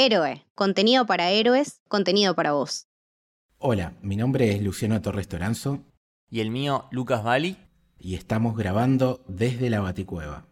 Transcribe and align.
Héroe, 0.00 0.46
contenido 0.54 1.06
para 1.06 1.30
héroes, 1.30 1.82
contenido 1.88 2.36
para 2.36 2.52
vos. 2.52 2.86
Hola, 3.58 3.94
mi 4.00 4.14
nombre 4.14 4.54
es 4.54 4.62
Luciano 4.62 5.02
Torres 5.02 5.26
Toranzo. 5.26 5.80
Y 6.30 6.38
el 6.38 6.52
mío, 6.52 6.86
Lucas 6.92 7.24
Bali. 7.24 7.56
Y 7.98 8.14
estamos 8.14 8.56
grabando 8.56 9.24
desde 9.26 9.70
la 9.70 9.80
Baticueva. 9.80 10.46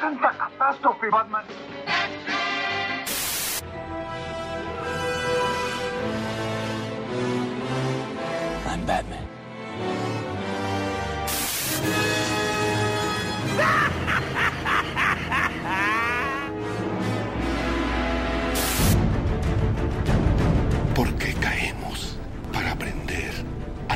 ¡Santa 0.00 0.30
catástrofe, 0.38 1.10
Batman! 1.10 1.44
I'm 8.66 8.86
Batman. 8.86 9.19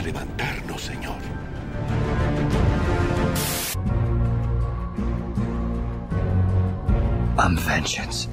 Levantarnos, 0.04 0.82
Señor. 0.82 1.16
I'm 7.38 7.56
vengeance. 7.66 8.28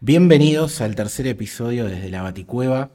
Bienvenidos 0.00 0.80
al 0.80 0.94
tercer 0.94 1.26
episodio 1.26 1.86
desde 1.86 2.08
la 2.08 2.22
Baticueva. 2.22 2.90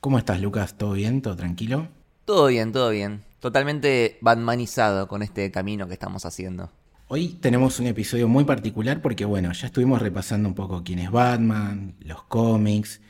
¿Cómo 0.00 0.18
estás, 0.18 0.40
Lucas? 0.40 0.76
¿Todo 0.78 0.92
bien? 0.92 1.20
¿Todo 1.20 1.36
tranquilo? 1.36 1.88
Todo 2.24 2.46
bien, 2.46 2.72
todo 2.72 2.90
bien. 2.90 3.24
Totalmente 3.40 4.18
batmanizado 4.20 5.08
con 5.08 5.22
este 5.22 5.50
camino 5.50 5.86
que 5.88 5.94
estamos 5.94 6.24
haciendo. 6.24 6.70
Hoy 7.10 7.28
tenemos 7.40 7.80
un 7.80 7.86
episodio 7.86 8.28
muy 8.28 8.44
particular 8.44 9.00
porque, 9.00 9.24
bueno, 9.24 9.50
ya 9.52 9.68
estuvimos 9.68 10.02
repasando 10.02 10.46
un 10.46 10.54
poco 10.54 10.84
quién 10.84 10.98
es 10.98 11.10
Batman, 11.10 11.94
los 12.00 12.24
cómics, 12.24 13.00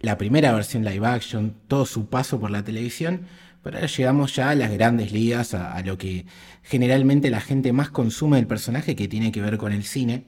la 0.00 0.18
primera 0.18 0.52
versión 0.52 0.84
live 0.84 1.06
action, 1.06 1.54
todo 1.66 1.86
su 1.86 2.10
paso 2.10 2.38
por 2.38 2.50
la 2.50 2.64
televisión, 2.64 3.22
pero 3.62 3.78
ahora 3.78 3.88
llegamos 3.88 4.36
ya 4.36 4.50
a 4.50 4.54
las 4.54 4.70
grandes 4.72 5.10
ligas, 5.10 5.54
a, 5.54 5.80
lo 5.80 5.96
que 5.96 6.26
generalmente 6.62 7.30
la 7.30 7.40
gente 7.40 7.72
más 7.72 7.88
consume 7.88 8.36
del 8.36 8.46
personaje 8.46 8.94
que 8.94 9.08
tiene 9.08 9.32
que 9.32 9.40
ver 9.40 9.56
con 9.56 9.72
el 9.72 9.84
cine. 9.84 10.26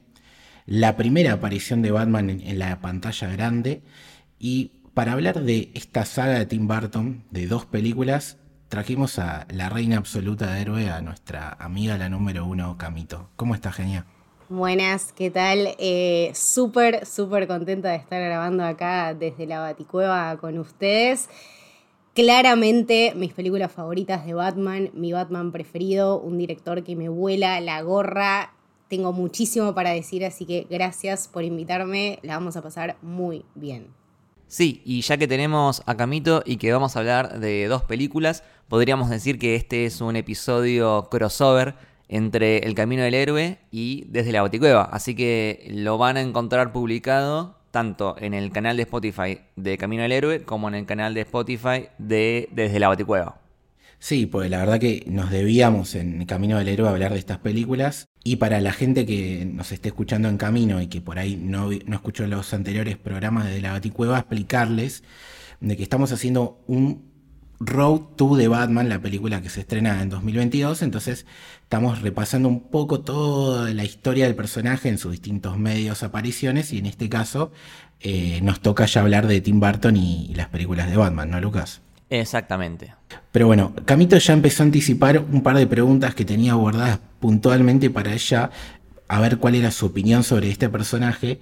La 0.65 0.97
primera 0.97 1.33
aparición 1.33 1.83
de 1.83 1.91
Batman 1.91 2.31
en 2.31 2.57
la 2.57 2.81
pantalla 2.81 3.27
grande 3.27 3.83
y 4.39 4.71
para 4.95 5.13
hablar 5.13 5.43
de 5.43 5.69
esta 5.75 6.03
saga 6.03 6.39
de 6.39 6.47
Tim 6.47 6.67
Burton, 6.67 7.25
de 7.29 7.45
dos 7.45 7.67
películas, 7.67 8.37
trajimos 8.69 9.19
a 9.19 9.45
la 9.49 9.69
reina 9.69 9.97
absoluta 9.97 10.53
de 10.53 10.61
héroe, 10.61 10.89
a 10.89 11.01
nuestra 11.01 11.55
amiga 11.59 11.97
la 11.97 12.09
número 12.09 12.45
uno, 12.45 12.77
Camito. 12.77 13.29
¿Cómo 13.35 13.55
estás, 13.55 13.75
genia? 13.75 14.05
Buenas, 14.49 15.11
¿qué 15.11 15.29
tal? 15.29 15.75
Eh, 15.77 16.31
súper, 16.33 17.05
súper 17.05 17.47
contenta 17.47 17.89
de 17.89 17.97
estar 17.97 18.21
grabando 18.21 18.63
acá 18.63 19.13
desde 19.13 19.45
la 19.45 19.59
Baticueva 19.59 20.37
con 20.37 20.57
ustedes. 20.57 21.29
Claramente 22.13 23.13
mis 23.15 23.33
películas 23.33 23.71
favoritas 23.71 24.25
de 24.25 24.33
Batman, 24.33 24.89
mi 24.93 25.11
Batman 25.11 25.51
preferido, 25.51 26.19
un 26.19 26.37
director 26.37 26.83
que 26.83 26.95
me 26.95 27.09
vuela 27.09 27.59
la 27.61 27.81
gorra. 27.81 28.53
Tengo 28.87 29.11
muchísimo 29.11 29.75
para 29.75 29.91
decir, 29.91 30.25
así 30.25 30.45
que 30.45 30.65
gracias 30.69 31.27
por 31.27 31.43
invitarme, 31.43 32.19
la 32.23 32.35
vamos 32.35 32.55
a 32.55 32.61
pasar 32.61 32.95
muy 33.01 33.43
bien. 33.53 33.87
Sí, 34.47 34.81
y 34.85 35.01
ya 35.01 35.17
que 35.17 35.27
tenemos 35.27 35.83
a 35.85 35.97
Camito 35.97 36.41
y 36.45 36.55
que 36.55 36.71
vamos 36.71 36.95
a 36.95 36.99
hablar 36.99 37.39
de 37.39 37.67
dos 37.67 37.83
películas, 37.83 38.43
podríamos 38.69 39.09
decir 39.09 39.39
que 39.39 39.55
este 39.55 39.85
es 39.85 39.99
un 39.99 40.15
episodio 40.15 41.09
crossover 41.11 41.75
entre 42.07 42.59
El 42.59 42.73
Camino 42.73 43.03
del 43.03 43.13
Héroe 43.13 43.59
y 43.71 44.05
Desde 44.05 44.31
la 44.31 44.43
Boticueva. 44.43 44.83
Así 44.83 45.15
que 45.15 45.67
lo 45.69 45.97
van 45.97 46.15
a 46.15 46.21
encontrar 46.21 46.71
publicado 46.71 47.57
tanto 47.71 48.15
en 48.19 48.33
el 48.33 48.51
canal 48.53 48.77
de 48.77 48.83
Spotify 48.83 49.39
de 49.57 49.77
Camino 49.77 50.03
del 50.03 50.13
Héroe 50.13 50.43
como 50.43 50.69
en 50.69 50.75
el 50.75 50.85
canal 50.85 51.13
de 51.13 51.21
Spotify 51.21 51.89
de 51.97 52.47
Desde 52.53 52.79
la 52.79 52.87
Boticueva. 52.87 53.46
Sí, 53.99 54.27
pues 54.27 54.49
la 54.49 54.59
verdad 54.59 54.79
que 54.79 55.03
nos 55.07 55.31
debíamos 55.31 55.95
en 55.95 56.23
Camino 56.25 56.57
del 56.57 56.67
Héroe 56.67 56.89
hablar 56.89 57.13
de 57.13 57.19
estas 57.19 57.39
películas. 57.39 58.09
Y 58.23 58.35
para 58.37 58.61
la 58.61 58.71
gente 58.71 59.05
que 59.05 59.45
nos 59.45 59.71
esté 59.71 59.89
escuchando 59.89 60.29
en 60.29 60.37
camino 60.37 60.81
y 60.81 60.87
que 60.87 61.01
por 61.01 61.17
ahí 61.19 61.35
no, 61.35 61.69
no 61.85 61.95
escuchó 61.95 62.27
los 62.27 62.53
anteriores 62.53 62.97
programas 62.97 63.45
de 63.47 63.61
la 63.61 63.71
Baticueva, 63.71 64.19
explicarles 64.19 65.03
de 65.59 65.75
que 65.75 65.83
estamos 65.83 66.11
haciendo 66.11 66.63
un 66.67 67.07
Road 67.59 68.01
to 68.15 68.35
de 68.35 68.47
Batman, 68.47 68.87
la 68.87 69.01
película 69.01 69.41
que 69.41 69.49
se 69.49 69.61
estrena 69.61 70.01
en 70.01 70.09
2022. 70.09 70.83
Entonces 70.83 71.25
estamos 71.63 72.01
repasando 72.01 72.49
un 72.49 72.69
poco 72.69 73.01
toda 73.01 73.73
la 73.73 73.83
historia 73.83 74.25
del 74.25 74.35
personaje 74.35 74.89
en 74.89 74.99
sus 74.99 75.11
distintos 75.11 75.57
medios, 75.57 76.03
apariciones. 76.03 76.71
Y 76.71 76.77
en 76.79 76.85
este 76.85 77.09
caso 77.09 77.51
eh, 77.99 78.41
nos 78.43 78.61
toca 78.61 78.85
ya 78.85 79.01
hablar 79.01 79.25
de 79.27 79.41
Tim 79.41 79.59
Burton 79.59 79.97
y, 79.97 80.27
y 80.27 80.35
las 80.35 80.49
películas 80.49 80.89
de 80.89 80.97
Batman, 80.97 81.31
¿no, 81.31 81.41
Lucas? 81.41 81.81
Exactamente. 82.09 82.93
Pero 83.31 83.47
bueno, 83.47 83.73
Camito 83.85 84.17
ya 84.17 84.33
empezó 84.33 84.63
a 84.63 84.65
anticipar 84.65 85.19
un 85.19 85.41
par 85.41 85.57
de 85.57 85.67
preguntas 85.67 86.15
que 86.15 86.25
tenía 86.25 86.53
guardadas 86.53 86.99
puntualmente 87.19 87.89
para 87.89 88.13
ella, 88.13 88.49
a 89.07 89.19
ver 89.19 89.37
cuál 89.37 89.55
era 89.55 89.71
su 89.71 89.87
opinión 89.87 90.23
sobre 90.23 90.49
este 90.49 90.69
personaje. 90.69 91.39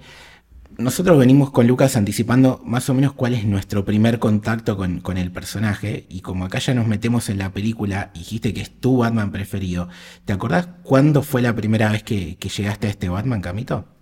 Nosotros 0.78 1.18
venimos 1.18 1.50
con 1.52 1.66
Lucas 1.66 1.96
anticipando 1.96 2.60
más 2.64 2.90
o 2.90 2.94
menos 2.94 3.12
cuál 3.12 3.32
es 3.32 3.46
nuestro 3.46 3.84
primer 3.84 4.18
contacto 4.18 4.76
con, 4.76 5.16
el 5.16 5.30
personaje, 5.30 6.04
y 6.10 6.20
como 6.20 6.44
acá 6.44 6.58
ya 6.58 6.74
nos 6.74 6.86
metemos 6.86 7.30
en 7.30 7.38
la 7.38 7.50
película, 7.50 8.10
dijiste 8.12 8.52
que 8.52 8.60
es 8.60 8.70
tu 8.78 8.98
Batman 8.98 9.30
preferido, 9.30 9.88
¿te 10.26 10.34
acordás 10.34 10.68
cuándo 10.82 11.22
fue 11.22 11.40
la 11.40 11.54
primera 11.54 11.90
vez 11.90 12.02
que 12.02 12.36
llegaste 12.36 12.88
a 12.88 12.90
este 12.90 13.08
Batman, 13.08 13.40
Camito? 13.40 13.95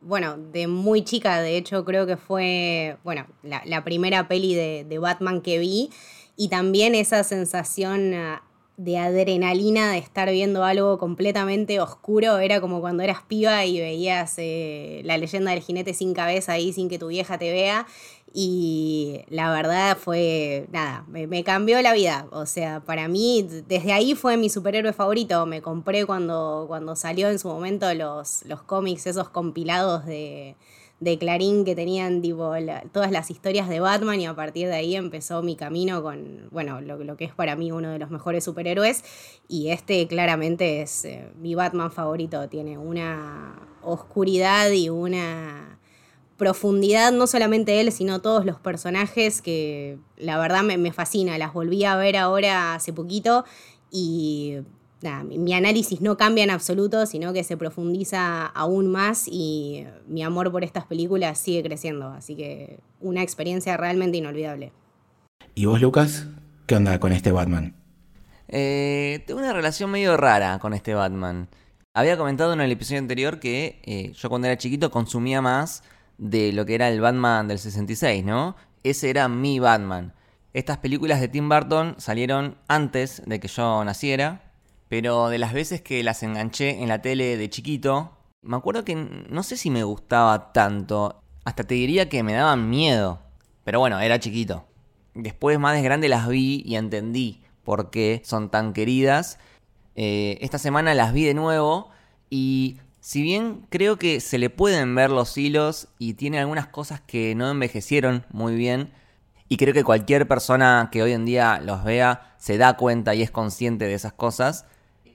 Bueno, 0.00 0.36
de 0.36 0.68
muy 0.68 1.02
chica, 1.02 1.40
de 1.40 1.56
hecho 1.56 1.84
creo 1.84 2.06
que 2.06 2.16
fue, 2.16 2.96
bueno, 3.02 3.26
la, 3.42 3.84
primera 3.84 4.28
peli 4.28 4.54
de, 4.54 4.86
de, 4.88 4.98
Batman 4.98 5.40
que 5.40 5.58
vi. 5.58 5.90
Y 6.36 6.48
también 6.48 6.94
esa 6.94 7.24
sensación 7.24 8.14
ah, 8.14 8.42
de 8.78 8.96
adrenalina 8.96 9.90
de 9.90 9.98
estar 9.98 10.30
viendo 10.30 10.62
algo 10.62 10.98
completamente 10.98 11.80
oscuro, 11.80 12.38
era 12.38 12.60
como 12.60 12.80
cuando 12.80 13.02
eras 13.02 13.22
piba 13.26 13.64
y 13.64 13.80
veías 13.80 14.34
eh, 14.38 15.02
la 15.04 15.18
leyenda 15.18 15.50
del 15.50 15.60
jinete 15.60 15.94
sin 15.94 16.14
cabeza 16.14 16.52
ahí 16.52 16.72
sin 16.72 16.88
que 16.88 16.96
tu 16.96 17.08
vieja 17.08 17.38
te 17.38 17.50
vea 17.50 17.88
y 18.32 19.24
la 19.28 19.50
verdad 19.50 19.96
fue, 19.96 20.66
nada, 20.70 21.04
me, 21.08 21.44
cambió 21.44 21.80
la 21.82 21.92
vida. 21.94 22.26
O 22.30 22.46
sea, 22.46 22.80
para 22.80 23.08
mí, 23.08 23.46
desde 23.66 23.92
ahí 23.92 24.14
fue 24.14 24.36
mi 24.36 24.50
superhéroe 24.50 24.92
favorito. 24.92 25.46
Me 25.46 25.62
compré 25.62 26.04
cuando, 26.04 26.64
cuando 26.68 26.94
salió 26.96 27.30
en 27.30 27.38
su 27.38 27.48
momento 27.48 27.92
los, 27.94 28.44
los 28.44 28.62
cómics, 28.62 29.06
esos 29.06 29.30
compilados 29.30 30.04
de, 30.04 30.56
de 31.00 31.18
Clarín 31.18 31.64
que 31.64 31.74
tenían 31.74 32.20
tipo, 32.20 32.52
todas 32.92 33.10
las 33.10 33.30
historias 33.30 33.68
de 33.68 33.80
Batman 33.80 34.20
y 34.20 34.26
a 34.26 34.34
partir 34.34 34.68
de 34.68 34.74
ahí 34.74 34.94
empezó 34.96 35.42
mi 35.42 35.56
camino 35.56 36.02
con, 36.02 36.48
bueno, 36.50 36.80
lo, 36.80 36.98
lo, 36.98 37.16
que 37.16 37.24
es 37.24 37.34
para 37.34 37.56
mí 37.56 37.72
uno 37.72 37.90
de 37.90 37.98
los 37.98 38.10
mejores 38.10 38.44
superhéroes 38.44 39.04
y 39.46 39.70
este 39.70 40.06
claramente 40.06 40.82
es 40.82 41.04
eh, 41.04 41.30
mi 41.38 41.54
Batman 41.54 41.92
favorito, 41.92 42.48
tiene 42.48 42.78
una 42.78 43.68
oscuridad 43.82 44.70
y 44.70 44.90
una 44.90 45.78
profundidad, 46.38 47.12
no 47.12 47.26
solamente 47.26 47.80
él, 47.80 47.92
sino 47.92 48.20
todos 48.20 48.46
los 48.46 48.58
personajes 48.58 49.42
que 49.42 49.98
la 50.16 50.38
verdad 50.38 50.62
me, 50.62 50.78
me 50.78 50.92
fascina. 50.92 51.36
Las 51.36 51.52
volví 51.52 51.84
a 51.84 51.96
ver 51.96 52.16
ahora 52.16 52.74
hace 52.74 52.92
poquito 52.92 53.44
y 53.90 54.58
nada, 55.02 55.24
mi, 55.24 55.36
mi, 55.36 55.52
análisis 55.52 56.00
no 56.00 56.16
cambia 56.16 56.44
en 56.44 56.50
absoluto, 56.50 57.04
sino 57.06 57.32
que 57.32 57.44
se 57.44 57.56
profundiza 57.56 58.46
aún 58.46 58.86
más 58.86 59.26
y 59.26 59.84
mi 60.06 60.22
amor 60.22 60.50
por 60.50 60.64
estas 60.64 60.86
películas 60.86 61.38
sigue 61.38 61.62
creciendo. 61.62 62.08
Así 62.08 62.36
que 62.36 62.78
una 63.00 63.22
experiencia 63.22 63.76
realmente 63.76 64.16
inolvidable. 64.16 64.72
¿Y 65.54 65.66
vos, 65.66 65.80
Lucas? 65.80 66.26
¿Qué 66.66 66.76
onda 66.76 67.00
con 67.00 67.12
este 67.12 67.32
Batman? 67.32 67.74
Eh, 68.46 69.24
tengo 69.26 69.40
una 69.40 69.52
relación 69.52 69.90
medio 69.90 70.16
rara 70.16 70.60
con 70.60 70.72
este 70.72 70.94
Batman. 70.94 71.48
Había 71.94 72.16
comentado 72.16 72.52
en 72.52 72.60
el 72.60 72.70
episodio 72.70 73.00
anterior 73.00 73.40
que 73.40 73.82
eh, 73.84 74.12
yo 74.12 74.28
cuando 74.28 74.46
era 74.46 74.56
chiquito 74.56 74.92
consumía 74.92 75.42
más 75.42 75.82
de 76.18 76.52
lo 76.52 76.66
que 76.66 76.74
era 76.74 76.88
el 76.88 77.00
Batman 77.00 77.48
del 77.48 77.58
66, 77.58 78.24
¿no? 78.24 78.56
Ese 78.82 79.10
era 79.10 79.28
mi 79.28 79.58
Batman. 79.58 80.12
Estas 80.52 80.78
películas 80.78 81.20
de 81.20 81.28
Tim 81.28 81.48
Burton 81.48 81.94
salieron 81.98 82.58
antes 82.68 83.22
de 83.26 83.38
que 83.40 83.48
yo 83.48 83.84
naciera, 83.84 84.52
pero 84.88 85.28
de 85.28 85.38
las 85.38 85.52
veces 85.52 85.80
que 85.80 86.02
las 86.02 86.22
enganché 86.22 86.82
en 86.82 86.88
la 86.88 87.00
tele 87.00 87.36
de 87.36 87.50
chiquito, 87.50 88.16
me 88.42 88.56
acuerdo 88.56 88.84
que 88.84 88.94
no 88.94 89.42
sé 89.42 89.56
si 89.56 89.70
me 89.70 89.84
gustaba 89.84 90.52
tanto, 90.52 91.22
hasta 91.44 91.64
te 91.64 91.74
diría 91.74 92.08
que 92.08 92.22
me 92.22 92.32
daban 92.32 92.68
miedo, 92.68 93.20
pero 93.64 93.80
bueno, 93.80 94.00
era 94.00 94.18
chiquito. 94.18 94.64
Después 95.14 95.58
más 95.58 95.74
de 95.74 95.82
grande 95.82 96.08
las 96.08 96.28
vi 96.28 96.62
y 96.64 96.76
entendí 96.76 97.42
por 97.64 97.90
qué 97.90 98.22
son 98.24 98.50
tan 98.50 98.72
queridas. 98.72 99.38
Eh, 99.94 100.38
esta 100.40 100.58
semana 100.58 100.94
las 100.94 101.12
vi 101.12 101.24
de 101.24 101.34
nuevo 101.34 101.90
y 102.30 102.78
Si 103.08 103.22
bien 103.22 103.64
creo 103.70 103.96
que 103.96 104.20
se 104.20 104.36
le 104.36 104.50
pueden 104.50 104.94
ver 104.94 105.08
los 105.08 105.38
hilos 105.38 105.88
y 105.98 106.12
tiene 106.12 106.40
algunas 106.40 106.66
cosas 106.66 107.00
que 107.00 107.34
no 107.34 107.50
envejecieron 107.50 108.26
muy 108.32 108.54
bien, 108.54 108.92
y 109.48 109.56
creo 109.56 109.72
que 109.72 109.82
cualquier 109.82 110.28
persona 110.28 110.90
que 110.92 111.02
hoy 111.02 111.12
en 111.12 111.24
día 111.24 111.58
los 111.64 111.84
vea 111.84 112.34
se 112.36 112.58
da 112.58 112.76
cuenta 112.76 113.14
y 113.14 113.22
es 113.22 113.30
consciente 113.30 113.86
de 113.86 113.94
esas 113.94 114.12
cosas, 114.12 114.66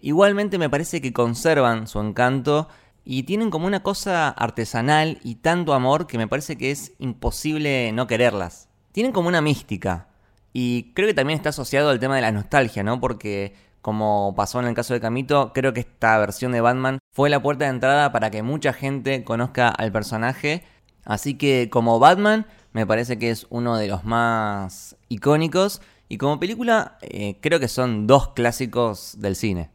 igualmente 0.02 0.58
me 0.58 0.72
parece 0.72 1.02
que 1.02 1.14
conservan 1.14 1.86
su 1.86 2.00
encanto 2.00 2.68
y 3.06 3.22
tienen 3.24 3.52
como 3.52 3.68
una 3.68 3.84
cosa 3.84 4.28
artesanal 4.30 5.20
y 5.24 5.36
tanto 5.36 5.76
amor 5.76 6.08
que 6.08 6.18
me 6.18 6.28
parece 6.28 6.58
que 6.58 6.72
es 6.72 6.94
imposible 6.98 7.92
no 7.92 8.08
quererlas. 8.08 8.70
Tienen 8.92 9.12
como 9.12 9.28
una 9.28 9.42
mística. 9.42 10.08
Y 10.52 10.94
creo 10.96 11.08
que 11.08 11.14
también 11.14 11.38
está 11.38 11.50
asociado 11.50 11.92
al 11.92 12.00
tema 12.00 12.16
de 12.16 12.24
la 12.24 12.32
nostalgia, 12.32 12.82
¿no? 12.82 13.00
Porque 13.00 13.54
como 13.84 14.34
pasó 14.36 14.62
en 14.62 14.68
el 14.68 14.74
caso 14.74 14.94
de 14.94 15.02
Camito, 15.02 15.52
creo 15.54 15.74
que 15.74 15.82
esta 15.82 16.18
versión 16.18 16.54
de 16.54 16.62
Batman 16.62 17.00
fue 17.12 17.30
la 17.30 17.42
puerta 17.42 17.66
de 17.66 17.72
entrada 17.72 18.14
para 18.14 18.32
que 18.32 18.42
mucha 18.42 18.72
gente 18.72 19.26
conozca 19.26 19.68
al 19.68 19.92
personaje. 19.92 20.64
Así 21.04 21.36
que 21.38 21.70
como 21.70 22.00
Batman, 22.00 22.48
me 22.72 22.88
parece 22.88 23.20
que 23.20 23.30
es 23.30 23.46
uno 23.50 23.76
de 23.78 23.90
los 23.90 24.06
más 24.06 24.96
icónicos. 25.10 25.82
Y 26.08 26.18
como 26.18 26.40
película, 26.40 26.98
eh, 27.02 27.38
creo 27.42 27.60
que 27.60 27.68
son 27.68 28.08
dos 28.08 28.30
clásicos 28.30 29.18
del 29.20 29.36
cine. 29.36 29.70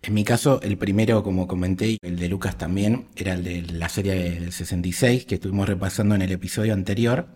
En 0.00 0.14
mi 0.14 0.24
caso, 0.24 0.58
el 0.62 0.78
primero, 0.78 1.22
como 1.22 1.46
comenté, 1.46 1.98
el 2.00 2.18
de 2.18 2.28
Lucas 2.30 2.56
también, 2.56 3.08
era 3.14 3.34
el 3.34 3.44
de 3.44 3.60
la 3.60 3.90
serie 3.90 4.14
del 4.14 4.52
66, 4.52 5.26
que 5.26 5.34
estuvimos 5.34 5.68
repasando 5.68 6.14
en 6.14 6.22
el 6.22 6.32
episodio 6.32 6.72
anterior. 6.72 7.26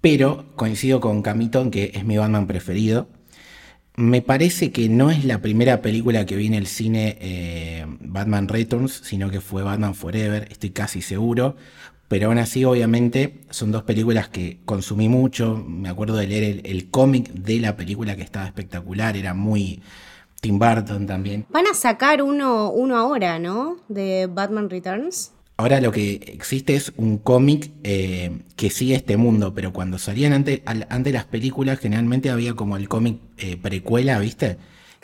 Pero 0.00 0.46
coincido 0.56 0.98
con 1.00 1.20
Camito 1.20 1.60
en 1.60 1.70
que 1.70 1.92
es 1.92 2.06
mi 2.06 2.16
Batman 2.16 2.46
preferido. 2.46 3.08
Me 4.00 4.22
parece 4.22 4.72
que 4.72 4.88
no 4.88 5.10
es 5.10 5.26
la 5.26 5.42
primera 5.42 5.82
película 5.82 6.24
que 6.24 6.34
vi 6.34 6.46
en 6.46 6.54
el 6.54 6.66
cine 6.66 7.18
eh, 7.20 7.84
Batman 8.00 8.48
Returns, 8.48 9.02
sino 9.04 9.28
que 9.28 9.42
fue 9.42 9.62
Batman 9.62 9.94
Forever, 9.94 10.48
estoy 10.50 10.70
casi 10.70 11.02
seguro. 11.02 11.54
Pero 12.08 12.28
aún 12.28 12.38
así, 12.38 12.64
obviamente, 12.64 13.42
son 13.50 13.72
dos 13.72 13.82
películas 13.82 14.30
que 14.30 14.60
consumí 14.64 15.10
mucho. 15.10 15.62
Me 15.68 15.90
acuerdo 15.90 16.16
de 16.16 16.26
leer 16.28 16.62
el, 16.64 16.88
cómic 16.88 17.30
de 17.34 17.60
la 17.60 17.76
película 17.76 18.16
que 18.16 18.22
estaba 18.22 18.46
espectacular, 18.46 19.18
era 19.18 19.34
muy 19.34 19.82
Tim 20.40 20.58
Burton 20.58 21.06
también. 21.06 21.44
Van 21.50 21.66
a 21.66 21.74
sacar 21.74 22.22
uno, 22.22 22.70
uno 22.70 22.96
ahora, 22.96 23.38
¿no? 23.38 23.76
De 23.88 24.28
Batman 24.32 24.70
Returns. 24.70 25.32
Ahora 25.60 25.78
lo 25.82 25.92
que 25.92 26.14
existe 26.14 26.74
es 26.74 26.90
un 26.96 27.18
cómic 27.18 27.70
eh, 27.84 28.44
que 28.56 28.70
sigue 28.70 28.94
este 28.94 29.18
mundo, 29.18 29.52
pero 29.52 29.74
cuando 29.74 29.98
salían 29.98 30.32
antes, 30.32 30.62
ante 30.64 31.12
las 31.12 31.26
películas 31.26 31.78
generalmente 31.78 32.30
había 32.30 32.54
como 32.54 32.78
el 32.78 32.88
cómic 32.88 33.18
eh, 33.36 33.58
precuela, 33.58 34.18
¿viste? 34.20 34.56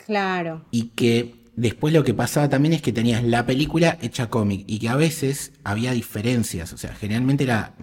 Claro. 0.03 0.65
Y 0.71 0.93
que 0.95 1.35
después 1.55 1.93
lo 1.93 2.03
que 2.03 2.15
pasaba 2.15 2.49
también 2.49 2.73
es 2.73 2.81
que 2.81 2.91
tenías 2.91 3.23
la 3.23 3.45
película 3.45 3.99
hecha 4.01 4.31
cómic 4.31 4.63
y 4.65 4.79
que 4.79 4.89
a 4.89 4.95
veces 4.95 5.51
había 5.63 5.91
diferencias, 5.91 6.73
o 6.73 6.77
sea, 6.77 6.95
generalmente 6.95 7.43
era 7.43 7.75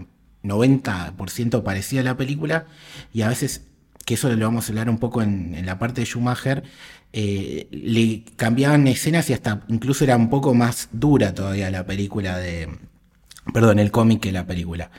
90% 0.43 1.63
parecida 1.63 2.01
a 2.01 2.05
la 2.05 2.17
película 2.17 2.67
y 3.13 3.23
a 3.23 3.29
veces, 3.29 3.69
que 4.05 4.15
eso 4.15 4.29
lo 4.29 4.47
vamos 4.47 4.67
a 4.67 4.73
hablar 4.73 4.91
un 4.91 4.99
poco 4.99 5.23
en, 5.23 5.55
en 5.55 5.65
la 5.65 5.79
parte 5.79 6.01
de 6.01 6.07
Schumacher, 6.09 6.65
eh, 7.17 7.69
le 7.71 8.25
cambiaban 8.35 8.89
escenas 8.89 9.31
y 9.31 9.35
hasta 9.35 9.63
incluso 9.69 10.03
era 10.03 10.17
un 10.17 10.29
poco 10.29 10.53
más 10.53 10.89
dura 10.91 11.33
todavía 11.33 11.71
la 11.71 11.87
película 11.87 12.39
de... 12.39 12.69
Perdón, 13.53 13.79
el 13.79 13.93
cómic 13.93 14.21
que 14.21 14.33
la 14.33 14.47
película. 14.47 14.91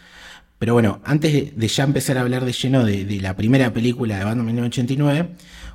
Pero 0.57 0.71
bueno, 0.71 1.01
antes 1.03 1.57
de 1.57 1.67
ya 1.67 1.83
empezar 1.83 2.17
a 2.17 2.21
hablar 2.21 2.45
de 2.45 2.53
lleno 2.53 2.85
de, 2.85 3.19
la 3.19 3.35
primera 3.35 3.73
película 3.73 4.17
de 4.17 4.23
Batman 4.23 4.45
1989, 4.45 5.29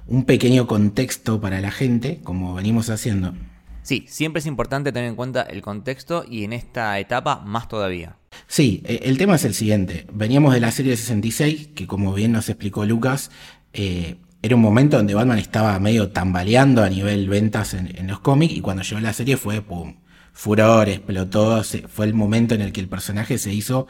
un 0.06 0.24
pequeño 0.24 0.66
contexto 0.66 1.42
para 1.42 1.60
la 1.60 1.70
gente, 1.70 2.20
como 2.24 2.54
venimos 2.54 2.88
haciendo. 2.88 3.34
Sí, 3.82 4.06
siempre 4.08 4.40
es 4.40 4.46
importante 4.46 4.92
tener 4.92 5.10
en 5.10 5.16
cuenta 5.16 5.42
el 5.42 5.60
contexto 5.60 6.24
y 6.26 6.44
en 6.44 6.54
esta 6.54 6.98
etapa 6.98 7.40
más 7.44 7.68
todavía. 7.68 8.16
Sí, 8.46 8.82
e, 8.86 9.00
el 9.04 9.18
tema 9.18 9.34
es 9.34 9.44
el 9.44 9.52
siguiente. 9.52 10.06
Veníamos 10.10 10.54
de 10.54 10.60
la 10.60 10.70
serie 10.70 10.96
66, 10.96 11.68
que 11.74 11.86
como 11.86 12.14
bien 12.14 12.32
nos 12.32 12.48
explicó 12.48 12.86
Lucas, 12.86 13.30
eh, 13.74 14.16
era 14.42 14.56
un 14.56 14.62
momento 14.62 14.96
donde 14.96 15.14
Batman 15.14 15.38
estaba 15.38 15.78
medio 15.78 16.10
tambaleando 16.10 16.82
a 16.82 16.88
nivel 16.88 17.28
ventas 17.28 17.74
en, 17.74 18.06
los 18.06 18.20
cómics 18.20 18.54
y 18.54 18.60
cuando 18.60 18.82
llegó 18.82 19.00
la 19.00 19.12
serie 19.12 19.36
fue 19.36 19.60
pum, 19.60 19.96
furor, 20.32 20.88
explotó, 20.88 21.62
fue 21.88 22.06
el 22.06 22.14
momento 22.14 22.54
en 22.54 22.62
el 22.62 22.72
que 22.72 22.80
el 22.80 22.88
personaje 22.88 23.38
se 23.38 23.52
hizo 23.52 23.86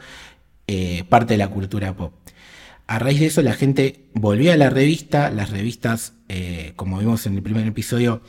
eh, 0.67 1.05
parte 1.07 1.35
de 1.35 1.37
la 1.37 1.47
cultura 1.47 1.95
pop. 1.95 2.13
A 2.87 2.99
raíz 2.99 3.21
de 3.21 3.27
eso 3.27 3.41
la 3.41 3.53
gente 3.53 4.09
volvió 4.13 4.51
a 4.51 4.57
la 4.57 4.69
revista, 4.69 5.29
las 5.29 5.49
revistas, 5.49 6.15
eh, 6.27 6.73
como 6.75 6.99
vimos 6.99 7.25
en 7.25 7.35
el 7.35 7.41
primer 7.41 7.65
episodio, 7.65 8.21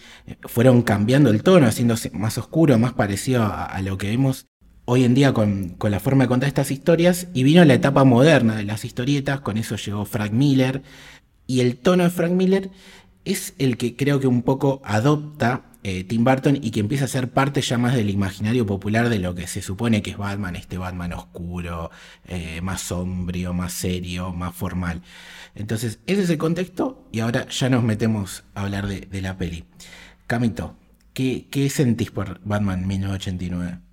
fueron 0.45 0.83
cambiando 0.83 1.31
el 1.31 1.43
tono, 1.43 1.67
haciéndose 1.67 2.11
más 2.11 2.39
oscuro, 2.39 2.79
más 2.79 2.93
parecido 2.93 3.43
a, 3.43 3.81
lo 3.83 3.99
que 3.99 4.09
vemos 4.09 4.47
hoy 4.85 5.03
en 5.03 5.15
día 5.15 5.33
con, 5.33 5.71
con, 5.71 5.91
la 5.91 5.99
forma 5.99 6.25
de 6.25 6.29
contar 6.29 6.47
estas 6.47 6.71
historias, 6.71 7.27
y 7.35 7.43
vino 7.43 7.65
la 7.65 7.75
etapa 7.75 8.05
moderna 8.05 8.55
de 8.55 8.63
las 8.63 8.85
historietas, 8.85 9.41
con 9.41 9.57
eso 9.57 9.75
llegó 9.75 10.05
Frank 10.05 10.31
Miller, 10.33 10.83
y 11.53 11.61
el 11.61 11.77
tono 11.77 12.05
de 12.05 12.09
Frank 12.09 12.33
Miller 12.33 12.71
es 13.27 13.53
el 13.59 13.77
que 13.77 13.95
creo 13.95 14.21
que 14.21 14.27
un 14.27 14.41
poco 14.41 14.81
adopta 14.87 15.67
eh, 15.83 16.03
Tim 16.03 16.25
Burton 16.25 16.57
y 16.57 16.71
que 16.71 16.81
empieza 16.81 17.05
a 17.05 17.09
ser 17.09 17.31
parte 17.31 17.61
ya 17.61 17.77
más 17.77 17.95
del 17.95 18.09
imaginario 18.09 18.65
popular 18.65 19.11
de 19.11 19.19
lo 19.19 19.35
que 19.35 19.47
se 19.47 19.61
supone 19.61 20.01
que 20.01 20.13
es 20.13 20.17
Batman, 20.17 20.57
este 20.57 20.79
Batman 20.79 21.13
oscuro, 21.13 21.91
eh, 22.27 22.63
más 22.63 22.81
sombrío, 22.81 23.53
más 23.53 23.75
serio, 23.75 24.33
más 24.33 24.55
formal. 24.55 25.03
Entonces, 25.55 25.99
ese 26.07 26.23
es 26.23 26.31
el 26.31 26.39
contexto 26.39 27.07
y 27.13 27.21
ahora 27.21 27.47
ya 27.51 27.69
nos 27.69 27.85
metemos 27.85 28.45
a 28.55 28.63
hablar 28.63 28.87
de, 28.87 29.21
la 29.21 29.37
peli. 29.37 29.67
Camito, 30.27 30.75
¿qué, 31.13 31.49
¿qué 31.51 31.69
sentís 31.69 32.11
por 32.11 32.41
Batman 32.45 32.87
1989? 32.87 33.92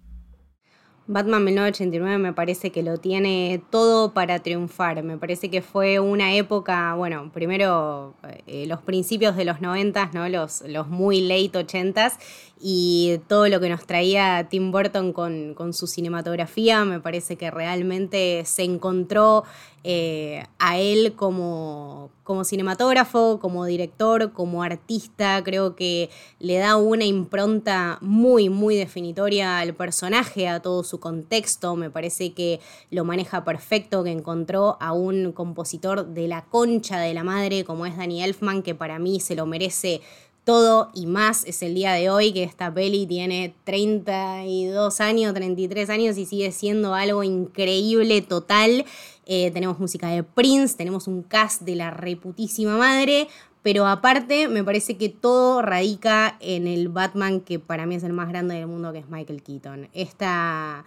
Batman 1.12 1.44
1989 1.44 2.20
me 2.20 2.34
parece 2.34 2.70
que 2.70 2.84
lo 2.84 3.00
tiene 3.00 3.64
todo 3.72 4.14
para 4.14 4.38
triunfar. 4.44 5.02
Me 5.02 5.18
parece 5.18 5.50
que 5.50 5.64
fue 5.64 6.00
una 6.00 6.36
época, 6.36 6.94
bueno, 6.94 7.32
primero 7.34 8.14
eh, 8.46 8.68
los 8.68 8.84
principios 8.84 9.36
de 9.36 9.44
los 9.44 9.60
90, 9.60 10.12
¿no? 10.14 10.30
Los, 10.30 10.62
los 10.68 10.88
muy 10.88 11.22
late 11.22 11.66
80s 11.66 12.14
y 12.62 13.20
todo 13.28 13.48
lo 13.48 13.60
que 13.60 13.70
nos 13.70 13.86
traía 13.86 14.48
Tim 14.50 14.72
Burton 14.72 15.14
con, 15.14 15.54
con 15.54 15.74
su 15.74 15.88
cinematografía, 15.88 16.84
me 16.84 17.00
parece 17.00 17.38
que 17.38 17.52
realmente 17.52 18.44
se 18.46 18.64
encontró 18.64 19.46
eh, 19.86 20.44
a 20.60 20.78
él 20.78 21.14
como, 21.16 22.12
como 22.24 22.44
cinematógrafo, 22.44 23.40
como 23.40 23.64
director, 23.64 24.34
como 24.34 24.62
artista. 24.62 25.42
Creo 25.44 25.76
que 25.76 26.10
le 26.40 26.58
da 26.58 26.76
una 26.76 27.06
impronta 27.06 27.98
muy, 28.02 28.50
muy 28.50 28.76
definitoria 28.76 29.60
al 29.60 29.74
personaje, 29.74 30.50
a 30.50 30.62
todo 30.62 30.84
su 30.84 31.00
contexto. 31.00 31.78
Me 31.78 31.90
parece 31.90 32.34
que 32.34 32.60
lo 32.92 33.06
maneja 33.06 33.46
perfecto, 33.46 34.04
que 34.04 34.12
encontró 34.12 34.78
a 34.82 34.92
un 34.92 35.32
compositor 35.32 36.08
de 36.08 36.28
la 36.28 36.44
concha 36.44 37.00
de 37.00 37.14
la 37.14 37.24
madre 37.24 37.64
como 37.64 37.86
es 37.86 37.96
Danny 37.96 38.22
Elfman, 38.22 38.64
que 38.64 38.76
para 38.76 39.00
mí 39.00 39.22
se 39.22 39.36
lo 39.36 39.46
merece 39.46 40.02
todo 40.50 40.90
y 40.96 41.06
más 41.06 41.46
es 41.46 41.62
el 41.62 41.76
día 41.76 41.94
de 41.94 42.10
hoy, 42.10 42.34
que 42.34 42.42
esta 42.42 42.74
peli 42.74 43.06
tiene 43.06 43.54
32 43.66 45.00
años, 45.00 45.32
33 45.36 45.92
años 45.92 46.18
y 46.18 46.26
sigue 46.26 46.52
siendo 46.52 46.96
algo 46.96 47.24
increíble, 47.24 48.24
total. 48.24 48.84
Eh, 49.28 49.52
tenemos 49.52 49.78
música 49.78 50.08
de 50.08 50.24
Prince, 50.24 50.76
tenemos 50.76 51.08
un 51.08 51.22
cast 51.22 51.62
de 51.62 51.76
la 51.76 51.92
reputísima 51.92 52.78
madre, 52.78 53.28
pero 53.62 53.86
aparte 53.86 54.48
me 54.48 54.64
parece 54.64 54.98
que 54.98 55.10
todo 55.10 55.62
radica 55.62 56.36
en 56.40 56.66
el 56.66 56.90
Batman 56.90 57.42
que 57.42 57.60
para 57.60 57.86
mí 57.86 57.94
es 57.94 58.04
el 58.04 58.14
más 58.14 58.30
grande 58.30 58.56
del 58.56 58.66
mundo, 58.66 58.92
que 58.92 58.98
es 58.98 59.08
Michael 59.08 59.44
Keaton. 59.44 59.90
Esta 59.94 60.84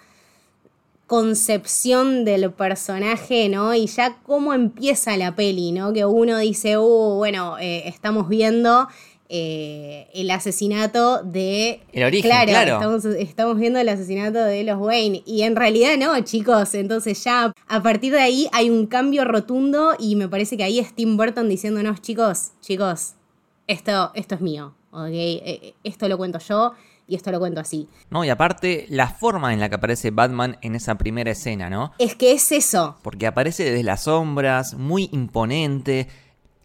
concepción 1.06 2.24
del 2.24 2.50
personaje, 2.50 3.48
¿no? 3.48 3.74
Y 3.74 3.86
ya 3.86 4.16
cómo 4.24 4.54
empieza 4.54 5.16
la 5.16 5.36
peli, 5.36 5.70
¿no? 5.70 5.92
Que 5.92 6.04
uno 6.04 6.38
dice, 6.38 6.78
uh, 6.78 7.14
bueno, 7.16 7.58
eh, 7.58 7.86
estamos 7.86 8.28
viendo 8.28 8.88
eh, 9.34 10.08
el 10.12 10.30
asesinato 10.30 11.22
de... 11.22 11.80
El 11.94 12.04
origen, 12.04 12.30
claro. 12.30 12.98
Estamos, 13.18 13.58
viendo 13.58 13.78
el 13.78 13.88
asesinato 13.88 14.44
de 14.44 14.62
los 14.62 14.78
Wayne. 14.78 15.22
Y 15.24 15.40
en 15.40 15.56
realidad 15.56 15.96
no, 15.98 16.20
chicos. 16.20 16.74
Entonces 16.74 17.24
ya 17.24 17.50
a 17.66 17.82
partir 17.82 18.12
de 18.12 18.20
ahí 18.20 18.46
hay 18.52 18.68
un 18.68 18.86
cambio 18.86 19.24
rotundo 19.24 19.94
y 19.98 20.16
me 20.16 20.28
parece 20.28 20.58
que 20.58 20.64
ahí 20.64 20.78
es 20.78 20.94
Tim 20.94 21.16
Burton 21.16 21.48
diciéndonos, 21.48 22.02
chicos, 22.02 22.50
chicos, 22.60 23.14
esto, 23.66 24.12
esto 24.14 24.34
es 24.34 24.40
mío, 24.42 24.74
¿ok? 24.90 25.06
Eh, 25.06 25.42
eh, 25.44 25.74
esto 25.82 26.08
lo 26.08 26.18
cuento 26.18 26.38
yo 26.38 26.74
y 27.08 27.14
esto 27.14 27.32
lo 27.32 27.38
cuento 27.38 27.60
así. 27.60 27.88
No, 28.10 28.26
y 28.26 28.28
aparte, 28.28 28.84
la 28.90 29.08
forma 29.08 29.54
en 29.54 29.60
la 29.60 29.70
que 29.70 29.76
aparece 29.76 30.10
Batman 30.10 30.58
en 30.60 30.74
esa 30.74 30.96
primera 30.96 31.30
escena, 31.30 31.70
¿no? 31.70 31.92
Es 31.98 32.14
que 32.14 32.32
es 32.32 32.52
eso. 32.52 32.98
Porque 33.02 33.26
aparece 33.26 33.64
desde 33.64 33.82
las 33.82 34.02
sombras, 34.02 34.74
muy 34.74 35.08
imponente, 35.12 36.08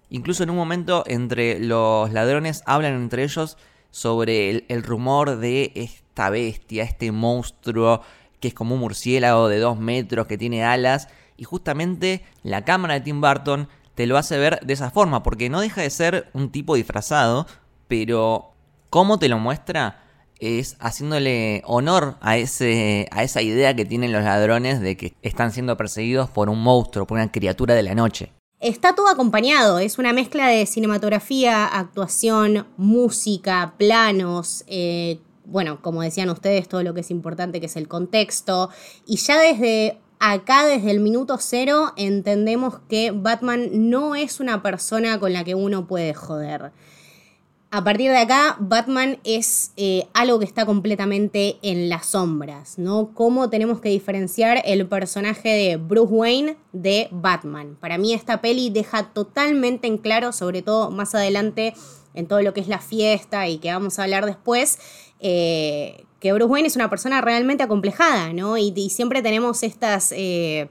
Incluso 0.09 0.43
en 0.43 0.49
un 0.49 0.55
momento 0.55 1.03
entre 1.07 1.59
los 1.59 2.11
ladrones 2.13 2.63
hablan 2.65 2.93
entre 2.93 3.23
ellos 3.23 3.57
sobre 3.91 4.65
el, 4.67 4.83
rumor 4.83 5.37
de 5.37 5.71
esta 5.75 6.29
bestia, 6.29 6.83
este 6.83 7.11
monstruo 7.11 8.01
que 8.39 8.49
es 8.49 8.53
como 8.53 8.75
un 8.75 8.81
murciélago 8.81 9.47
de 9.47 9.59
dos 9.59 9.79
metros 9.79 10.27
que 10.27 10.37
tiene 10.37 10.63
alas. 10.63 11.09
Y 11.35 11.43
justamente 11.43 12.23
la 12.43 12.63
cámara 12.63 12.95
de 12.95 13.01
Tim 13.01 13.21
Burton 13.21 13.67
te 13.95 14.05
lo 14.05 14.17
hace 14.17 14.37
ver 14.37 14.59
de 14.61 14.73
esa 14.73 14.91
forma, 14.91 15.23
porque 15.23 15.49
no 15.49 15.59
deja 15.59 15.81
de 15.81 15.89
ser 15.89 16.29
un 16.33 16.51
tipo 16.51 16.75
disfrazado, 16.75 17.47
pero 17.87 18.53
cómo 18.89 19.19
te 19.19 19.27
lo 19.27 19.39
muestra 19.39 20.03
es 20.39 20.77
haciéndole 20.79 21.63
honor 21.65 22.17
a, 22.21 22.37
ese, 22.37 23.07
a 23.11 23.23
esa 23.23 23.41
idea 23.41 23.75
que 23.75 23.85
tienen 23.85 24.11
los 24.11 24.23
ladrones 24.23 24.81
de 24.81 24.95
que 24.95 25.15
están 25.23 25.51
siendo 25.51 25.75
perseguidos 25.77 26.29
por 26.29 26.49
un 26.49 26.61
monstruo, 26.61 27.07
por 27.07 27.17
una 27.17 27.31
criatura 27.31 27.73
de 27.73 27.83
la 27.83 27.95
noche. 27.95 28.36
Está 28.59 28.95
todo 28.95 29.07
acompañado, 29.07 29.77
es 29.77 29.99
una 29.99 30.13
mezcla 30.13 30.47
de 30.47 30.65
cinematografía, 30.65 31.67
actuación, 31.67 32.65
música, 32.75 33.75
planos, 33.77 34.63
eh, 34.65 35.19
bueno, 35.45 35.79
como 35.83 36.01
decían 36.01 36.31
ustedes, 36.31 36.67
todo 36.67 36.81
lo 36.81 36.95
que 36.95 37.01
es 37.01 37.11
importante 37.11 37.59
que 37.59 37.67
es 37.67 37.75
el 37.75 37.87
contexto, 37.87 38.71
y 39.05 39.17
ya 39.17 39.39
desde 39.39 39.99
acá, 40.17 40.65
desde 40.65 40.89
el 40.89 41.01
minuto 41.01 41.37
cero, 41.39 41.93
entendemos 41.97 42.79
que 42.89 43.11
Batman 43.11 43.69
no 43.91 44.15
es 44.15 44.39
una 44.39 44.63
persona 44.63 45.19
con 45.19 45.33
la 45.33 45.43
que 45.43 45.53
uno 45.53 45.85
puede 45.85 46.15
joder 46.15 46.71
a 47.69 47.83
partir 47.83 48.09
de 48.11 48.17
acá, 48.17 48.55
Batman 48.59 49.19
es 49.25 49.73
eh, 49.75 50.07
algo 50.13 50.39
que 50.39 50.45
está 50.45 50.65
completamente 50.65 51.57
en 51.61 51.89
las 51.89 52.05
sombras, 52.07 52.77
¿no? 52.77 53.11
¿Cómo 53.13 53.49
tenemos 53.49 53.81
que 53.81 53.89
diferenciar 53.89 54.61
el 54.63 54.87
personaje 54.87 55.49
de 55.49 55.75
Bruce 55.75 56.13
Wayne 56.13 56.57
de 56.71 57.09
Batman? 57.11 57.75
Para 57.79 57.97
mí 57.97 58.13
esta 58.13 58.39
peli 58.39 58.69
deja 58.69 59.11
totalmente 59.11 59.87
en 59.87 59.97
claro, 59.97 60.31
sobre 60.31 60.61
todo 60.61 60.91
más 60.91 61.13
adelante 61.13 61.73
en 62.13 62.27
todo 62.27 62.41
lo 62.41 62.53
que 62.53 62.61
es 62.61 62.69
la 62.69 62.79
fiesta 62.79 63.49
y 63.49 63.57
que 63.57 63.71
vamos 63.71 63.99
a 63.99 64.03
hablar 64.03 64.25
después, 64.25 64.79
eh, 65.19 66.05
que 66.21 66.31
Bruce 66.31 66.49
Wayne 66.49 66.67
es 66.69 66.77
una 66.77 66.89
persona 66.89 67.19
realmente 67.19 67.63
acomplejada, 67.63 68.31
¿no? 68.31 68.57
Y, 68.57 68.89
siempre 68.89 69.21
tenemos 69.21 69.61
estas 69.63 70.13
eh, 70.15 70.69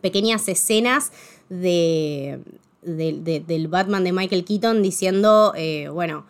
pequeñas 0.00 0.48
escenas 0.48 1.12
de, 1.48 2.40
del 2.82 3.68
Batman 3.68 4.04
de 4.04 4.12
Michael 4.12 4.44
Keaton 4.44 4.82
diciendo, 4.82 5.52
eh, 5.56 5.88
bueno, 5.88 6.26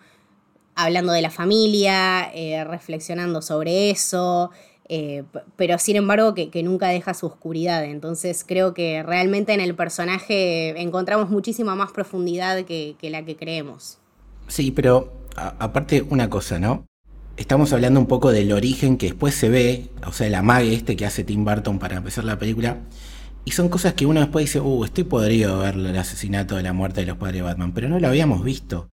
hablando 0.74 1.12
de 1.12 1.22
la 1.22 1.30
familia, 1.30 2.30
eh, 2.34 2.64
reflexionando 2.64 3.42
sobre 3.42 3.90
eso, 3.90 4.50
eh, 4.88 5.24
pero 5.56 5.78
sin 5.78 5.96
embargo 5.96 6.34
que, 6.34 6.62
nunca 6.62 6.88
deja 6.88 7.14
su 7.14 7.26
oscuridad. 7.26 7.84
Entonces 7.84 8.44
creo 8.46 8.74
que 8.74 9.02
realmente 9.02 9.54
en 9.54 9.60
el 9.60 9.74
personaje 9.74 10.80
encontramos 10.80 11.30
muchísima 11.30 11.74
más 11.74 11.92
profundidad 11.92 12.64
que, 12.64 12.96
la 13.02 13.24
que 13.24 13.36
creemos. 13.36 13.98
Sí, 14.48 14.70
pero 14.70 15.12
aparte 15.36 16.02
una 16.02 16.28
cosa, 16.28 16.58
¿no? 16.58 16.86
Estamos 17.38 17.72
hablando 17.72 17.98
un 17.98 18.06
poco 18.06 18.30
del 18.30 18.52
origen 18.52 18.98
que 18.98 19.06
después 19.06 19.34
se 19.34 19.48
ve, 19.48 19.88
o 20.06 20.12
sea, 20.12 20.26
el 20.26 20.34
amague 20.34 20.74
este 20.74 20.96
que 20.96 21.06
hace 21.06 21.24
Tim 21.24 21.46
Burton 21.46 21.78
para 21.78 21.96
empezar 21.96 22.24
la 22.24 22.38
película, 22.38 22.76
y 23.44 23.50
son 23.52 23.68
cosas 23.68 23.94
que 23.94 24.06
uno 24.06 24.20
después 24.20 24.44
dice, 24.44 24.60
uh, 24.60 24.84
estoy 24.84 25.04
podrido 25.04 25.58
ver 25.58 25.74
el 25.74 25.96
asesinato 25.96 26.56
de 26.56 26.62
la 26.62 26.72
muerte 26.72 27.00
de 27.00 27.06
los 27.06 27.16
padres 27.16 27.36
de 27.36 27.42
Batman, 27.42 27.72
pero 27.72 27.88
no 27.88 27.98
lo 27.98 28.08
habíamos 28.08 28.44
visto. 28.44 28.88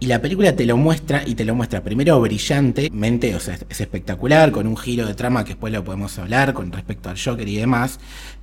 Y 0.00 0.06
la 0.06 0.22
película 0.22 0.54
te 0.54 0.64
lo 0.64 0.76
muestra 0.76 1.24
y 1.26 1.34
te 1.34 1.44
lo 1.44 1.56
muestra 1.56 1.82
primero 1.82 2.20
brillantemente, 2.20 3.34
o 3.34 3.40
sea, 3.40 3.58
es 3.68 3.80
espectacular, 3.80 4.52
con 4.52 4.68
un 4.68 4.76
giro 4.76 5.04
de 5.06 5.14
trama 5.14 5.42
que 5.42 5.50
después 5.50 5.72
lo 5.72 5.82
podemos 5.82 6.16
hablar 6.18 6.54
con 6.54 6.70
respecto 6.70 7.10
al 7.10 7.18
Joker 7.20 7.48
y 7.48 7.56
demás. 7.56 7.98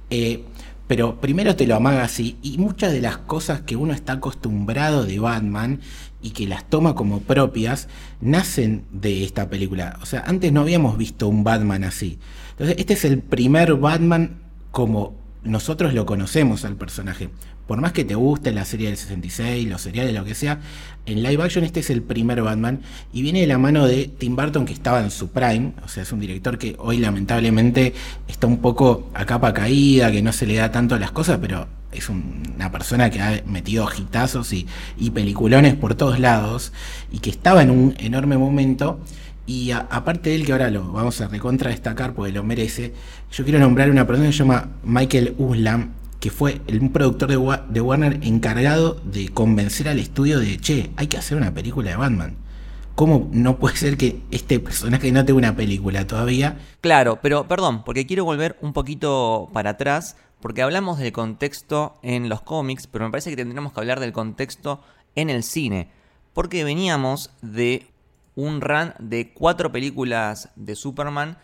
Eh, 0.09 0.43
pero 0.87 1.19
primero 1.19 1.55
te 1.55 1.65
lo 1.65 1.75
amaga 1.75 2.03
así 2.03 2.37
y 2.43 2.57
muchas 2.57 2.91
de 2.91 3.01
las 3.01 3.17
cosas 3.17 3.61
que 3.61 3.75
uno 3.75 3.93
está 3.93 4.13
acostumbrado 4.13 5.05
de 5.05 5.17
Batman 5.17 5.79
y 6.21 6.31
que 6.31 6.45
las 6.45 6.69
toma 6.69 6.93
como 6.93 7.21
propias 7.21 7.87
nacen 8.19 8.83
de 8.91 9.23
esta 9.23 9.49
película. 9.49 9.97
O 10.01 10.05
sea, 10.05 10.23
antes 10.27 10.51
no 10.51 10.61
habíamos 10.61 10.97
visto 10.97 11.27
un 11.27 11.43
Batman 11.43 11.85
así. 11.85 12.19
Entonces, 12.51 12.75
este 12.77 12.93
es 12.93 13.05
el 13.05 13.19
primer 13.19 13.75
Batman 13.75 14.41
como 14.71 15.24
nosotros 15.45 15.93
lo 15.93 16.05
conocemos 16.05 16.65
al 16.65 16.75
personaje. 16.75 17.29
Por 17.67 17.81
más 17.81 17.93
que 17.93 18.03
te 18.03 18.15
guste 18.15 18.51
la 18.51 18.65
serie 18.65 18.87
del 18.87 18.97
66, 18.97 19.67
los 19.67 19.81
seriales, 19.81 20.13
lo 20.13 20.23
que 20.23 20.35
sea, 20.35 20.59
en 21.05 21.23
live 21.23 21.43
action 21.43 21.63
este 21.63 21.79
es 21.79 21.89
el 21.89 22.03
primer 22.03 22.41
Batman 22.41 22.81
y 23.13 23.21
viene 23.21 23.41
de 23.41 23.47
la 23.47 23.57
mano 23.57 23.87
de 23.87 24.07
Tim 24.07 24.35
Burton 24.35 24.65
que 24.65 24.73
estaba 24.73 25.01
en 25.01 25.09
su 25.09 25.29
prime, 25.29 25.73
o 25.83 25.87
sea, 25.87 26.03
es 26.03 26.11
un 26.11 26.19
director 26.19 26.57
que 26.57 26.75
hoy 26.77 26.97
lamentablemente 26.97 27.93
está 28.27 28.45
un 28.47 28.57
poco 28.57 29.09
a 29.13 29.25
capa 29.25 29.53
caída, 29.53 30.11
que 30.11 30.21
no 30.21 30.31
se 30.31 30.45
le 30.45 30.55
da 30.55 30.71
tanto 30.71 30.95
a 30.95 30.99
las 30.99 31.11
cosas, 31.11 31.39
pero 31.41 31.67
es 31.91 32.09
una 32.09 32.71
persona 32.71 33.09
que 33.09 33.21
ha 33.21 33.41
metido 33.45 33.87
gitazos 33.87 34.51
y, 34.53 34.67
y 34.97 35.11
peliculones 35.11 35.75
por 35.75 35.95
todos 35.95 36.19
lados 36.19 36.73
y 37.11 37.19
que 37.19 37.29
estaba 37.29 37.63
en 37.63 37.71
un 37.71 37.95
enorme 37.97 38.37
momento 38.37 38.99
y 39.47 39.71
aparte 39.71 40.31
de 40.31 40.37
él, 40.37 40.45
que 40.45 40.51
ahora 40.51 40.71
lo 40.71 40.91
vamos 40.91 41.21
a 41.21 41.27
recontra 41.27 41.69
destacar 41.69 42.13
porque 42.13 42.31
lo 42.31 42.43
merece, 42.43 42.93
yo 43.31 43.43
quiero 43.43 43.59
nombrar 43.59 43.91
una 43.91 44.07
persona 44.07 44.27
que 44.27 44.33
se 44.33 44.39
llama 44.39 44.69
Michael 44.83 45.35
Uslam, 45.37 45.91
que 46.19 46.31
fue 46.31 46.61
un 46.67 46.91
productor 46.91 47.29
de, 47.29 47.59
de, 47.69 47.81
Warner 47.81 48.19
encargado 48.23 48.99
de 49.03 49.29
convencer 49.29 49.87
al 49.87 49.99
estudio 49.99 50.39
de, 50.39 50.57
che, 50.57 50.89
hay 50.95 51.07
que 51.07 51.17
hacer 51.17 51.37
una 51.37 51.53
película 51.53 51.91
de 51.91 51.97
Batman. 51.97 52.37
¿Cómo 52.95 53.29
no 53.31 53.59
puede 53.59 53.75
ser 53.75 53.97
que 53.97 54.21
este 54.31 54.59
personaje 54.59 55.11
no 55.11 55.23
tenga 55.25 55.37
una 55.37 55.55
película 55.55 56.07
todavía? 56.07 56.57
Claro, 56.81 57.19
pero 57.21 57.47
perdón, 57.47 57.83
porque 57.83 58.07
quiero 58.07 58.25
volver 58.25 58.57
un 58.61 58.73
poquito 58.73 59.49
para 59.53 59.71
atrás, 59.71 60.15
porque 60.39 60.63
hablamos 60.63 60.97
del 60.97 61.11
contexto 61.11 61.99
en 62.01 62.29
los 62.29 62.41
cómics, 62.41 62.87
pero 62.87 63.05
me 63.05 63.11
parece 63.11 63.29
que 63.29 63.35
tendríamos 63.35 63.73
que 63.73 63.79
hablar 63.81 63.99
del 63.99 64.13
contexto 64.13 64.81
en 65.13 65.29
el 65.29 65.43
cine, 65.43 65.89
porque 66.33 66.63
veníamos 66.63 67.31
de 67.41 67.85
un 68.35 68.61
run 68.61 68.93
de 68.99 69.33
cuatro 69.33 69.71
películas 69.71 70.49
de 70.55 70.75
Superman, 70.75 71.37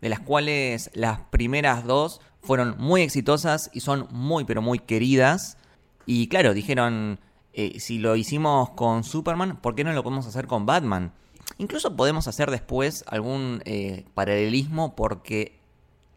de 0.00 0.08
las 0.08 0.20
cuales 0.20 0.90
las 0.94 1.20
primeras 1.30 1.84
dos 1.84 2.20
fueron 2.40 2.76
muy 2.78 3.02
exitosas 3.02 3.70
y 3.72 3.80
son 3.80 4.08
muy 4.10 4.44
pero 4.44 4.62
muy 4.62 4.78
queridas. 4.78 5.58
Y 6.06 6.28
claro, 6.28 6.54
dijeron, 6.54 7.20
eh, 7.52 7.78
si 7.80 7.98
lo 7.98 8.16
hicimos 8.16 8.70
con 8.70 9.04
Superman, 9.04 9.60
¿por 9.60 9.74
qué 9.74 9.84
no 9.84 9.92
lo 9.92 10.02
podemos 10.02 10.26
hacer 10.26 10.46
con 10.46 10.66
Batman? 10.66 11.12
Incluso 11.58 11.96
podemos 11.96 12.26
hacer 12.28 12.50
después 12.50 13.04
algún 13.06 13.62
eh, 13.66 14.06
paralelismo 14.14 14.96
porque 14.96 15.58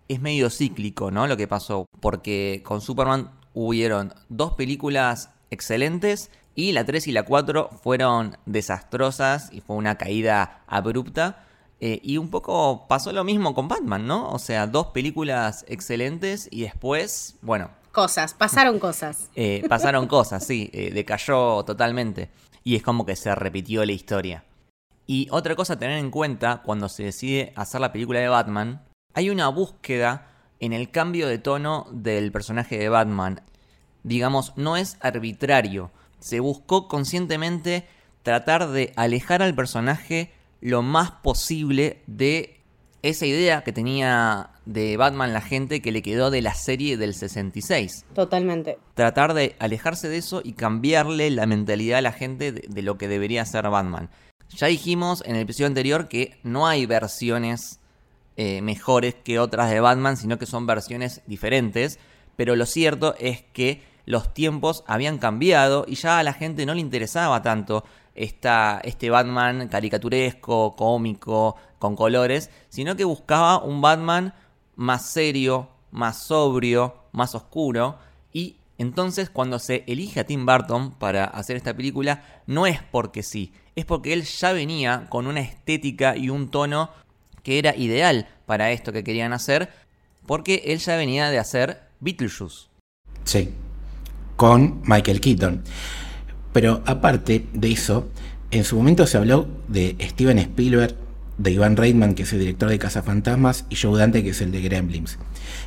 es 0.08 0.22
medio 0.22 0.50
cíclico, 0.50 1.12
¿no? 1.12 1.27
Lo 1.27 1.36
que 1.36 1.48
pasó. 1.48 1.86
Porque 2.00 2.62
con 2.63 2.82
Superman 2.82 3.32
hubieron 3.53 4.13
dos 4.30 4.53
películas 4.53 5.32
excelentes 5.50 6.32
y 6.55 6.72
la 6.72 6.86
3 6.86 7.07
y 7.07 7.12
la 7.12 7.24
4 7.24 7.69
fueron 7.81 8.38
desastrosas 8.45 9.50
y 9.51 9.62
fue 9.62 9.75
una 9.75 9.98
caída 9.98 10.63
abrupta. 10.67 11.45
Eh, 11.79 12.00
y 12.03 12.17
un 12.17 12.29
poco 12.29 12.88
pasó 12.88 13.12
lo 13.12 13.24
mismo 13.24 13.53
con 13.53 13.67
Batman, 13.67 14.07
¿no? 14.07 14.29
O 14.29 14.39
sea, 14.39 14.67
dos 14.67 14.88
películas 14.88 15.65
excelentes 15.67 16.48
y 16.51 16.62
después, 16.62 17.36
bueno. 17.41 17.72
Cosas, 17.91 18.33
pasaron 18.33 18.79
cosas. 18.79 19.29
Eh, 19.36 19.63
pasaron 19.67 20.07
cosas, 20.07 20.45
sí, 20.45 20.69
eh, 20.74 20.91
decayó 20.93 21.63
totalmente. 21.65 22.29
Y 22.63 22.75
es 22.75 22.83
como 22.83 23.05
que 23.05 23.15
se 23.15 23.33
repitió 23.36 23.83
la 23.86 23.91
historia. 23.91 24.45
Y 25.05 25.27
otra 25.31 25.55
cosa 25.55 25.74
a 25.74 25.79
tener 25.79 25.98
en 25.98 26.12
cuenta 26.12 26.62
cuando 26.63 26.88
se 26.88 27.03
decide 27.03 27.51
hacer 27.55 27.81
la 27.81 27.91
película 27.91 28.19
de 28.19 28.29
Batman, 28.29 28.86
hay 29.13 29.29
una 29.29 29.50
búsqueda 29.50 30.27
en 30.62 30.72
el 30.72 30.91
cambio 30.91 31.27
de 31.27 31.39
tono 31.39 31.88
del 31.91 32.31
personaje 32.31 32.77
de 32.77 32.88
Batman. 32.88 33.41
Digamos, 34.03 34.53
no 34.55 34.77
es 34.77 34.98
arbitrario 35.01 35.91
se 36.24 36.39
buscó 36.39 36.88
conscientemente 36.88 37.86
tratar 38.24 38.70
de 38.70 38.94
alejar 38.96 39.42
al 39.42 39.53
personaje 39.53 40.32
lo 40.62 40.82
más 40.82 41.12
posible 41.12 42.01
de 42.08 42.62
esa 43.01 43.25
idea 43.25 43.65
que 43.65 43.74
tenía 43.74 44.51
de 44.65 44.96
Batman 44.96 45.34
la 45.34 45.42
gente 45.42 45.82
que 45.82 45.92
le 45.92 46.01
quedó 46.01 46.32
de 46.32 46.42
la 46.42 46.53
serie 46.53 46.96
del 46.96 47.13
66. 47.13 48.06
Totalmente. 48.15 48.77
Tratar 48.94 49.34
de 49.34 49.58
alejarse 49.60 50.08
de 50.08 50.18
eso 50.18 50.42
y 50.42 50.53
cambiarle 50.53 51.30
la 51.30 51.46
mentalidad 51.46 52.00
a 52.00 52.01
la 52.01 52.13
gente 52.13 52.53
de, 52.53 52.82
lo 52.82 52.98
que 52.98 53.10
debería 53.10 53.46
ser 53.46 53.70
Batman. 53.70 54.10
Ya 54.56 54.68
dijimos 54.68 55.24
en 55.25 55.36
el 55.36 55.42
episodio 55.42 55.68
anterior 55.68 56.08
que 56.08 56.38
no 56.44 56.68
hay 56.68 56.86
versiones 56.86 57.82
eh, 58.38 58.62
mejores 58.62 59.15
que 59.15 59.39
otras 59.39 59.70
de 59.70 59.82
Batman, 59.82 60.15
sino 60.15 60.39
que 60.39 60.46
son 60.46 60.65
versiones 60.65 61.22
diferentes. 61.27 62.00
Pero 62.38 62.56
lo 62.56 62.65
cierto 62.65 63.15
es 63.20 63.42
que 63.51 63.82
los 64.05 64.33
tiempos 64.33 64.83
habían 64.88 65.17
cambiado 65.17 65.86
y 65.88 65.95
ya 65.95 66.19
a 66.19 66.24
la 66.24 66.33
gente 66.33 66.65
no 66.65 66.74
le 66.74 66.81
interesaba 66.81 67.41
tanto 67.41 67.83
esta, 68.15 68.79
este 68.83 69.10
Batman 69.10 69.67
caricaturesco, 69.67 70.75
cómico, 70.75 71.55
con 71.79 71.95
colores, 71.95 72.50
sino 72.69 72.95
que 72.95 73.03
buscaba 73.03 73.63
un 73.63 73.81
Batman 73.81 74.33
más 74.75 75.05
serio, 75.05 75.69
más 75.91 76.24
sobrio, 76.24 76.95
más 77.12 77.36
oscuro 77.36 77.98
y 78.31 78.57
entonces 78.77 79.29
cuando 79.29 79.60
se 79.60 79.83
elige 79.88 80.19
a 80.19 80.25
Tim 80.25 80.45
Burton 80.45 80.91
para 80.91 81.25
hacer 81.25 81.55
esta 81.55 81.75
película 81.75 82.24
no 82.48 82.65
es 82.65 82.81
porque 82.81 83.24
sí, 83.24 83.53
es 83.75 83.86
porque 83.86 84.13
él 84.13 84.24
ya 84.24 84.51
venía 84.51 85.07
con 85.10 85.27
una 85.27 85.41
estética 85.41 86.17
y 86.17 86.29
un 86.29 86.50
tono 86.50 86.89
que 87.43 87.60
era 87.60 87.75
ideal 87.75 88.27
para 88.45 88.72
esto 88.72 88.91
que 88.91 89.03
querían 89.03 89.33
hacer, 89.33 89.69
porque 90.25 90.63
él 90.65 90.79
ya 90.79 90.95
venía 90.95 91.29
de 91.29 91.39
hacer 91.39 91.83
Beetlejuice. 92.00 92.67
Sí, 93.25 93.53
con 94.36 94.82
Michael 94.86 95.22
Keaton. 95.22 95.62
Pero 96.52 96.84
aparte 96.86 97.46
de 97.54 97.72
eso, 97.72 98.10
en 98.52 98.63
su 98.63 98.75
momento 98.75 99.08
se 99.08 99.18
habló 99.18 99.48
de 99.68 99.96
Steven 100.00 100.38
Spielberg, 100.40 100.96
de 101.38 101.52
Ivan 101.52 101.75
Reitman, 101.75 102.13
que 102.13 102.24
es 102.24 102.34
el 102.34 102.40
director 102.40 102.70
de 102.70 102.78
Casa 102.78 103.02
Fantasmas, 103.02 103.66
y 103.70 103.75
Joe 103.75 104.00
Dante, 104.00 104.24
que 104.24 104.30
es 104.30 104.42
el 104.42 104.52
de 104.52 104.62
Gremlins. 104.62 105.18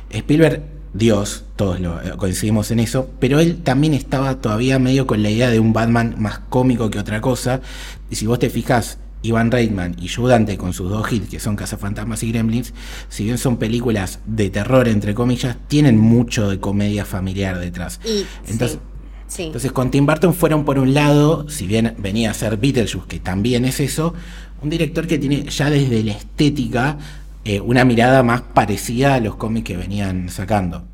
Spielberg, 0.09 0.63
Dios, 0.93 1.43
todos 1.57 1.79
lo, 1.79 2.01
eh, 2.01 2.13
coincidimos 2.17 2.71
en 2.71 2.79
eso, 2.79 3.09
pero 3.19 3.39
él 3.39 3.61
también 3.61 3.93
estaba 3.93 4.39
todavía 4.41 4.79
medio 4.79 5.05
con 5.05 5.21
la 5.21 5.29
idea 5.29 5.49
de 5.49 5.59
un 5.59 5.73
Batman 5.73 6.15
más 6.17 6.39
cómico 6.49 6.89
que 6.89 6.99
otra 6.99 7.19
cosa. 7.19 7.61
Y 8.09 8.15
si 8.15 8.25
vos 8.25 8.39
te 8.39 8.49
fijas, 8.49 8.97
Ivan 9.27 9.51
Reitman 9.51 9.95
y 10.01 10.07
Joe 10.07 10.29
Dante 10.29 10.57
con 10.57 10.73
sus 10.73 10.89
dos 10.89 11.11
hits, 11.11 11.29
que 11.29 11.39
son 11.39 11.55
Cazafantasmas 11.55 12.23
y 12.23 12.31
Gremlins, 12.31 12.73
si 13.09 13.25
bien 13.25 13.37
son 13.37 13.57
películas 13.57 14.19
de 14.25 14.49
terror, 14.49 14.87
entre 14.87 15.13
comillas, 15.13 15.57
tienen 15.67 15.97
mucho 15.97 16.49
de 16.49 16.59
comedia 16.59 17.05
familiar 17.05 17.59
detrás. 17.59 17.99
Y, 18.05 18.25
Entonces, 18.49 18.79
sí, 19.27 19.35
sí. 19.37 19.43
entonces 19.43 19.71
con 19.71 19.91
Tim 19.91 20.05
Burton 20.05 20.33
fueron 20.33 20.65
por 20.65 20.79
un 20.79 20.93
lado, 20.93 21.49
si 21.49 21.67
bien 21.67 21.95
venía 21.97 22.31
a 22.31 22.33
ser 22.33 22.57
Beetlejuice, 22.57 23.07
que 23.07 23.19
también 23.19 23.65
es 23.65 23.79
eso, 23.79 24.13
un 24.61 24.69
director 24.69 25.05
que 25.07 25.17
tiene 25.17 25.43
ya 25.43 25.69
desde 25.69 26.03
la 26.03 26.13
estética 26.13 26.97
eh, 27.45 27.61
una 27.61 27.85
mirada 27.85 28.23
más 28.23 28.41
parecida 28.41 29.15
a 29.15 29.19
los 29.19 29.35
cómics 29.35 29.67
que 29.67 29.77
venían 29.77 30.29
sacando. 30.29 30.85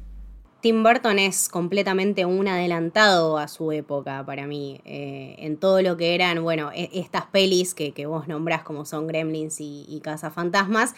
Tim 0.64 0.82
Burton 0.82 1.20
es 1.20 1.50
completamente 1.50 2.26
un 2.26 2.48
adelantado 2.48 3.38
a 3.38 3.50
su 3.50 3.74
época 3.74 4.26
para 4.26 4.48
mí, 4.48 4.80
eh, 4.86 5.36
en 5.40 5.58
todo 5.58 5.82
lo 5.82 5.98
que 5.98 6.16
eran, 6.16 6.42
bueno, 6.42 6.72
e- 6.74 6.90
estas 6.94 7.26
pelis 7.26 7.74
que, 7.74 7.92
que 7.92 8.06
vos 8.06 8.30
nombrás 8.30 8.64
como 8.64 8.86
son 8.86 9.06
Gremlins 9.06 9.60
y, 9.60 9.86
y 9.90 10.00
Cazafantasmas, 10.00 10.96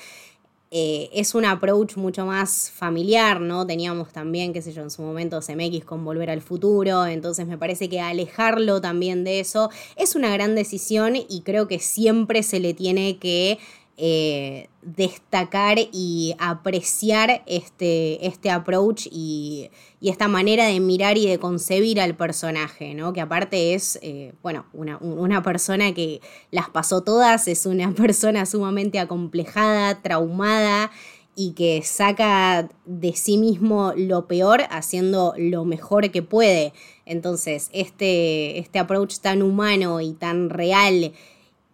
eh, 0.69 1.09
es 1.13 1.33
un 1.33 1.45
approach 1.45 1.97
mucho 1.97 2.27
más 2.27 2.69
familiar, 2.69 3.41
¿no? 3.41 3.65
Teníamos 3.65 4.13
también, 4.13 4.53
qué 4.53 4.61
sé 4.61 4.71
yo, 4.71 4.83
en 4.83 4.91
su 4.91 5.01
momento 5.01 5.41
CMX 5.41 5.83
con 5.83 6.05
Volver 6.05 6.29
al 6.29 6.43
Futuro, 6.43 7.07
entonces 7.07 7.47
me 7.47 7.57
parece 7.57 7.89
que 7.89 7.99
alejarlo 7.99 8.81
también 8.81 9.23
de 9.23 9.39
eso 9.39 9.71
es 9.95 10.15
una 10.15 10.31
gran 10.31 10.53
decisión 10.53 11.15
y 11.15 11.41
creo 11.41 11.67
que 11.67 11.79
siempre 11.79 12.43
se 12.43 12.59
le 12.59 12.75
tiene 12.75 13.17
que 13.17 13.57
eh, 13.97 14.67
destacar 14.81 15.77
y 15.79 16.35
apreciar 16.37 17.43
este, 17.45 18.27
este 18.27 18.49
approach 18.49 19.07
y, 19.09 19.69
y 20.01 20.09
esta 20.09 20.27
manera 20.27 20.65
de 20.65 20.79
mirar 20.81 21.17
y 21.17 21.27
de 21.27 21.39
concebir 21.39 22.01
al 22.01 22.13
personaje, 22.15 22.93
¿no? 22.93 23.13
Que 23.13 23.21
aparte 23.21 23.73
es, 23.73 23.97
eh, 24.01 24.33
bueno, 24.43 24.65
una, 24.73 24.97
una 24.97 25.41
persona 25.43 25.93
que 25.93 26.19
las 26.51 26.69
pasó 26.69 27.03
todas, 27.03 27.47
es 27.47 27.65
una 27.65 27.91
persona 27.95 28.45
sumamente 28.45 28.99
acomplejada, 28.99 30.01
traumada 30.01 30.91
y 31.35 31.51
que 31.51 31.81
saca 31.83 32.69
de 32.85 33.13
sí 33.13 33.37
mismo 33.37 33.93
lo 33.95 34.27
peor 34.27 34.63
haciendo 34.71 35.33
lo 35.37 35.63
mejor 35.63 36.11
que 36.11 36.21
puede. 36.21 36.73
Entonces, 37.05 37.69
este, 37.71 38.59
este 38.59 38.79
approach 38.79 39.19
tan 39.19 39.41
humano 39.41 40.01
y 40.01 40.13
tan 40.13 40.49
real 40.49 41.13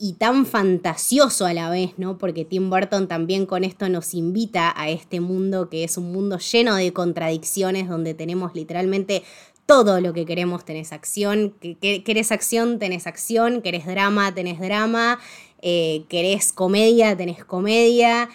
y 0.03 0.13
tan 0.13 0.47
fantasioso 0.47 1.45
a 1.45 1.53
la 1.53 1.69
vez, 1.69 1.91
¿no? 1.97 2.17
Porque 2.17 2.43
Tim 2.43 2.71
Burton 2.71 3.07
también 3.07 3.45
con 3.45 3.63
esto 3.63 3.87
nos 3.87 4.15
invita 4.15 4.73
a 4.75 4.89
este 4.89 5.19
mundo 5.19 5.69
que 5.69 5.83
es 5.83 5.95
un 5.95 6.11
mundo 6.11 6.39
lleno 6.39 6.75
de 6.75 6.91
contradicciones, 6.91 7.87
donde 7.87 8.15
tenemos 8.15 8.55
literalmente 8.55 9.21
todo 9.67 10.01
lo 10.01 10.11
que 10.11 10.25
queremos, 10.25 10.65
tenés 10.65 10.91
acción, 10.91 11.53
que, 11.61 11.75
que, 11.75 12.03
querés 12.03 12.31
acción, 12.31 12.79
tenés 12.79 13.05
acción, 13.05 13.61
querés 13.61 13.85
drama, 13.85 14.33
tenés 14.33 14.59
drama, 14.59 15.19
eh, 15.61 16.03
querés 16.09 16.51
comedia, 16.51 17.15
tenés 17.15 17.45
comedia, 17.45 18.27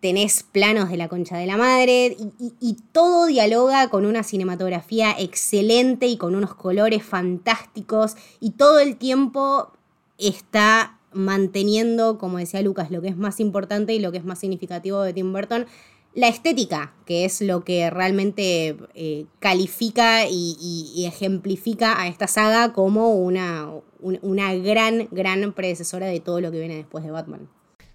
tenés 0.00 0.42
planos 0.42 0.90
de 0.90 0.98
la 0.98 1.08
concha 1.08 1.38
de 1.38 1.46
la 1.46 1.56
madre, 1.56 2.18
y 2.60 2.76
todo 2.92 3.24
dialoga 3.24 3.88
con 3.88 4.04
una 4.04 4.24
cinematografía 4.24 5.16
excelente 5.18 6.06
y 6.06 6.18
con 6.18 6.34
unos 6.34 6.54
colores 6.54 7.02
fantásticos, 7.02 8.14
y 8.40 8.50
todo 8.50 8.78
el 8.78 8.98
tiempo 8.98 9.72
está 10.18 10.93
manteniendo, 11.14 12.18
como 12.18 12.38
decía 12.38 12.62
Lucas, 12.62 12.90
lo 12.90 13.00
que 13.00 13.08
es 13.08 13.16
más 13.16 13.40
importante 13.40 13.94
y 13.94 13.98
lo 13.98 14.12
que 14.12 14.18
es 14.18 14.24
más 14.24 14.38
significativo 14.38 15.02
de 15.02 15.12
Tim 15.12 15.32
Burton, 15.32 15.66
la 16.14 16.28
estética, 16.28 16.94
que 17.06 17.24
es 17.24 17.40
lo 17.40 17.64
que 17.64 17.90
realmente 17.90 18.76
eh, 18.94 19.26
califica 19.40 20.26
y, 20.28 21.04
ejemplifica 21.06 22.00
a 22.00 22.06
esta 22.06 22.28
saga 22.28 22.72
como 22.72 23.14
una, 23.16 23.68
un, 24.00 24.18
una 24.22 24.54
gran, 24.54 25.08
gran 25.10 25.52
predecesora 25.52 26.06
de 26.06 26.20
todo 26.20 26.40
lo 26.40 26.52
que 26.52 26.60
viene 26.60 26.76
después 26.76 27.04
de 27.04 27.10
Batman. 27.10 27.48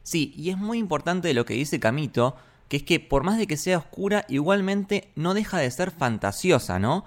Sí, 0.03 0.33
y 0.35 0.49
es 0.49 0.57
muy 0.57 0.79
importante 0.79 1.33
lo 1.33 1.45
que 1.45 1.53
dice 1.53 1.79
Camito, 1.79 2.35
que 2.67 2.77
es 2.77 2.83
que 2.83 2.99
por 2.99 3.23
más 3.23 3.37
de 3.37 3.47
que 3.47 3.57
sea 3.57 3.77
oscura, 3.77 4.25
igualmente 4.27 5.11
no 5.15 5.33
deja 5.33 5.57
de 5.57 5.69
ser 5.71 5.91
fantasiosa, 5.91 6.79
¿no? 6.79 7.05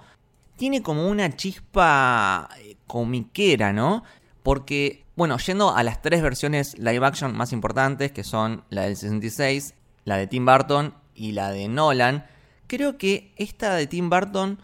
Tiene 0.57 0.81
como 0.81 1.07
una 1.07 1.35
chispa 1.35 2.49
eh, 2.59 2.75
comiquera, 2.87 3.73
¿no? 3.73 4.03
Porque, 4.43 5.02
bueno, 5.15 5.37
yendo 5.37 5.75
a 5.75 5.83
las 5.83 6.01
tres 6.01 6.21
versiones 6.21 6.77
live 6.79 7.05
action 7.05 7.35
más 7.35 7.53
importantes, 7.53 8.11
que 8.11 8.23
son 8.23 8.63
la 8.69 8.83
del 8.83 8.95
66, 8.95 9.75
la 10.05 10.17
de 10.17 10.27
Tim 10.27 10.45
Burton 10.45 10.95
y 11.13 11.33
la 11.33 11.51
de 11.51 11.67
Nolan, 11.67 12.25
creo 12.67 12.97
que 12.97 13.33
esta 13.37 13.75
de 13.75 13.87
Tim 13.87 14.09
Burton 14.09 14.59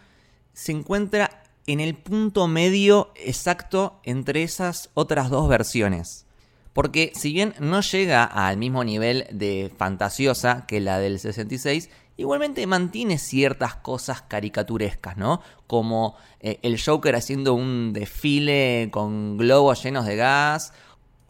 se 0.54 0.72
encuentra 0.72 1.44
en 1.68 1.80
el 1.80 1.96
punto 1.96 2.48
medio 2.48 3.12
exacto 3.16 4.00
entre 4.04 4.42
esas 4.42 4.90
otras 4.96 5.30
dos 5.30 5.48
versiones. 5.48 6.26
Porque 6.74 7.12
si 7.16 7.32
bien 7.34 7.54
no 7.60 7.82
llega 7.82 8.24
al 8.24 8.58
mismo 8.58 8.84
nivel 8.84 9.28
de 9.32 9.72
fantasiosa 9.78 10.66
que 10.68 10.80
la 10.80 11.00
del 11.00 11.20
66, 11.20 11.90
igualmente 12.20 12.68
mantiene 12.68 13.18
ciertas 13.18 13.76
cosas 13.76 14.22
caricaturescas, 14.22 15.16
¿no? 15.16 15.42
Como 15.68 16.18
eh, 16.42 16.60
el 16.64 16.80
Joker 16.80 17.16
haciendo 17.16 17.54
un 17.54 17.94
desfile 17.94 18.90
con 18.92 19.38
globos 19.38 19.82
llenos 19.82 20.06
de 20.06 20.18
gas, 20.18 20.74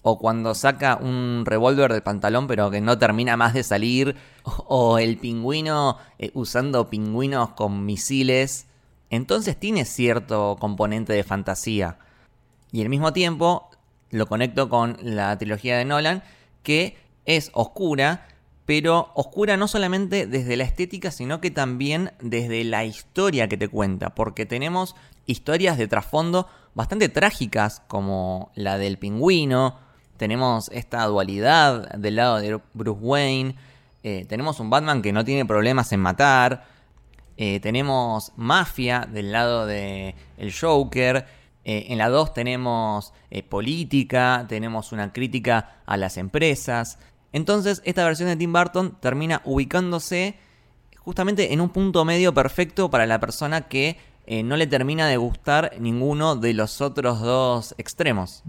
o 0.02 0.18
cuando 0.18 0.56
saca 0.56 0.96
un 0.96 1.44
revólver 1.46 1.92
del 1.92 2.02
pantalón 2.02 2.48
pero 2.48 2.72
que 2.72 2.82
no 2.82 2.98
termina 2.98 3.38
más 3.38 3.54
de 3.54 3.64
salir, 3.64 4.16
o, 4.44 4.98
el 4.98 5.18
pingüino 5.20 5.98
eh, 6.18 6.32
usando 6.34 6.90
pingüinos 6.90 7.52
con 7.52 7.86
misiles. 7.86 8.66
Entonces 9.12 9.60
tiene 9.60 9.86
cierto 9.86 10.58
componente 10.60 11.14
de 11.14 11.24
fantasía. 11.24 12.00
Y 12.72 12.82
al 12.82 12.90
mismo 12.90 13.14
tiempo 13.14 13.70
lo 14.10 14.28
conecto 14.28 14.70
con 14.70 14.98
la 15.02 15.38
trilogía 15.38 15.78
de 15.78 15.86
Nolan, 15.86 16.24
que 16.64 16.98
es 17.26 17.52
oscura, 17.54 18.28
pero 18.70 19.10
oscura 19.16 19.58
no 19.58 19.68
solamente 19.68 20.28
desde 20.28 20.56
la 20.56 20.64
estética, 20.64 21.10
sino 21.10 21.42
que 21.42 21.50
también 21.50 22.12
desde 22.22 22.64
la 22.64 22.86
historia 22.86 23.50
que 23.50 23.58
te 23.58 23.68
cuenta, 23.68 24.14
porque 24.14 24.46
tenemos 24.46 24.96
historias 25.26 25.80
de 25.80 25.88
trasfondo 25.88 26.48
bastante 26.76 27.10
trágicas, 27.10 27.82
como 27.88 28.52
la 28.54 28.78
del 28.78 29.00
pingüino, 29.00 29.80
tenemos 30.18 30.70
esta 30.72 31.04
dualidad 31.06 31.96
del 31.96 32.18
lado 32.18 32.40
de 32.40 32.60
Bruce 32.76 33.00
Wayne, 33.02 33.56
eh, 34.04 34.26
tenemos 34.30 34.60
un 34.60 34.70
Batman 34.70 35.02
que 35.02 35.14
no 35.14 35.26
tiene 35.26 35.48
problemas 35.48 35.92
en 35.92 36.02
matar, 36.02 36.68
eh, 37.38 37.60
tenemos 37.62 38.34
mafia 38.36 39.10
del 39.12 39.32
lado 39.32 39.66
de 39.66 40.14
el 40.38 40.54
Joker, 40.54 41.26
eh, 41.64 41.88
en 41.90 41.98
la 41.98 42.08
2 42.08 42.36
tenemos 42.36 43.14
política, 43.50 44.46
tenemos 44.48 44.92
una 44.92 45.12
crítica 45.12 45.82
a 45.88 45.98
las 45.98 46.18
empresas. 46.18 47.00
Entonces, 47.32 47.82
esta 47.86 48.04
versión 48.06 48.30
de 48.30 48.36
Tim 48.36 48.52
Burton 48.54 48.98
termina 49.00 49.42
ubicándose 49.46 50.36
justamente 50.98 51.54
en 51.54 51.62
un 51.62 51.70
punto 51.70 52.06
medio 52.06 52.34
perfecto 52.34 52.90
para 52.90 53.06
la 53.06 53.20
persona 53.20 53.62
que 53.62 53.98
eh, 54.26 54.44
no 54.44 54.58
le 54.58 54.68
termina 54.68 55.08
de 55.08 55.18
gustar 55.18 55.74
ninguno 55.80 56.36
de 56.36 56.54
los 56.54 56.82
otros 56.82 57.22
dos 57.22 57.74
extremos. 57.78 58.44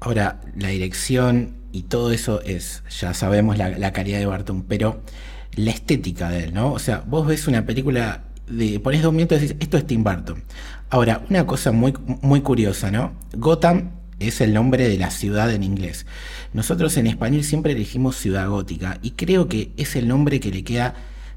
Ahora, 0.00 0.40
la 0.56 0.68
dirección 0.68 1.56
y 1.72 1.82
todo 1.82 2.10
eso 2.10 2.40
es, 2.42 2.82
ya 2.88 3.14
sabemos 3.14 3.58
la, 3.58 3.92
calidad 3.92 4.18
de 4.18 4.26
Barton, 4.26 4.62
pero 4.62 5.02
la 5.54 5.70
estética 5.70 6.30
de 6.30 6.44
él, 6.44 6.54
¿no? 6.54 6.72
O 6.72 6.78
sea, 6.78 7.04
vos 7.06 7.26
ves 7.26 7.46
una 7.46 7.66
película, 7.66 8.24
de, 8.48 8.80
pones 8.80 9.02
dos 9.02 9.12
minutos 9.12 9.38
y 9.38 9.42
decís, 9.42 9.56
esto 9.60 9.76
es 9.76 9.86
Tim 9.86 10.02
Burton. 10.02 10.42
Ahora, 10.88 11.22
una 11.28 11.46
cosa 11.46 11.70
muy, 11.70 11.94
muy 12.22 12.40
curiosa, 12.40 12.90
¿no? 12.90 13.12
Gotham 13.36 13.90
es 14.20 14.40
el 14.40 14.54
nombre 14.54 14.88
de 14.88 14.98
la 14.98 15.10
ciudad 15.10 15.52
en 15.52 15.64
inglés. 15.64 16.06
Nosotros 16.52 16.96
en 16.96 17.06
español 17.06 17.42
siempre 17.42 17.72
elegimos 17.72 18.16
ciudad 18.16 18.48
gótica 18.48 18.98
y 19.02 19.12
creo 19.12 19.48
que 19.48 19.72
es 19.76 19.96
el 19.96 20.06
nombre 20.06 20.38
que 20.38 20.52
le 20.52 20.62
queda 20.62 20.94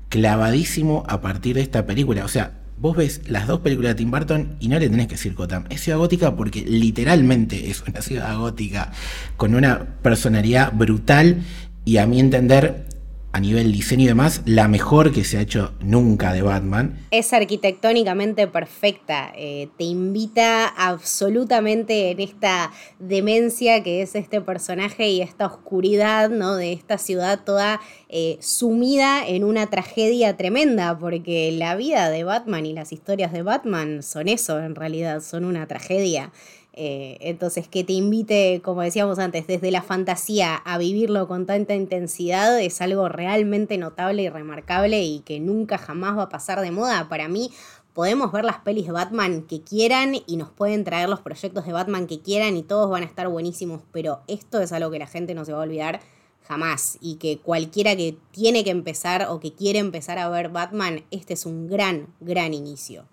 clavadísimo 0.10 1.04
a 1.08 1.22
partir 1.22 1.56
de 1.56 1.62
esta 1.62 1.86
película. 1.88 2.24
O 2.24 2.28
sea, 2.28 2.60
vos 2.78 2.96
ves 2.96 3.22
las 3.28 3.48
dos 3.48 3.62
películas 3.62 3.92
de 3.92 3.96
Tim 3.96 4.12
Burton 4.12 4.58
y 4.60 4.68
no 4.68 4.78
le 4.78 4.90
tenés 4.90 5.08
que 5.08 5.16
decir 5.16 5.34
Gotham. 5.34 5.66
Es 5.70 5.82
ciudad 5.82 5.98
gótica 5.98 6.36
porque 6.36 6.62
literalmente 6.62 7.72
es 7.72 7.82
una 7.82 8.02
ciudad 8.02 8.38
gótica 8.38 8.92
con 9.38 9.56
una 9.56 9.86
personalidad 10.02 10.72
brutal 10.74 11.42
y 11.86 11.98
a 11.98 12.06
mi 12.06 12.20
entender 12.20 12.86
a 13.34 13.40
nivel 13.40 13.72
diseño 13.72 14.04
y 14.04 14.08
demás, 14.08 14.44
la 14.46 14.68
mejor 14.68 15.12
que 15.12 15.24
se 15.24 15.40
ha 15.40 15.42
hecho 15.42 15.74
nunca 15.82 16.34
de 16.34 16.44
Batman. 16.44 17.00
Es 17.10 17.34
arquitectónicamente 17.34 18.48
perfecta, 18.48 19.34
eh, 19.36 19.70
te 19.76 19.86
invita 19.86 20.68
absolutamente 20.68 22.12
en 22.12 22.20
esta 22.20 22.72
demencia 23.00 23.82
que 23.82 24.04
es 24.04 24.14
este 24.14 24.40
personaje 24.40 25.10
y 25.10 25.22
esta 25.22 25.48
oscuridad 25.48 26.30
¿no? 26.30 26.56
de 26.56 26.74
esta 26.74 27.00
ciudad 27.00 27.44
toda 27.44 27.82
eh, 28.08 28.38
sumida 28.40 29.28
en 29.28 29.44
una 29.44 29.66
tragedia 29.66 30.38
tremenda, 30.38 31.00
porque 31.00 31.52
la 31.54 31.76
vida 31.76 32.12
de 32.12 32.24
Batman 32.24 32.68
y 32.68 32.74
las 32.74 32.94
historias 32.94 33.34
de 33.34 33.42
Batman 33.42 34.04
son 34.04 34.28
eso 34.28 34.60
en 34.60 34.76
realidad, 34.76 35.22
son 35.22 35.46
una 35.46 35.66
tragedia. 35.66 36.32
Eh, 36.76 37.18
entonces, 37.22 37.68
que 37.68 37.84
te 37.84 37.94
invite, 37.94 38.62
como 38.64 38.82
decíamos 38.82 39.20
antes, 39.20 39.46
desde 39.46 39.70
la 39.70 39.84
fantasía 39.84 40.56
a 40.56 40.80
vivirlo 40.80 41.28
con 41.28 41.46
tanta 41.46 41.76
intensidad 41.76 42.60
es 42.60 42.82
algo 42.82 43.10
realmente 43.10 43.78
notable 43.78 44.24
y 44.24 44.30
remarcable 44.30 45.04
y 45.04 45.20
que 45.20 45.40
nunca 45.40 45.78
jamás 45.78 46.18
va 46.18 46.24
a 46.24 46.30
pasar 46.30 46.62
de 46.62 46.72
moda. 46.72 47.08
Para 47.10 47.28
mí, 47.28 47.52
podemos 47.94 48.32
ver 48.32 48.44
las 48.44 48.58
pelis 48.58 48.88
de 48.88 48.92
Batman 48.92 49.44
que 49.44 49.62
quieran 49.62 50.16
y 50.26 50.38
nos 50.38 50.50
pueden 50.50 50.84
traer 50.84 51.10
los 51.10 51.20
proyectos 51.20 51.66
de 51.66 51.74
Batman 51.74 52.08
que 52.08 52.22
quieran 52.22 52.58
y 52.58 52.64
todos 52.64 52.90
van 52.90 53.04
a 53.04 53.06
estar 53.06 53.28
buenísimos, 53.28 53.82
pero 53.92 54.22
esto 54.28 54.60
es 54.60 54.72
algo 54.72 54.90
que 54.90 55.00
la 55.00 55.08
gente 55.08 55.36
no 55.36 55.46
se 55.46 55.54
va 55.54 55.60
a 55.60 55.64
olvidar 55.64 56.00
jamás 56.42 56.98
y 57.02 57.16
que 57.16 57.38
cualquiera 57.38 57.96
que 57.96 58.18
tiene 58.32 58.64
que 58.64 58.72
empezar 58.72 59.28
o 59.30 59.40
que 59.40 59.54
quiere 59.54 59.80
empezar 59.80 60.18
a 60.18 60.28
ver 60.30 60.50
Batman, 60.50 61.04
este 61.12 61.34
es 61.34 61.46
un 61.46 61.68
gran, 61.68 62.08
gran 62.20 62.54
inicio. 62.54 63.06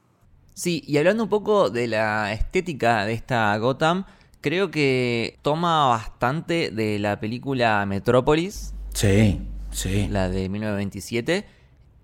Sí, 0.54 0.82
y 0.86 0.98
hablando 0.98 1.24
un 1.24 1.30
poco 1.30 1.70
de 1.70 1.86
la 1.86 2.32
estética 2.32 3.04
de 3.04 3.14
esta 3.14 3.56
Gotham, 3.58 4.04
creo 4.40 4.70
que 4.70 5.38
toma 5.42 5.86
bastante 5.88 6.70
de 6.70 6.98
la 6.98 7.20
película 7.20 7.84
Metrópolis. 7.86 8.74
Sí, 8.92 9.40
sí. 9.70 10.08
La 10.10 10.28
de 10.28 10.48
1927. 10.48 11.46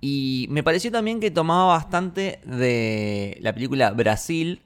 Y 0.01 0.47
me 0.51 0.63
pareció 0.63 0.91
también 0.91 1.21
que 1.21 1.31
tomaba 1.31 1.67
bastante 1.67 2.41
de 2.45 3.39
la 3.41 3.53
película 3.53 3.91
Brasil. 3.91 4.63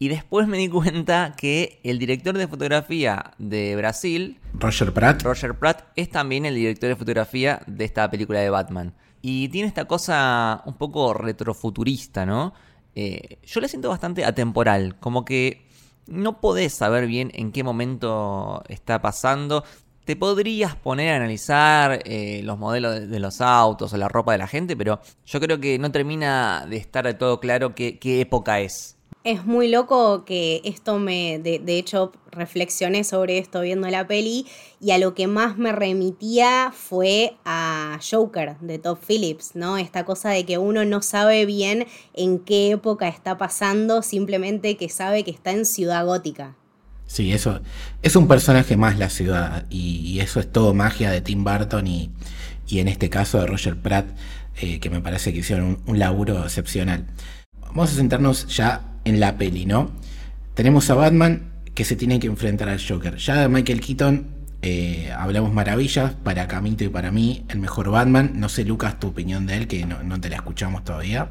Y 0.00 0.08
después 0.08 0.46
me 0.46 0.58
di 0.58 0.68
cuenta 0.68 1.34
que 1.36 1.80
el 1.82 1.98
director 1.98 2.38
de 2.38 2.46
fotografía 2.46 3.32
de 3.38 3.74
Brasil, 3.74 4.38
Roger 4.54 4.94
Pratt. 4.94 5.22
Roger 5.22 5.58
Pratt, 5.58 5.88
es 5.96 6.08
también 6.08 6.46
el 6.46 6.54
director 6.54 6.88
de 6.88 6.96
fotografía 6.96 7.60
de 7.66 7.84
esta 7.84 8.08
película 8.08 8.38
de 8.38 8.48
Batman. 8.48 8.94
Y 9.20 9.48
tiene 9.48 9.66
esta 9.66 9.86
cosa 9.86 10.62
un 10.66 10.74
poco 10.74 11.12
retrofuturista, 11.14 12.24
¿no? 12.24 12.54
Eh, 12.94 13.38
yo 13.44 13.60
la 13.60 13.68
siento 13.68 13.88
bastante 13.88 14.24
atemporal, 14.24 14.98
como 14.98 15.24
que 15.24 15.66
no 16.06 16.40
podés 16.40 16.74
saber 16.74 17.06
bien 17.06 17.30
en 17.34 17.52
qué 17.52 17.62
momento 17.62 18.62
está 18.68 19.00
pasando. 19.00 19.64
Te 20.04 20.16
podrías 20.16 20.74
poner 20.74 21.12
a 21.12 21.16
analizar 21.16 22.00
eh, 22.04 22.40
los 22.42 22.58
modelos 22.58 23.08
de, 23.08 23.20
los 23.20 23.40
autos 23.40 23.92
o 23.92 23.96
la 23.96 24.08
ropa 24.08 24.32
de 24.32 24.38
la 24.38 24.46
gente, 24.46 24.76
pero 24.76 25.00
yo 25.26 25.40
creo 25.40 25.60
que 25.60 25.78
no 25.78 25.92
termina 25.92 26.66
de 26.68 26.78
estar 26.78 27.04
de 27.04 27.14
todo 27.14 27.40
claro 27.40 27.74
qué, 27.74 27.98
qué 27.98 28.20
época 28.20 28.60
es. 28.60 28.97
Es 29.28 29.44
muy 29.44 29.68
loco 29.68 30.24
que 30.24 30.62
esto 30.64 30.98
me, 30.98 31.38
de, 31.38 31.58
de, 31.58 31.76
hecho, 31.76 32.12
reflexioné 32.30 33.04
sobre 33.04 33.36
esto 33.36 33.60
viendo 33.60 33.86
la 33.88 34.06
peli 34.06 34.46
y 34.80 34.92
a 34.92 34.96
lo 34.96 35.12
que 35.14 35.26
más 35.26 35.58
me 35.58 35.70
remitía 35.70 36.72
fue 36.74 37.36
a 37.44 38.00
Joker 38.10 38.56
de 38.60 38.78
Top 38.78 38.98
Phillips, 39.06 39.50
¿no? 39.52 39.76
Esta 39.76 40.06
cosa 40.06 40.30
de 40.30 40.46
que 40.46 40.56
uno 40.56 40.86
no 40.86 41.02
sabe 41.02 41.44
bien 41.44 41.86
en 42.14 42.38
qué 42.38 42.70
época 42.70 43.06
está 43.06 43.36
pasando, 43.36 44.00
simplemente 44.00 44.78
que 44.78 44.88
sabe 44.88 45.24
que 45.24 45.30
está 45.30 45.50
en 45.50 45.66
Ciudad 45.66 46.06
Gótica. 46.06 46.56
Sí, 47.06 47.30
eso 47.34 47.60
es 48.00 48.16
un 48.16 48.28
personaje 48.28 48.78
más 48.78 48.98
la 48.98 49.10
ciudad 49.10 49.66
y, 49.68 50.20
eso 50.20 50.40
es 50.40 50.50
todo 50.50 50.72
magia 50.72 51.10
de 51.10 51.20
Tim 51.20 51.44
Burton 51.44 51.86
y, 51.86 52.10
y 52.66 52.78
en 52.78 52.88
este 52.88 53.10
caso 53.10 53.40
de 53.40 53.46
Roger 53.46 53.76
Pratt, 53.76 54.06
eh, 54.62 54.80
que 54.80 54.88
me 54.88 55.02
parece 55.02 55.34
que 55.34 55.40
hicieron 55.40 55.66
un, 55.66 55.82
un 55.84 55.98
laburo 55.98 56.42
excepcional. 56.42 57.08
Vamos 57.60 57.92
a 57.92 57.96
sentarnos 57.96 58.46
ya 58.46 58.94
en 59.08 59.20
la 59.20 59.36
peli, 59.36 59.66
¿no? 59.66 59.90
Tenemos 60.54 60.90
a 60.90 60.94
Batman 60.94 61.52
que 61.74 61.84
se 61.84 61.96
tiene 61.96 62.18
que 62.18 62.26
enfrentar 62.26 62.68
al 62.68 62.80
Joker. 62.84 63.16
Ya 63.16 63.42
de 63.42 63.48
Michael 63.48 63.80
Keaton 63.80 64.38
eh, 64.60 65.12
hablamos 65.16 65.52
maravillas, 65.52 66.14
para 66.24 66.48
Camito 66.48 66.82
y 66.82 66.88
para 66.88 67.12
mí, 67.12 67.44
el 67.48 67.58
mejor 67.58 67.90
Batman. 67.90 68.32
No 68.34 68.48
sé, 68.48 68.64
Lucas, 68.64 68.98
tu 68.98 69.08
opinión 69.08 69.46
de 69.46 69.56
él, 69.56 69.68
que 69.68 69.86
no, 69.86 70.02
no 70.02 70.20
te 70.20 70.28
la 70.28 70.36
escuchamos 70.36 70.84
todavía. 70.84 71.30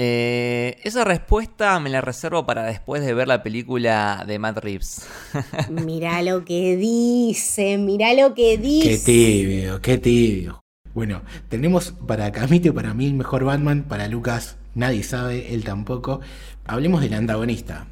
Eh, 0.00 0.78
esa 0.84 1.02
respuesta 1.02 1.80
me 1.80 1.90
la 1.90 2.00
reservo 2.00 2.46
para 2.46 2.62
después 2.62 3.04
de 3.04 3.14
ver 3.14 3.26
la 3.26 3.42
película 3.42 4.24
de 4.26 4.38
Matt 4.38 4.58
Reeves. 4.58 5.08
mirá 5.70 6.22
lo 6.22 6.44
que 6.44 6.76
dice, 6.76 7.78
mirá 7.78 8.14
lo 8.14 8.32
que 8.32 8.58
dice. 8.58 8.90
Qué 8.90 8.98
tibio, 8.98 9.80
qué 9.80 9.98
tibio. 9.98 10.60
Bueno, 10.94 11.22
tenemos 11.48 11.92
para 12.06 12.30
Camito 12.30 12.68
y 12.68 12.70
para 12.70 12.94
mí 12.94 13.06
el 13.06 13.14
mejor 13.14 13.44
Batman, 13.44 13.84
para 13.88 14.06
Lucas 14.06 14.56
nadie 14.76 15.02
sabe, 15.02 15.52
él 15.52 15.64
tampoco. 15.64 16.20
Hablemos 16.70 17.00
del 17.00 17.14
antagonista, 17.14 17.86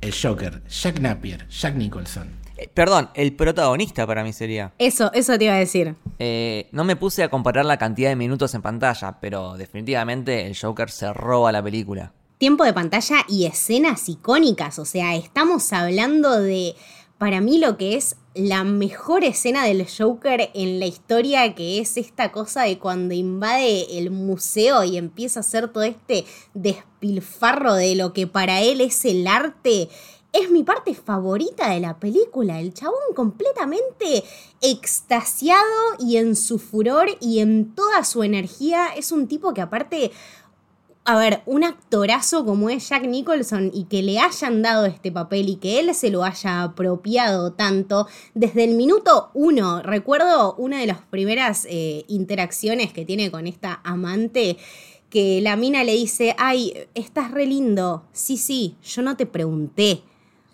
el 0.00 0.14
Joker, 0.14 0.62
Jack 0.68 1.00
Napier, 1.00 1.48
Jack 1.48 1.74
Nicholson. 1.74 2.30
Eh, 2.56 2.70
perdón, 2.72 3.10
el 3.14 3.34
protagonista 3.34 4.06
para 4.06 4.22
mí 4.22 4.32
sería. 4.32 4.72
Eso, 4.78 5.10
eso 5.14 5.36
te 5.36 5.46
iba 5.46 5.54
a 5.54 5.58
decir. 5.58 5.96
Eh, 6.20 6.68
no 6.70 6.84
me 6.84 6.94
puse 6.94 7.24
a 7.24 7.28
comparar 7.28 7.64
la 7.64 7.76
cantidad 7.76 8.08
de 8.10 8.14
minutos 8.14 8.54
en 8.54 8.62
pantalla, 8.62 9.18
pero 9.20 9.56
definitivamente 9.56 10.46
el 10.46 10.56
Joker 10.56 10.90
se 10.90 11.12
roba 11.12 11.50
la 11.50 11.60
película. 11.60 12.12
Tiempo 12.38 12.62
de 12.62 12.72
pantalla 12.72 13.24
y 13.28 13.46
escenas 13.46 14.08
icónicas, 14.08 14.78
o 14.78 14.84
sea, 14.84 15.16
estamos 15.16 15.72
hablando 15.72 16.40
de, 16.40 16.76
para 17.18 17.40
mí 17.40 17.58
lo 17.58 17.76
que 17.76 17.96
es 17.96 18.16
la 18.34 18.62
mejor 18.62 19.24
escena 19.24 19.64
del 19.64 19.86
Joker 19.88 20.50
en 20.54 20.78
la 20.78 20.86
historia, 20.86 21.56
que 21.56 21.80
es 21.80 21.96
esta 21.96 22.30
cosa 22.30 22.62
de 22.62 22.78
cuando 22.78 23.12
invade 23.12 23.98
el 23.98 24.10
museo 24.10 24.84
y 24.84 24.96
empieza 24.96 25.40
a 25.40 25.42
hacer 25.42 25.68
todo 25.72 25.82
este 25.82 26.24
despilfarro 26.54 27.74
de 27.74 27.96
lo 27.96 28.12
que 28.12 28.28
para 28.28 28.62
él 28.62 28.80
es 28.80 29.04
el 29.04 29.26
arte. 29.26 29.88
Es 30.32 30.50
mi 30.52 30.62
parte 30.62 30.94
favorita 30.94 31.70
de 31.70 31.80
la 31.80 31.98
película, 31.98 32.60
el 32.60 32.72
chabón 32.72 33.00
completamente 33.16 34.22
extasiado 34.60 35.64
y 35.98 36.18
en 36.18 36.36
su 36.36 36.60
furor 36.60 37.08
y 37.20 37.40
en 37.40 37.74
toda 37.74 38.04
su 38.04 38.22
energía. 38.22 38.88
Es 38.96 39.10
un 39.10 39.26
tipo 39.26 39.52
que 39.52 39.62
aparte 39.62 40.12
a 41.08 41.16
ver, 41.16 41.40
un 41.46 41.64
actorazo 41.64 42.44
como 42.44 42.68
es 42.68 42.90
Jack 42.90 43.06
Nicholson 43.06 43.70
y 43.72 43.84
que 43.84 44.02
le 44.02 44.20
hayan 44.20 44.60
dado 44.60 44.84
este 44.84 45.10
papel 45.10 45.48
y 45.48 45.56
que 45.56 45.80
él 45.80 45.94
se 45.94 46.10
lo 46.10 46.22
haya 46.22 46.62
apropiado 46.62 47.54
tanto, 47.54 48.06
desde 48.34 48.64
el 48.64 48.74
minuto 48.74 49.30
uno, 49.32 49.80
recuerdo 49.80 50.54
una 50.56 50.80
de 50.80 50.86
las 50.86 51.00
primeras 51.00 51.66
eh, 51.70 52.04
interacciones 52.08 52.92
que 52.92 53.06
tiene 53.06 53.30
con 53.30 53.46
esta 53.46 53.80
amante, 53.84 54.58
que 55.08 55.40
la 55.40 55.56
mina 55.56 55.82
le 55.82 55.94
dice, 55.94 56.36
ay, 56.36 56.74
estás 56.94 57.30
re 57.30 57.46
lindo, 57.46 58.04
sí, 58.12 58.36
sí, 58.36 58.76
yo 58.84 59.00
no 59.00 59.16
te 59.16 59.24
pregunté. 59.24 60.02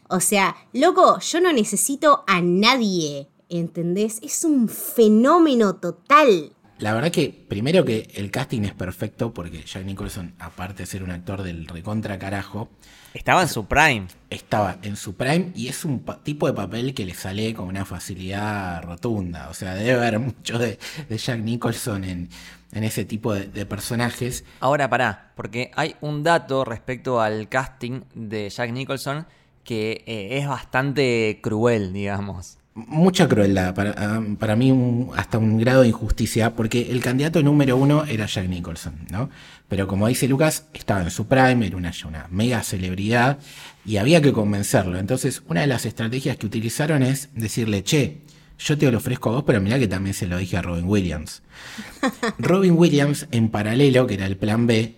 O 0.09 0.21
sea, 0.21 0.55
loco, 0.73 1.19
yo 1.19 1.41
no 1.41 1.53
necesito 1.53 2.23
a 2.29 2.41
nadie, 2.41 3.27
¿entendés? 3.49 4.21
Es 4.23 4.45
un 4.45 4.69
fenómeno 4.69 5.75
total. 5.75 6.54
La 6.79 6.93
verdad 6.93 7.13
que, 7.13 7.31
primero 7.31 7.85
que 7.85 8.11
el 8.15 8.33
casting 8.33 8.63
es 8.63 8.73
perfecto, 8.73 9.33
porque 9.33 9.63
Jack 9.63 9.85
Nicholson, 9.85 10.35
aparte 10.41 10.83
de 10.83 10.87
ser 10.87 11.05
un 11.05 11.13
actor 11.13 11.45
del 11.45 11.69
recontra 11.69 12.19
carajo, 12.19 12.69
estaba 13.13 13.43
en 13.43 13.49
su 13.49 13.67
prime. 13.67 14.09
Estaba 14.29 14.79
en 14.83 14.97
su 14.97 15.15
prime 15.15 15.53
y 15.55 15.69
es 15.69 15.85
un 15.85 16.05
tipo 16.25 16.49
de 16.49 16.53
papel 16.53 16.93
que 16.93 17.07
le 17.07 17.15
sale 17.15 17.55
con 17.55 17.69
una 17.69 17.85
facilidad 17.85 18.83
rotunda. 18.83 19.49
O 19.51 19.55
sea, 19.55 19.75
debe 19.75 19.93
haber 19.93 20.19
mucho 20.19 20.59
de, 20.59 20.79
Jack 21.11 21.39
Nicholson 21.39 22.03
en, 22.03 22.29
ese 22.73 23.05
tipo 23.05 23.33
de, 23.33 23.67
personajes. 23.67 24.45
Ahora 24.59 24.91
pará, 24.91 25.33
porque 25.37 25.71
hay 25.77 25.95
un 26.01 26.25
dato 26.25 26.65
respecto 26.65 27.21
al 27.21 27.49
casting 27.49 28.01
de 28.15 28.51
Jack 28.51 28.73
Nicholson 28.73 29.29
que 29.63 30.03
eh, 30.07 30.39
es 30.39 30.49
bastante 30.49 31.39
cruel, 31.41 31.93
digamos 31.93 32.59
mucha 32.75 33.29
crueldad, 33.29 33.73
para, 33.75 33.95
ah, 33.97 34.21
para 34.39 34.57
mí 34.57 35.09
hasta 35.17 35.39
un 35.39 35.59
grado 35.59 35.83
de 35.83 35.89
injusticia, 35.89 36.55
porque 36.55 36.91
el 36.91 37.01
candidato 37.01 37.43
número 37.43 37.77
uno 37.77 38.05
era 38.05 38.27
Jack 38.27 38.49
Nicholson, 38.49 39.07
¿no? 39.11 39.31
Pero 39.69 39.87
como 39.87 40.09
dice 40.09 40.29
Lucas, 40.29 40.67
estaba 40.75 41.03
en 41.03 41.11
su 41.11 41.27
prime, 41.27 41.67
era 41.67 41.77
una, 41.77 41.93
una 42.07 42.27
mega 42.31 42.63
celebridad 42.63 43.39
y 43.87 43.97
había 43.99 44.21
que 44.21 44.33
convencerlo. 44.33 44.99
Entonces, 44.99 45.43
una 45.49 45.61
de 45.63 45.69
las 45.69 45.87
estrategias 45.87 46.37
que 46.37 46.47
utilizaron 46.47 47.03
es 47.03 47.31
decirle, 47.35 47.85
che, 47.85 48.23
yo 48.59 48.77
te 48.77 48.91
lo 48.91 48.99
ofrezco 48.99 49.31
a 49.31 49.33
vos, 49.35 49.45
pero 49.47 49.61
mirá 49.61 49.79
que 49.79 49.89
también 49.89 50.15
se 50.15 50.27
lo 50.27 50.37
dije 50.37 50.57
a 50.57 50.63
Robin 50.63 50.85
Williams. 50.85 51.43
Robin 52.39 52.75
Williams, 52.77 53.29
en 53.31 53.51
paralelo, 53.51 54.07
que 54.07 54.15
era 54.15 54.27
el 54.27 54.37
plan 54.37 54.67
B, 54.67 54.97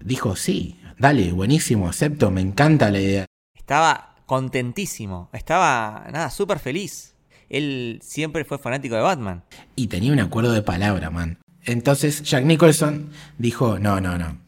dijo, 0.00 0.36
sí, 0.36 0.80
dale, 0.98 1.32
buenísimo, 1.32 1.88
acepto, 1.88 2.30
me 2.30 2.40
encanta 2.40 2.90
la 2.90 3.00
idea. 3.00 3.26
Estaba 3.54 4.14
contentísimo, 4.26 5.28
estaba, 5.32 6.06
nada, 6.12 6.30
súper 6.30 6.58
feliz 6.58 7.15
él 7.48 8.00
siempre 8.02 8.44
fue 8.44 8.58
fanático 8.58 8.94
de 8.94 9.02
Batman. 9.02 9.44
Y 9.74 9.86
tenía 9.88 10.12
un 10.12 10.20
acuerdo 10.20 10.52
de 10.52 10.62
palabra, 10.62 11.10
man. 11.10 11.38
Entonces 11.64 12.22
Jack 12.22 12.44
Nicholson 12.44 13.10
dijo, 13.38 13.78
no, 13.78 14.00
no, 14.00 14.18
no. 14.18 14.38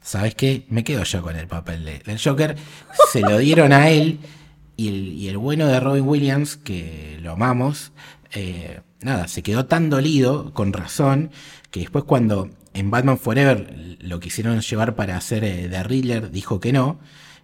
¿Sabes 0.00 0.34
qué? 0.34 0.64
Me 0.70 0.84
quedo 0.84 1.04
yo 1.04 1.22
con 1.22 1.36
el 1.36 1.46
papel 1.48 1.84
del 1.84 2.18
Joker. 2.18 2.56
Se 3.12 3.20
lo 3.20 3.38
dieron 3.38 3.72
a 3.72 3.90
él 3.90 4.20
y 4.78 5.26
el, 5.26 5.38
bueno 5.38 5.66
de 5.66 5.80
Robin 5.80 6.06
Williams, 6.06 6.56
que 6.56 7.18
lo 7.20 7.32
amamos, 7.32 7.90
eh, 8.32 8.80
nada, 9.00 9.26
se 9.26 9.42
quedó 9.42 9.66
tan 9.66 9.90
dolido, 9.90 10.54
con 10.54 10.72
razón, 10.72 11.32
que 11.72 11.80
después 11.80 12.04
cuando 12.04 12.50
en 12.74 12.90
Batman 12.90 13.18
Forever 13.18 13.98
lo 14.00 14.20
quisieron 14.20 14.60
llevar 14.60 14.94
para 14.94 15.16
hacer 15.16 15.42
eh, 15.42 15.66
The 15.68 15.82
Riddler, 15.82 16.30
dijo 16.30 16.60
que 16.60 16.72
no. 16.72 17.00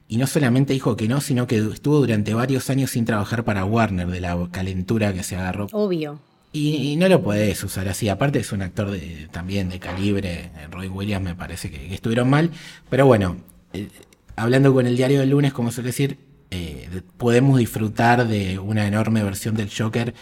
Y 0.07 0.19
no 0.19 0.27
solamente 0.27 0.73
dijo 0.73 0.97
que 0.97 1.09
no, 1.09 1.21
sino 1.21 1.47
que 1.47 1.57
estuvo 1.57 1.99
durante 1.99 2.35
varios 2.35 2.69
años 2.71 2.91
sin 2.91 3.05
trabajar 3.05 3.45
para 3.45 3.65
Warner 3.65 4.07
de 4.07 4.21
la 4.21 4.49
calentura 4.51 5.13
que 5.13 5.23
se 5.23 5.37
agarró. 5.37 5.67
Obvio. 5.73 6.21
Y, 6.53 6.95
no 6.97 7.09
lo 7.09 7.21
podés 7.21 7.65
usar 7.65 7.89
así. 7.89 8.09
Aparte 8.09 8.39
es 8.39 8.53
un 8.53 8.63
actor 8.63 8.91
de, 8.91 9.29
también 9.33 9.69
de 9.69 9.81
calibre. 9.81 10.51
Roy 10.71 10.87
Williams 10.87 11.25
me 11.25 11.35
parece 11.35 11.69
que, 11.69 11.93
estuvieron 11.93 12.31
mal. 12.31 12.51
Pero 12.89 13.07
bueno, 13.07 13.39
eh, 13.73 13.89
hablando 14.37 14.73
con 14.73 14.87
el 14.87 14.97
diario 14.97 15.19
del 15.19 15.31
lunes, 15.31 15.53
como 15.53 15.73
suele 15.73 15.89
decir, 15.89 16.19
eh, 16.53 16.89
podemos 17.17 17.59
disfrutar 17.59 18.29
de 18.29 18.61
una 18.61 18.87
enorme 18.87 19.25
versión 19.25 19.57
del 19.57 19.69
Joker 19.69 20.15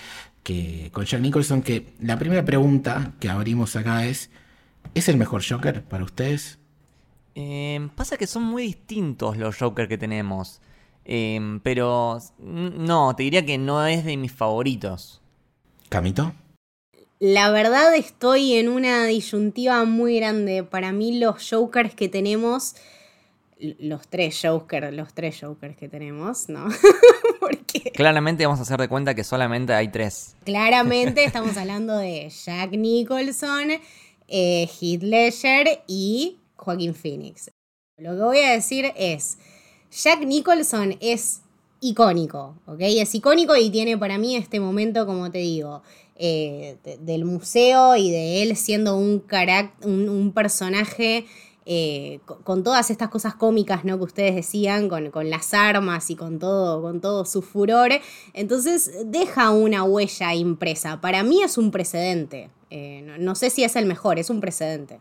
que 0.43 0.89
con 0.93 1.05
Jack 1.05 1.21
Nicholson. 1.21 1.61
Que 1.61 1.93
la 2.01 2.19
primera 2.19 2.47
pregunta 2.47 3.13
que 3.21 3.29
abrimos 3.29 3.77
acá 3.77 4.07
es: 4.07 4.31
¿es 4.95 5.11
el 5.11 5.19
mejor 5.19 5.43
Joker 5.47 5.83
para 5.83 6.05
ustedes? 6.05 6.59
Eh, 7.35 7.89
pasa 7.97 8.17
que 8.17 8.27
son 8.27 8.43
muy 8.43 8.63
distintos 8.65 9.37
los 9.37 9.57
Joker 9.59 9.89
que 9.89 9.99
tenemos. 9.99 10.61
Eh, 11.05 11.59
pero 11.63 12.19
no, 12.39 13.17
te 13.17 13.25
diría 13.25 13.45
que 13.45 13.59
no 13.59 13.87
es 13.87 14.05
de 14.05 14.17
mis 14.17 14.33
favoritos. 14.33 15.21
¿Camito? 15.89 16.33
La 17.19 17.51
verdad 17.51 17.95
estoy 17.95 18.55
en 18.55 18.69
una 18.69 19.05
disyuntiva 19.07 19.85
muy 19.85 20.17
grande. 20.17 20.65
Para 20.65 20.93
mí 20.93 21.19
los 21.19 21.49
Jokers 21.49 21.95
que 21.95 22.09
tenemos, 22.09 22.75
los 23.79 24.09
tres 24.09 24.41
Jokers, 24.43 24.93
los 24.93 25.15
tres 25.15 25.39
Jokers 25.41 25.77
que 25.77 25.89
tenemos, 25.89 26.49
¿no? 26.49 26.67
Porque 27.41 27.93
claramente 27.93 28.45
vamos 28.45 28.59
a 28.59 28.63
hacer 28.63 28.81
de 28.81 28.89
cuenta 28.89 29.15
que 29.15 29.23
solamente 29.23 29.73
hay 29.73 29.89
tres. 29.89 30.35
Claramente 30.45 31.25
estamos 31.25 31.57
hablando 31.57 31.97
de 31.97 32.29
Jack 32.29 32.73
Nicholson, 32.73 33.71
eh, 34.27 34.69
Heath 34.81 35.03
Ledger 35.03 35.83
y 35.87 36.39
Joaquín 36.63 36.95
Phoenix. 36.95 37.51
Lo 37.99 38.17
que 38.17 38.23
voy 38.23 38.39
a 38.39 38.53
decir 38.53 38.93
es, 38.97 39.39
Jack 39.91 40.25
Nicholson 40.25 40.97
es 41.01 41.43
icónico, 41.81 42.57
¿ok? 42.67 42.81
Es 42.81 43.15
icónico 43.15 43.57
y 43.57 43.71
tiene 43.71 43.99
para 43.99 44.17
mí 44.17 44.37
este 44.37 44.61
momento, 44.61 45.05
como 45.05 45.31
te 45.31 45.39
digo, 45.39 45.83
eh, 46.17 46.77
del 47.01 47.25
museo 47.25 47.97
y 47.97 48.11
de 48.11 48.43
él 48.43 48.57
siendo 48.57 48.97
un, 48.97 49.25
un, 49.83 50.33
personaje 50.33 51.27
eh, 51.67 52.21
con, 52.45 52.63
todas 52.63 52.91
estas 52.91 53.09
cosas 53.09 53.35
cómicas 53.35 53.85
¿no? 53.85 53.99
que 53.99 54.05
ustedes 54.05 54.35
decían, 54.35 54.89
con, 54.89 55.11
las 55.31 55.55
armas 55.55 56.11
y 56.11 56.17
con 56.17 56.39
todo, 56.39 56.81
con 56.81 57.01
todo 57.01 57.25
su 57.25 57.43
furor. 57.43 57.91
Entonces 58.35 58.91
deja 59.07 59.51
una 59.51 59.83
huella 59.83 60.35
impresa. 60.35 61.01
Para 61.01 61.23
mí 61.23 61.43
es 61.43 61.59
un 61.59 61.71
precedente. 61.71 62.51
Eh, 62.71 63.17
no 63.19 63.35
sé 63.35 63.51
si 63.51 63.65
es 63.65 63.77
el 63.77 63.87
mejor, 63.87 64.19
es 64.19 64.31
un 64.31 64.41
precedente. 64.41 65.01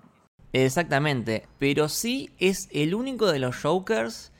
Exactamente, 0.54 1.48
pero 1.60 1.88
sí 1.88 2.32
es 2.38 2.68
el 2.72 2.94
único 2.94 3.32
de 3.32 3.40
los 3.40 3.56
Jokers 3.56 4.32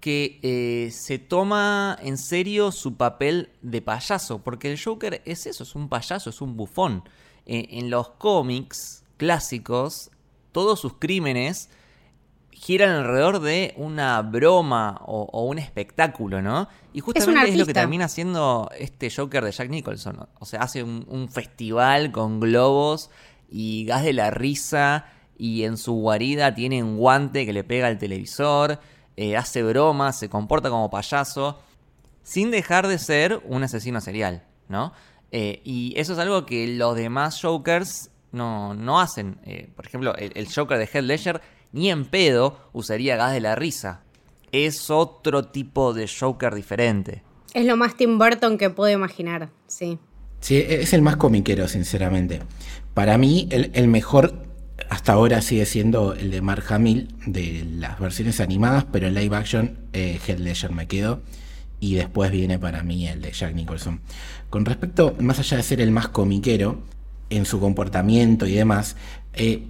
que 0.00 0.38
eh, 0.42 0.90
se 0.92 1.18
toma 1.18 1.98
en 2.00 2.18
serio 2.18 2.70
su 2.70 2.96
papel 2.96 3.50
de 3.62 3.82
payaso, 3.82 4.42
porque 4.42 4.70
el 4.70 4.80
Joker 4.80 5.22
es 5.24 5.46
eso, 5.46 5.64
es 5.64 5.74
un 5.74 5.88
payaso, 5.88 6.30
es 6.30 6.40
un 6.40 6.56
bufón. 6.56 7.02
Eh, 7.46 7.68
en 7.72 7.90
los 7.90 8.10
cómics 8.10 9.04
clásicos, 9.16 10.10
todos 10.52 10.78
sus 10.80 10.94
crímenes 10.94 11.70
giran 12.50 12.90
alrededor 12.90 13.40
de 13.40 13.74
una 13.76 14.22
broma 14.22 15.00
o, 15.04 15.44
un 15.44 15.58
espectáculo, 15.58 16.40
¿no? 16.40 16.68
Y 16.92 17.00
justamente 17.00 17.50
es, 17.50 17.56
lo 17.56 17.66
que 17.66 17.74
termina 17.74 18.06
haciendo 18.06 18.70
este 18.78 19.10
Joker 19.10 19.44
de 19.44 19.52
Jack 19.52 19.70
Nicholson. 19.70 20.28
O 20.38 20.46
sea, 20.46 20.60
hace 20.60 20.82
un, 20.82 21.04
un 21.08 21.28
festival 21.28 22.12
con 22.12 22.40
globos 22.40 23.10
y 23.50 23.84
gas 23.84 24.04
de 24.04 24.12
la 24.12 24.30
risa 24.30 25.06
y 25.38 25.64
en 25.64 25.76
su 25.76 25.94
guarida 25.94 26.54
tiene 26.54 26.82
un 26.82 26.96
guante 26.96 27.46
que 27.46 27.52
le 27.52 27.64
pega 27.64 27.86
al 27.86 27.98
televisor, 27.98 28.78
eh, 29.16 29.36
hace 29.36 29.62
bromas, 29.62 30.18
se 30.18 30.28
comporta 30.28 30.70
como 30.70 30.90
payaso, 30.90 31.58
sin 32.22 32.50
dejar 32.50 32.86
de 32.88 32.98
ser 32.98 33.40
un 33.44 33.62
asesino 33.62 34.00
serial, 34.00 34.44
¿no? 34.68 34.92
Eh, 35.32 35.60
y 35.64 35.94
eso 35.96 36.12
es 36.12 36.18
algo 36.18 36.46
que 36.46 36.66
los 36.68 36.96
demás 36.96 37.40
Jokers 37.40 38.10
no, 38.32 38.74
no 38.74 39.00
hacen. 39.00 39.38
Eh, 39.44 39.68
por 39.74 39.86
ejemplo, 39.86 40.14
el, 40.16 40.48
Joker 40.52 40.78
de 40.78 40.86
Heath 40.86 41.04
Ledger 41.04 41.40
ni 41.72 41.90
en 41.90 42.06
pedo 42.06 42.58
usaría 42.72 43.16
gas 43.16 43.32
de 43.32 43.40
la 43.40 43.54
risa. 43.54 44.02
Es 44.52 44.90
otro 44.90 45.46
tipo 45.48 45.92
de 45.92 46.08
Joker 46.08 46.54
diferente. 46.54 47.22
Es 47.54 47.64
lo 47.64 47.76
más 47.76 47.96
Tim 47.96 48.18
Burton 48.18 48.58
que 48.58 48.70
puedo 48.70 48.92
imaginar, 48.92 49.50
sí. 49.66 49.98
Sí, 50.40 50.56
es 50.56 50.92
el 50.92 51.02
más 51.02 51.16
comiquero, 51.16 51.66
sinceramente. 51.66 52.42
Para 52.94 53.18
mí, 53.18 53.48
el, 53.50 53.70
el 53.74 53.88
mejor 53.88 54.45
hasta 54.90 55.12
ahora 55.12 55.42
sigue 55.42 55.66
siendo 55.66 56.14
el 56.14 56.30
de 56.30 56.40
Mark 56.40 56.64
Hamill 56.68 57.08
de 57.26 57.66
las 57.68 57.98
versiones 57.98 58.40
animadas, 58.40 58.84
pero 58.90 59.06
en 59.06 59.14
live 59.14 59.36
action 59.36 59.78
eh, 59.92 60.18
Heath 60.26 60.38
Ledger 60.38 60.72
me 60.72 60.86
quedo 60.86 61.22
y 61.80 61.94
después 61.94 62.30
viene 62.30 62.58
para 62.58 62.82
mí 62.82 63.06
el 63.06 63.20
de 63.20 63.32
Jack 63.32 63.54
Nicholson. 63.54 64.00
Con 64.50 64.64
respecto, 64.64 65.16
más 65.20 65.38
allá 65.38 65.58
de 65.58 65.62
ser 65.62 65.80
el 65.80 65.90
más 65.90 66.08
comiquero 66.08 66.82
en 67.30 67.44
su 67.44 67.60
comportamiento 67.60 68.46
y 68.46 68.52
demás, 68.52 68.96
eh, 69.34 69.62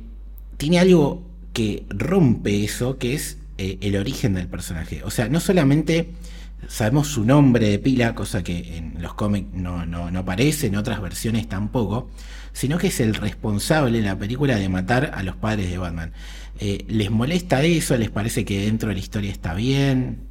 tiene 0.57 0.79
algo 0.79 1.23
que 1.53 1.85
rompe 1.89 2.65
eso, 2.65 2.99
que 2.99 3.15
es 3.15 3.39
eh, 3.59 3.79
el 3.81 3.97
origen 3.97 4.35
del 4.35 4.47
personaje. 4.47 5.03
O 5.05 5.11
sea, 5.11 5.29
no 5.29 5.41
solamente 5.41 6.11
sabemos 6.69 7.09
su 7.09 7.25
nombre 7.25 7.69
de 7.69 7.79
pila, 7.79 8.15
cosa 8.15 8.43
que 8.43 8.77
en 8.77 9.01
los 9.01 9.15
cómics 9.15 9.49
no, 9.55 9.87
no, 9.87 10.11
no 10.11 10.19
aparece, 10.21 10.67
en 10.67 10.77
otras 10.77 11.01
versiones 11.01 11.49
tampoco, 11.49 12.11
sino 12.57 12.79
que 12.79 12.87
es 12.87 13.01
el 13.01 13.15
responsable 13.15 13.99
en 13.99 14.07
la 14.07 14.19
película 14.19 14.57
de 14.57 14.71
matar 14.71 15.11
a 15.13 15.23
los 15.23 15.37
padres 15.37 15.69
de 15.69 15.77
Batman. 15.77 16.15
Eh, 16.59 16.87
¿Les 16.89 17.11
molesta 17.11 17.63
eso? 17.63 17.99
¿Les 17.99 18.09
parece 18.09 18.47
que 18.47 18.61
dentro 18.61 18.89
de 18.89 18.95
la 18.95 19.01
historia 19.01 19.31
está 19.31 19.53
bien? 19.53 20.27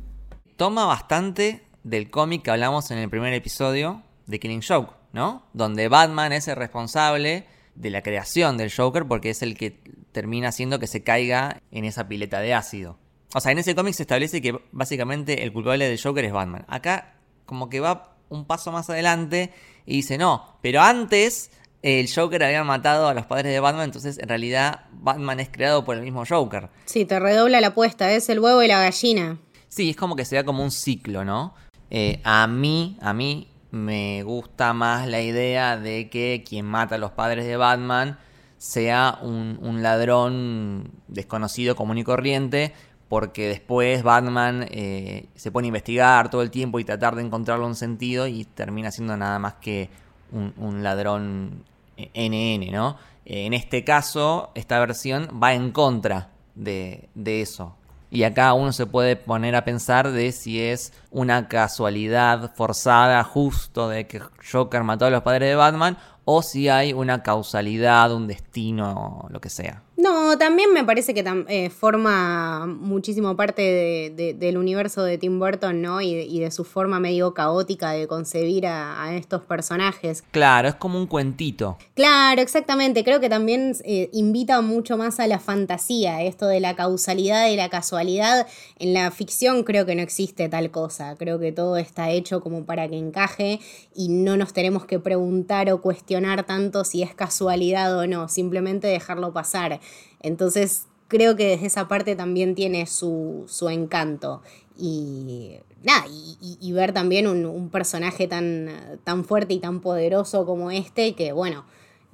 Toma 0.57 0.85
bastante 0.85 1.61
del 1.83 2.09
cómic 2.09 2.41
que 2.41 2.49
hablamos 2.49 2.89
en 2.89 2.97
el 2.97 3.11
primer 3.11 3.31
episodio 3.33 4.01
de 4.25 4.39
Killing 4.39 4.63
Joke, 4.67 4.95
¿no? 5.13 5.45
Donde 5.53 5.87
Batman 5.87 6.33
es 6.33 6.47
el 6.47 6.55
responsable 6.55 7.45
de 7.75 7.89
la 7.91 8.01
creación 8.01 8.57
del 8.57 8.73
Joker 8.73 9.05
porque 9.05 9.29
es 9.29 9.43
el 9.43 9.55
que 9.55 9.79
termina 10.11 10.47
haciendo 10.47 10.79
que 10.79 10.87
se 10.87 11.03
caiga 11.03 11.61
en 11.69 11.85
esa 11.85 12.07
pileta 12.07 12.39
de 12.39 12.55
ácido. 12.55 12.97
O 13.35 13.39
sea, 13.39 13.51
en 13.51 13.59
ese 13.59 13.75
cómic 13.75 13.93
se 13.93 14.01
establece 14.01 14.41
que 14.41 14.59
básicamente 14.71 15.43
el 15.43 15.53
culpable 15.53 15.87
del 15.87 16.01
Joker 16.01 16.25
es 16.25 16.33
Batman. 16.33 16.65
Acá 16.69 17.19
como 17.45 17.69
que 17.69 17.81
va 17.81 18.17
un 18.29 18.45
paso 18.45 18.71
más 18.71 18.89
adelante 18.89 19.53
y 19.85 19.97
dice, 19.97 20.17
no, 20.17 20.57
pero 20.63 20.81
antes 20.81 21.51
el 21.85 22.11
Joker 22.11 22.43
había 22.43 22.63
matado 22.63 23.07
a 23.07 23.13
los 23.13 23.27
padres 23.27 23.53
de 23.53 23.59
Batman, 23.59 23.83
entonces 23.83 24.17
en 24.17 24.27
realidad 24.27 24.85
Batman 24.91 25.39
es 25.39 25.49
creado 25.49 25.85
por 25.85 25.95
el 25.95 26.01
mismo 26.01 26.23
Joker. 26.27 26.69
Sí, 26.85 27.05
te 27.05 27.19
redobla 27.19 27.61
la 27.61 27.67
apuesta, 27.67 28.11
es 28.11 28.27
el 28.29 28.39
huevo 28.39 28.63
y 28.63 28.67
la 28.67 28.79
gallina. 28.79 29.37
Sí, 29.67 29.91
es 29.91 29.95
como 29.95 30.15
que 30.15 30.25
se 30.25 30.35
da 30.35 30.43
como 30.43 30.63
un 30.63 30.71
ciclo, 30.71 31.23
¿no? 31.23 31.53
Eh, 31.91 32.21
a 32.23 32.47
mí, 32.47 32.97
a 33.01 33.13
mí 33.13 33.49
me 33.69 34.23
gusta 34.23 34.73
más 34.73 35.07
la 35.07 35.21
idea 35.21 35.77
de 35.77 36.09
que 36.09 36.43
quien 36.47 36.65
mata 36.65 36.95
a 36.95 36.97
los 36.97 37.11
padres 37.11 37.45
de 37.45 37.55
Batman 37.55 38.17
sea 38.57 39.19
un, 39.21 39.83
ladrón 39.83 40.89
desconocido, 41.07 41.75
común 41.75 41.99
y 41.99 42.03
corriente, 42.03 42.73
porque 43.09 43.47
después 43.47 44.01
Batman 44.01 44.65
eh, 44.71 45.27
se 45.35 45.51
pone 45.51 45.67
a 45.67 45.69
investigar 45.69 46.31
todo 46.31 46.41
el 46.41 46.49
tiempo 46.49 46.79
y 46.79 46.83
tratar 46.83 47.13
de 47.13 47.21
encontrarle 47.21 47.65
un 47.67 47.75
sentido 47.75 48.25
y 48.25 48.43
termina 48.43 48.89
siendo 48.89 49.15
nada 49.17 49.37
más 49.37 49.53
que 49.61 49.91
un 50.31 50.81
ladrón 50.81 51.63
NN, 51.97 52.71
¿no? 52.71 52.97
En 53.25 53.53
este 53.53 53.83
caso, 53.83 54.51
esta 54.55 54.79
versión 54.79 55.39
va 55.41 55.53
en 55.53 55.71
contra 55.71 56.29
de, 56.53 57.09
de 57.15 57.41
eso. 57.41 57.75
Y 58.11 58.23
acá 58.23 58.53
uno 58.53 58.71
se 58.71 58.85
puede 58.85 59.15
poner 59.15 59.55
a 59.55 59.65
pensar 59.65 60.11
de 60.11 60.31
si 60.31 60.61
es 60.61 60.93
una 61.11 61.47
casualidad 61.47 62.53
forzada 62.55 63.23
justo 63.23 63.89
de 63.89 64.07
que 64.07 64.21
Joker 64.51 64.83
mató 64.83 65.05
a 65.05 65.09
los 65.09 65.23
padres 65.23 65.49
de 65.49 65.55
Batman 65.55 65.97
o 66.23 66.41
si 66.41 66.69
hay 66.69 66.93
una 66.93 67.23
causalidad, 67.23 68.13
un 68.13 68.27
destino, 68.27 69.27
lo 69.29 69.41
que 69.41 69.49
sea. 69.49 69.84
No, 69.97 70.37
también 70.37 70.73
me 70.73 70.83
parece 70.83 71.13
que 71.13 71.23
eh, 71.47 71.69
forma 71.69 72.65
muchísimo 72.65 73.35
parte 73.37 74.13
del 74.37 74.57
universo 74.57 75.03
de 75.03 75.17
Tim 75.17 75.39
Burton, 75.39 75.81
¿no? 75.81 76.01
Y, 76.01 76.39
de 76.39 76.51
su 76.51 76.65
forma 76.65 76.99
medio 76.99 77.33
caótica 77.33 77.91
de 77.91 78.07
concebir 78.07 78.67
a, 78.67 79.15
estos 79.15 79.43
personajes. 79.43 80.23
Claro, 80.31 80.67
es 80.67 80.75
como 80.75 80.99
un 80.99 81.07
cuentito. 81.07 81.77
Claro, 81.93 82.41
exactamente. 82.41 83.03
Creo 83.03 83.19
que 83.19 83.29
también 83.29 83.75
eh, 83.85 84.09
invita 84.11 84.61
mucho 84.61 84.97
más 84.97 85.19
a 85.19 85.27
la 85.27 85.39
fantasía, 85.39 86.21
esto 86.23 86.47
de 86.47 86.59
la 86.59 86.75
causalidad 86.75 87.47
y 87.47 87.55
la 87.55 87.69
casualidad. 87.69 88.47
En 88.77 88.93
la 88.93 89.09
ficción 89.11 89.63
creo 89.63 89.85
que 89.85 89.95
no 89.95 90.01
existe 90.01 90.49
tal 90.49 90.71
cosa. 90.71 91.15
Creo 91.17 91.39
que 91.39 91.51
todo 91.51 91.77
está 91.77 92.09
hecho 92.09 92.41
como 92.41 92.65
para 92.65 92.87
que 92.89 92.97
encaje 92.97 93.59
y 93.93 94.09
no 94.09 94.35
nos 94.35 94.53
tenemos 94.53 94.85
que 94.85 94.99
preguntar 94.99 95.71
o 95.71 95.81
cuestionar 95.81 96.43
tanto 96.43 96.83
si 96.83 97.01
es 97.01 97.13
casualidad 97.15 97.97
o 97.97 98.07
no, 98.07 98.27
simplemente 98.27 98.87
dejarlo 98.87 99.31
pasar. 99.31 99.79
Entonces 100.19 100.87
creo 101.07 101.35
que 101.35 101.47
desde 101.49 101.67
esa 101.67 101.87
parte 101.87 102.15
también 102.15 102.55
tiene 102.55 102.85
su, 102.85 103.45
encanto. 103.69 104.41
Y 104.77 105.53
nada, 105.83 106.05
y, 106.07 106.71
ver 106.73 106.91
también 106.91 107.27
un, 107.27 107.69
personaje 107.69 108.27
tan, 108.27 108.69
tan, 109.03 109.23
fuerte 109.23 109.53
y 109.53 109.59
tan 109.59 109.79
poderoso 109.79 110.45
como 110.45 110.71
este, 110.71 111.13
que 111.13 111.31
bueno, 111.31 111.65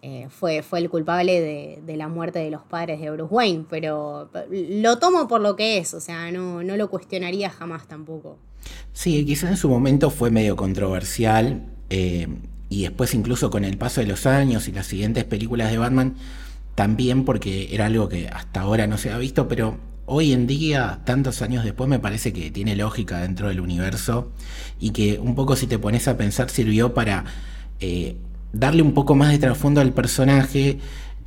eh, 0.04 0.28
fue, 0.30 0.64
fue, 0.64 0.80
el 0.80 0.90
culpable 0.90 1.80
de, 1.86 1.98
la 1.98 2.08
muerte 2.08 2.40
de 2.40 2.50
los 2.50 2.64
padres 2.64 3.00
de 3.00 3.12
Bruce 3.12 3.34
Wayne, 3.34 3.66
pero 3.70 4.30
lo 4.50 4.98
tomo 4.98 5.28
por 5.28 5.42
lo 5.42 5.56
que 5.56 5.78
es, 5.78 5.94
o 5.94 6.00
sea, 6.00 6.32
no, 6.32 6.64
no 6.64 6.76
lo 6.76 6.90
cuestionaría 6.90 7.50
jamás 7.50 7.88
tampoco. 7.88 8.38
Sí, 8.94 9.26
quizás 9.26 9.52
en 9.52 9.58
su 9.58 9.70
momento 9.70 10.10
fue 10.10 10.32
medio 10.32 10.56
controversial, 10.56 11.66
eh, 11.90 12.28
y 12.70 12.84
después 12.84 13.14
incluso 13.14 13.50
con 13.50 13.64
el 13.64 13.78
paso 13.78 14.02
de 14.02 14.08
los 14.08 14.26
años 14.26 14.68
y 14.68 14.72
las 14.72 14.88
siguientes 14.88 15.24
películas 15.24 15.72
de 15.72 15.78
Batman, 15.78 16.16
también 16.82 17.26
porque 17.26 17.70
era 17.76 17.86
algo 17.86 18.10
que 18.10 18.28
hasta 18.28 18.62
ahora 18.62 18.88
no 18.88 18.98
se 18.98 19.12
ha 19.12 19.18
visto, 19.20 19.48
pero 19.48 19.78
hoy 20.08 20.34
en 20.34 20.48
día, 20.48 21.02
tantos 21.06 21.44
años 21.44 21.64
después, 21.64 21.88
me 21.88 22.00
parece 22.00 22.34
que 22.34 22.50
tiene 22.50 22.76
lógica 22.76 23.20
dentro 23.20 23.50
del 23.50 23.60
universo 23.60 24.32
y 24.80 24.90
que 24.90 25.20
un 25.20 25.36
poco 25.36 25.56
si 25.56 25.68
te 25.68 25.78
pones 25.78 26.08
a 26.08 26.18
pensar 26.18 26.50
sirvió 26.50 26.96
para 26.96 27.24
eh, 27.82 28.16
darle 28.52 28.82
un 28.82 28.96
poco 28.96 29.14
más 29.14 29.30
de 29.32 29.38
trasfondo 29.38 29.80
al 29.80 29.94
personaje 29.94 30.80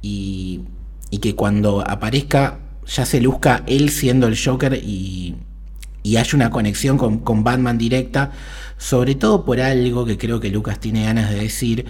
y, 0.03 0.65
que 1.23 1.37
cuando 1.37 1.89
aparezca 1.89 2.59
ya 2.85 3.07
se 3.07 3.21
luzca 3.21 3.63
él 3.69 3.91
siendo 3.91 4.27
el 4.27 4.37
Joker 4.37 4.75
y, 4.75 5.37
y 6.03 6.17
haya 6.17 6.35
una 6.35 6.51
conexión 6.51 6.99
con, 6.99 7.21
con 7.21 7.45
Batman 7.45 7.79
directa, 7.79 8.33
sobre 8.77 9.15
todo 9.15 9.45
por 9.45 9.61
algo 9.61 10.05
que 10.05 10.19
creo 10.19 10.41
que 10.41 10.51
Lucas 10.51 10.81
tiene 10.81 11.05
ganas 11.05 11.31
de 11.31 11.37
decir, 11.37 11.87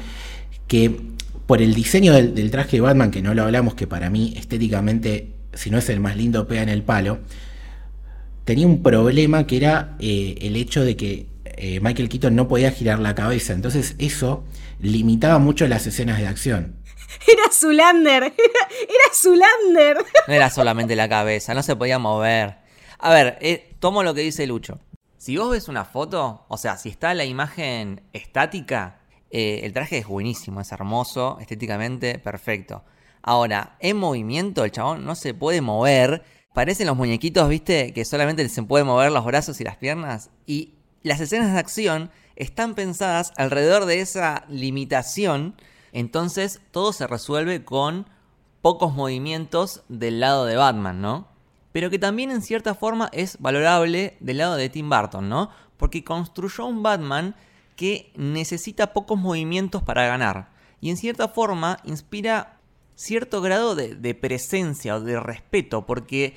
que 0.68 1.13
por 1.47 1.61
el 1.61 1.75
diseño 1.75 2.13
del, 2.13 2.51
traje 2.51 2.79
de 2.79 2.81
Batman, 2.81 3.11
que 3.11 3.23
no 3.23 3.35
lo 3.35 3.43
hablamos, 3.43 3.75
que 3.75 3.87
para 3.87 4.11
mí 4.11 4.35
estéticamente, 4.37 5.33
si 5.53 5.71
no 5.71 5.79
es 5.79 5.89
el 5.89 6.01
más 6.01 6.17
lindo, 6.17 6.47
pega 6.49 6.63
en 6.63 6.69
el 6.69 6.83
palo, 6.83 7.19
tenía 8.45 8.67
un 8.67 8.83
problema 8.83 9.47
que 9.47 9.57
era 9.57 9.97
eh, 9.99 10.37
el 10.41 10.57
hecho 10.57 10.85
de 10.85 10.97
que 10.97 11.27
eh, 11.45 11.81
Michael 11.81 12.09
Keaton 12.09 12.35
no 12.35 12.49
podía 12.49 12.71
girar 12.71 12.99
la 12.99 13.15
cabeza. 13.15 13.53
Entonces 13.53 13.95
eso 13.99 14.45
limitaba 14.81 15.39
mucho 15.39 15.67
las 15.67 15.87
escenas 15.87 16.19
de 16.19 16.27
acción. 16.27 16.77
Era 17.27 17.45
Zulander, 17.53 18.23
era 18.25 19.15
Zulander. 19.15 19.97
No 20.27 20.35
era 20.35 20.51
solamente 20.51 20.97
la 20.97 21.09
cabeza, 21.09 21.55
no 21.55 21.63
se 21.63 21.77
podía 21.77 21.99
mover. 21.99 22.57
A 22.99 23.15
ver, 23.15 23.39
eh, 23.41 23.77
tomo 23.79 24.03
lo 24.03 24.15
que 24.15 24.23
dice 24.23 24.47
Lucho. 24.49 24.81
Si 25.17 25.37
vos 25.37 25.51
ves 25.51 25.69
una 25.69 25.85
foto, 25.85 26.45
o 26.49 26.59
sea, 26.59 26.77
si 26.77 26.89
está 26.89 27.15
la 27.15 27.25
imagen 27.25 28.03
estática, 28.13 28.99
eh, 29.37 29.66
el 29.66 29.73
traje 29.73 29.99
es 29.99 30.07
buenísimo, 30.07 30.61
es 30.61 30.70
hermoso, 30.70 31.38
estéticamente 31.40 32.20
perfecto. 32.20 32.85
Ahora, 33.20 33.77
en 33.81 33.97
movimiento, 33.97 34.64
el 34.64 34.70
chabón 34.70 35.05
no 35.05 35.16
se 35.16 35.35
puede 35.35 35.61
mover. 35.61 36.23
Parecen 36.53 36.87
los 36.87 36.97
muñequitos, 36.97 37.49
viste, 37.49 37.92
que 37.92 38.05
solamente 38.05 38.49
se 38.49 38.62
pueden 38.62 38.87
mover 38.87 39.11
los 39.11 39.25
brazos 39.25 39.61
y 39.61 39.64
las 39.64 39.77
piernas. 39.77 40.31
Y 40.47 40.75
las 41.03 41.20
escenas 41.20 41.53
de 41.53 41.59
acción 41.59 42.11
están 42.37 42.75
pensadas 42.75 43.33
alrededor 43.37 43.87
de 43.87 44.01
esa 44.01 44.44
limitación. 44.49 45.57
Entonces, 45.92 46.61
todo 46.70 46.92
se 46.92 47.09
resuelve 47.09 47.64
con 47.64 48.07
pocos 48.62 48.94
movimientos 48.94 49.83
del 49.88 50.20
lado 50.20 50.44
de 50.44 50.55
Batman, 50.55 51.01
¿no? 51.01 51.35
pero 51.75 51.90
que 51.90 51.99
también 51.99 52.31
en 52.31 52.40
cierta 52.40 52.77
forma 52.77 53.11
es 53.12 53.37
valorable 53.40 54.16
del 54.20 54.38
lado 54.38 54.55
de 54.55 54.68
Tim 54.68 54.88
Burton, 54.88 55.29
¿no? 55.29 55.51
Porque 55.77 56.05
construyó 56.05 56.66
un 56.66 56.85
Batman 56.85 57.35
que 57.77 58.13
necesita 58.17 58.93
pocos 58.93 59.19
movimientos 59.19 59.83
para 59.83 60.07
ganar. 60.07 60.51
Y 60.81 60.91
en 60.91 60.97
cierta 60.97 61.29
forma 61.29 61.79
inspira 61.85 62.59
cierto 62.95 63.41
grado 63.41 63.75
de, 63.75 64.15
presencia 64.15 64.97
o 64.97 65.01
de 65.01 65.19
respeto, 65.19 65.87
porque 65.87 66.37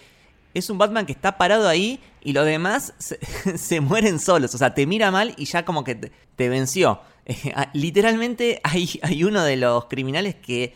es 0.54 0.69
un 0.69 0.78
Batman 0.78 1.06
que 1.06 1.12
está 1.12 1.38
parado 1.38 1.67
ahí 1.67 2.00
y 2.21 2.34
los 2.34 2.45
demás 2.45 2.93
se, 2.97 3.82
mueren 3.82 4.19
solos. 4.19 4.56
O 4.56 4.58
sea, 4.58 4.73
te 4.73 4.86
mira 4.88 5.12
mal 5.12 5.34
y 5.38 5.45
ya 5.45 5.65
como 5.65 5.84
que 5.84 5.95
te, 5.95 6.50
venció. 6.50 7.02
Ah, 7.56 7.69
literalmente 7.73 8.62
hay, 8.63 9.02
hay 9.04 9.26
uno 9.26 9.43
de 9.43 9.58
los 9.58 9.88
criminales 9.88 10.36
que 10.36 10.73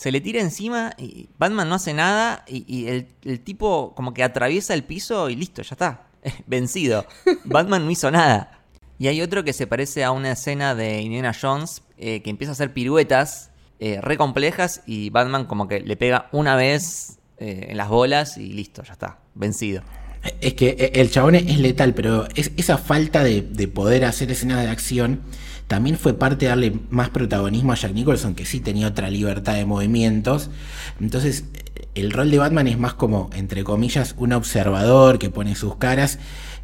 se 0.00 0.12
le 0.12 0.20
tira 0.20 0.40
encima 0.42 0.92
y 0.98 1.30
Batman 1.38 1.70
no 1.70 1.74
hace 1.74 1.94
nada 1.94 2.44
y, 2.46 2.86
el, 2.86 3.40
tipo 3.40 3.94
como 3.94 4.12
que 4.12 4.22
atraviesa 4.22 4.74
el 4.74 4.84
piso 4.84 5.30
y 5.30 5.36
listo, 5.36 5.62
ya 5.62 5.74
está. 5.74 6.06
Vencido. 6.46 7.06
Batman 7.44 7.84
no 7.84 7.90
hizo 7.90 8.10
nada. 8.10 8.59
Y 9.00 9.08
hay 9.08 9.22
otro 9.22 9.44
que 9.44 9.54
se 9.54 9.66
parece 9.66 10.04
a 10.04 10.10
una 10.10 10.32
escena 10.32 10.74
de 10.74 11.00
Indiana 11.00 11.32
Jones 11.32 11.80
eh, 11.96 12.20
que 12.20 12.28
empieza 12.28 12.50
a 12.50 12.52
hacer 12.52 12.74
piruetas 12.74 13.50
eh, 13.78 13.98
re 14.02 14.18
complejas 14.18 14.82
y 14.84 15.08
Batman 15.08 15.46
como 15.46 15.68
que 15.68 15.80
le 15.80 15.96
pega 15.96 16.28
una 16.32 16.54
vez 16.54 17.18
eh, 17.38 17.68
en 17.70 17.78
las 17.78 17.88
bolas 17.88 18.36
y 18.36 18.52
listo, 18.52 18.82
ya 18.82 18.92
está. 18.92 19.20
Vencido. 19.34 19.80
Es 20.42 20.52
que 20.52 20.92
el 20.94 21.10
chabón 21.10 21.34
es 21.34 21.58
letal, 21.58 21.94
pero 21.94 22.28
es, 22.34 22.52
esa 22.58 22.76
falta 22.76 23.24
de, 23.24 23.40
de 23.40 23.68
poder 23.68 24.04
hacer 24.04 24.30
escenas 24.30 24.62
de 24.62 24.68
acción 24.68 25.22
también 25.66 25.96
fue 25.96 26.12
parte 26.12 26.44
de 26.44 26.48
darle 26.50 26.72
más 26.90 27.08
protagonismo 27.08 27.72
a 27.72 27.76
Jack 27.76 27.94
Nicholson, 27.94 28.34
que 28.34 28.44
sí 28.44 28.60
tenía 28.60 28.88
otra 28.88 29.08
libertad 29.08 29.54
de 29.54 29.64
movimientos. 29.64 30.50
Entonces, 31.00 31.44
el 31.94 32.10
rol 32.10 32.30
de 32.30 32.38
Batman 32.38 32.66
es 32.66 32.76
más 32.76 32.94
como, 32.94 33.30
entre 33.34 33.64
comillas, 33.64 34.14
un 34.18 34.34
observador 34.34 35.18
que 35.18 35.30
pone 35.30 35.54
sus 35.54 35.76
caras 35.76 36.18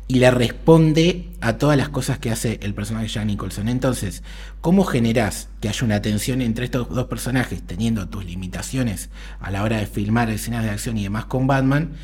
y 0.09 0.21
le 0.21 0.31
responde 0.31 1.31
a 1.41 1.59
todas 1.59 1.77
las 1.77 1.89
cosas 1.89 2.19
que 2.19 2.31
hace 2.31 2.61
el 2.63 2.75
personaje 2.75 3.07
de 3.07 3.13
Jack 3.13 3.27
Nicholson. 3.27 3.69
Entonces, 3.69 4.23
¿cómo 4.61 4.85
generás 4.85 5.49
que 5.61 5.69
haya 5.69 5.85
una 5.85 6.01
tensión 6.01 6.41
entre 6.43 6.67
estos 6.67 6.89
dos 6.91 7.07
personajes, 7.07 7.63
teniendo 7.63 8.09
tus 8.09 8.25
limitaciones 8.25 9.11
a 9.41 9.51
la 9.51 9.63
hora 9.63 9.79
de 9.79 9.87
filmar 9.87 10.31
escenas 10.31 10.65
de 10.65 10.71
acción 10.71 10.97
y 10.97 11.05
demás 11.05 11.25
con 11.27 11.47
Batman? 11.47 11.97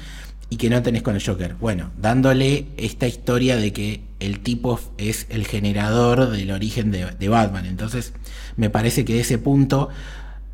y 0.53 0.57
que 0.57 0.69
no 0.69 0.83
tenés 0.83 1.01
con 1.01 1.17
el 1.17 1.25
Joker. 1.25 1.55
Bueno, 1.55 1.93
dándole 1.97 2.67
esta 2.77 3.07
historia 3.07 3.57
de 3.57 3.73
que 3.73 4.03
el 4.21 4.41
tipo 4.41 4.79
es 4.99 5.27
el 5.31 5.47
generador 5.47 6.29
del 6.29 6.51
origen 6.51 6.91
de, 6.91 7.29
Batman. 7.31 7.65
Entonces, 7.65 8.12
me 8.59 8.69
parece 8.69 9.07
que 9.07 9.15
de 9.15 9.21
ese 9.21 9.38
punto 9.38 9.88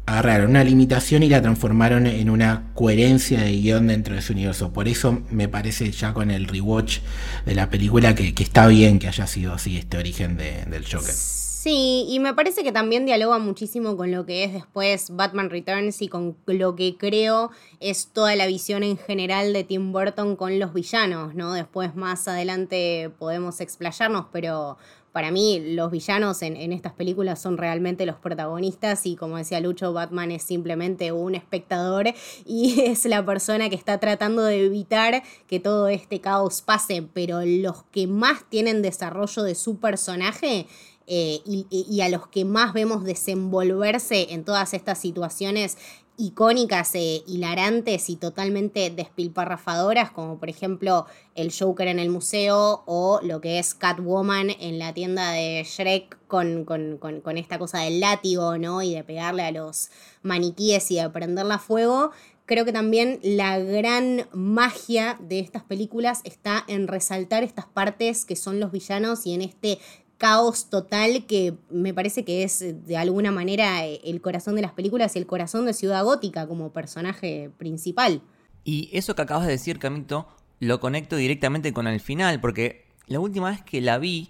agarraron 0.09 0.51
una 0.51 0.65
limitación 0.65 1.23
y 1.23 1.29
la 1.29 1.43
transformaron 1.43 2.07
en 2.07 2.31
una 2.31 2.71
coherencia 2.75 3.43
de 3.43 3.53
guion 3.53 3.89
dentro 3.89 4.15
de 4.15 4.23
su 4.23 4.33
universo. 4.33 4.73
Por 4.73 4.89
eso 4.89 5.21
me 5.31 5.49
parece 5.49 5.91
ya 5.91 6.15
con 6.15 6.31
el 6.31 6.47
rewatch 6.47 7.01
de 7.45 7.55
la 7.55 7.69
película 7.69 8.15
que, 8.15 8.33
está 8.39 8.67
bien 8.69 8.99
que 8.99 9.09
haya 9.09 9.27
sido 9.27 9.53
así 9.53 9.77
este 9.77 9.99
origen 9.99 10.39
del 10.39 10.85
Joker. 10.91 11.13
Sí, 11.13 12.07
y 12.09 12.21
me 12.21 12.33
parece 12.33 12.63
que 12.63 12.73
también 12.73 13.05
dialoga 13.05 13.39
muchísimo 13.39 13.97
con 13.97 14.11
lo 14.11 14.25
que 14.25 14.45
es 14.45 14.53
después 14.55 15.11
Batman 15.11 15.51
Returns 15.51 16.01
y 16.01 16.09
con 16.09 16.37
lo 16.47 16.75
que 16.75 16.97
creo 16.97 17.51
es 17.81 18.09
toda 18.13 18.35
la 18.37 18.47
visión 18.47 18.83
en 18.85 18.97
general 18.97 19.53
de 19.53 19.65
Tim 19.65 19.93
Burton 19.93 20.37
con 20.37 20.59
los 20.59 20.73
villanos, 20.73 21.35
¿no? 21.35 21.53
Después 21.53 21.95
más 21.97 22.29
adelante 22.29 23.11
podemos 23.19 23.61
explayarnos, 23.61 24.27
pero 24.33 24.79
para 25.19 25.33
mí 25.33 25.75
los 25.75 25.91
villanos 25.91 26.43
en, 26.43 26.73
estas 26.73 26.93
películas 26.93 27.43
son 27.43 27.59
realmente 27.59 28.07
los 28.07 28.15
protagonistas 28.15 29.05
y 29.05 29.17
como 29.17 29.37
decía 29.37 29.59
Lucho, 29.59 29.93
Batman 29.93 30.31
es 30.31 30.45
simplemente 30.45 31.11
un 31.11 31.35
espectador 31.35 32.15
y 32.47 32.81
es 32.87 33.05
la 33.05 33.27
persona 33.27 33.69
que 33.69 33.75
está 33.75 33.99
tratando 33.99 34.45
de 34.45 34.67
evitar 34.67 35.25
que 35.49 35.59
todo 35.59 35.89
este 35.89 36.21
caos 36.21 36.63
pase, 36.63 37.03
pero 37.03 37.41
los 37.45 37.83
que 37.91 38.07
más 38.07 38.49
tienen 38.49 38.81
desarrollo 38.81 39.43
de 39.43 39.57
su 39.57 39.79
personaje 39.79 40.69
eh, 41.09 41.41
y, 41.45 42.01
a 42.01 42.09
los 42.11 42.29
que 42.29 42.45
más 42.45 42.73
vemos 42.73 43.03
desenvolverse 43.03 44.35
en 44.35 44.45
todas 44.45 44.73
estas 44.73 44.99
situaciones 44.99 45.79
icónicas, 46.19 46.95
e 46.97 47.23
hilarantes 47.27 48.11
y 48.11 48.17
totalmente 48.17 48.91
despilparrafadoras, 48.91 50.11
como 50.11 50.39
por 50.39 50.51
ejemplo 50.51 51.07
el 51.35 51.53
Joker 51.57 51.89
en 51.89 52.01
el 52.01 52.11
museo 52.11 52.83
o 52.87 53.21
lo 53.23 53.41
que 53.41 53.59
es 53.59 53.75
Catwoman 53.75 54.51
en 54.51 54.79
la 54.79 54.93
tienda 54.93 55.31
de 55.31 55.65
Shrek 55.65 56.19
con, 56.27 56.65
con, 56.65 57.39
esta 57.39 57.59
cosa 57.59 57.79
del 57.81 58.01
látigo, 58.01 58.59
¿no? 58.59 58.83
Y 58.83 58.95
de 58.95 59.05
pegarle 59.05 59.45
a 59.45 59.53
los 59.53 59.91
maniquíes 60.23 60.91
y 60.91 60.97
de 60.97 61.09
prenderla 61.09 61.55
a 61.55 61.59
fuego. 61.59 62.11
Creo 62.47 62.65
que 62.65 62.73
también 62.73 63.21
la 63.23 63.59
gran 63.59 64.27
magia 64.33 65.19
de 65.21 65.39
estas 65.39 65.63
películas 65.63 66.23
está 66.25 66.65
en 66.67 66.89
resaltar 66.89 67.45
estas 67.45 67.67
partes 67.67 68.25
que 68.25 68.37
son 68.37 68.59
los 68.59 68.73
villanos 68.73 69.27
y 69.27 69.35
en 69.35 69.43
este 69.43 69.79
caos 70.19 70.69
total 70.69 71.25
que 71.27 71.55
me 71.71 71.95
parece 71.95 72.25
que 72.25 72.43
es 72.43 72.59
de 72.87 72.97
alguna 72.97 73.31
manera 73.31 73.85
el 73.85 74.21
corazón 74.21 74.57
de 74.57 74.63
las 74.63 74.73
películas 74.73 75.15
y 75.15 75.21
el 75.21 75.27
corazón 75.27 75.65
de 75.65 75.73
Ciudad 75.73 76.05
Gótica 76.05 76.47
como 76.47 76.73
personaje 76.73 77.51
principal. 77.57 78.21
Y 78.65 78.91
eso 78.93 79.15
que 79.15 79.23
acabas 79.23 79.47
de 79.47 79.53
decir, 79.53 79.79
Camito, 79.79 80.29
lo 80.61 80.81
conecto 80.81 81.17
directamente 81.17 81.73
con 81.73 81.87
el 81.87 82.01
final, 82.01 82.41
porque 82.41 82.85
la 83.07 83.21
última 83.21 83.51
vez 83.51 83.63
que 83.63 83.81
la 83.81 83.99
vi, 83.99 84.29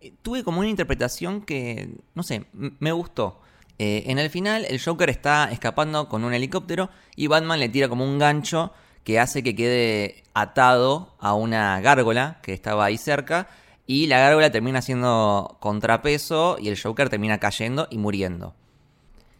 eh, 0.00 0.12
tuve 0.22 0.44
como 0.44 0.60
una 0.60 0.68
interpretación 0.68 1.40
que, 1.42 1.90
no 2.14 2.22
sé, 2.22 2.44
me 2.52 2.92
gustó. 2.92 3.40
Eh, 3.78 4.04
en 4.06 4.18
el 4.18 4.28
final, 4.28 4.66
el 4.68 4.80
Joker 4.80 5.08
está 5.08 5.50
escapando 5.50 6.08
con 6.08 6.22
un 6.22 6.34
helicóptero 6.34 6.90
y 7.16 7.28
Batman 7.28 7.58
le 7.58 7.70
tira 7.70 7.88
como 7.88 8.04
un 8.04 8.18
gancho 8.18 8.72
que 9.04 9.18
hace 9.18 9.42
que 9.42 9.56
quede 9.56 10.22
atado 10.34 11.14
a 11.18 11.32
una 11.32 11.80
gárgola 11.80 12.40
que 12.42 12.52
estaba 12.52 12.84
ahí 12.84 12.98
cerca 12.98 13.48
y 13.90 14.06
la 14.06 14.20
gárgola 14.20 14.52
termina 14.52 14.78
haciendo 14.78 15.56
contrapeso 15.58 16.58
y 16.60 16.68
el 16.68 16.80
Joker 16.80 17.08
termina 17.08 17.38
cayendo 17.38 17.88
y 17.90 17.98
muriendo. 17.98 18.54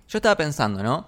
Yo 0.09 0.19
estaba 0.19 0.35
pensando, 0.35 0.83
¿no? 0.83 1.07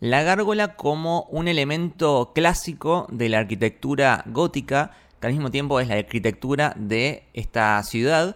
La 0.00 0.22
gárgola 0.22 0.74
como 0.74 1.24
un 1.24 1.46
elemento 1.46 2.32
clásico 2.34 3.06
de 3.10 3.28
la 3.28 3.40
arquitectura 3.40 4.24
gótica, 4.24 4.92
que 5.20 5.26
al 5.26 5.34
mismo 5.34 5.50
tiempo 5.50 5.78
es 5.78 5.88
la 5.88 5.96
arquitectura 5.96 6.72
de 6.78 7.24
esta 7.34 7.82
ciudad, 7.82 8.34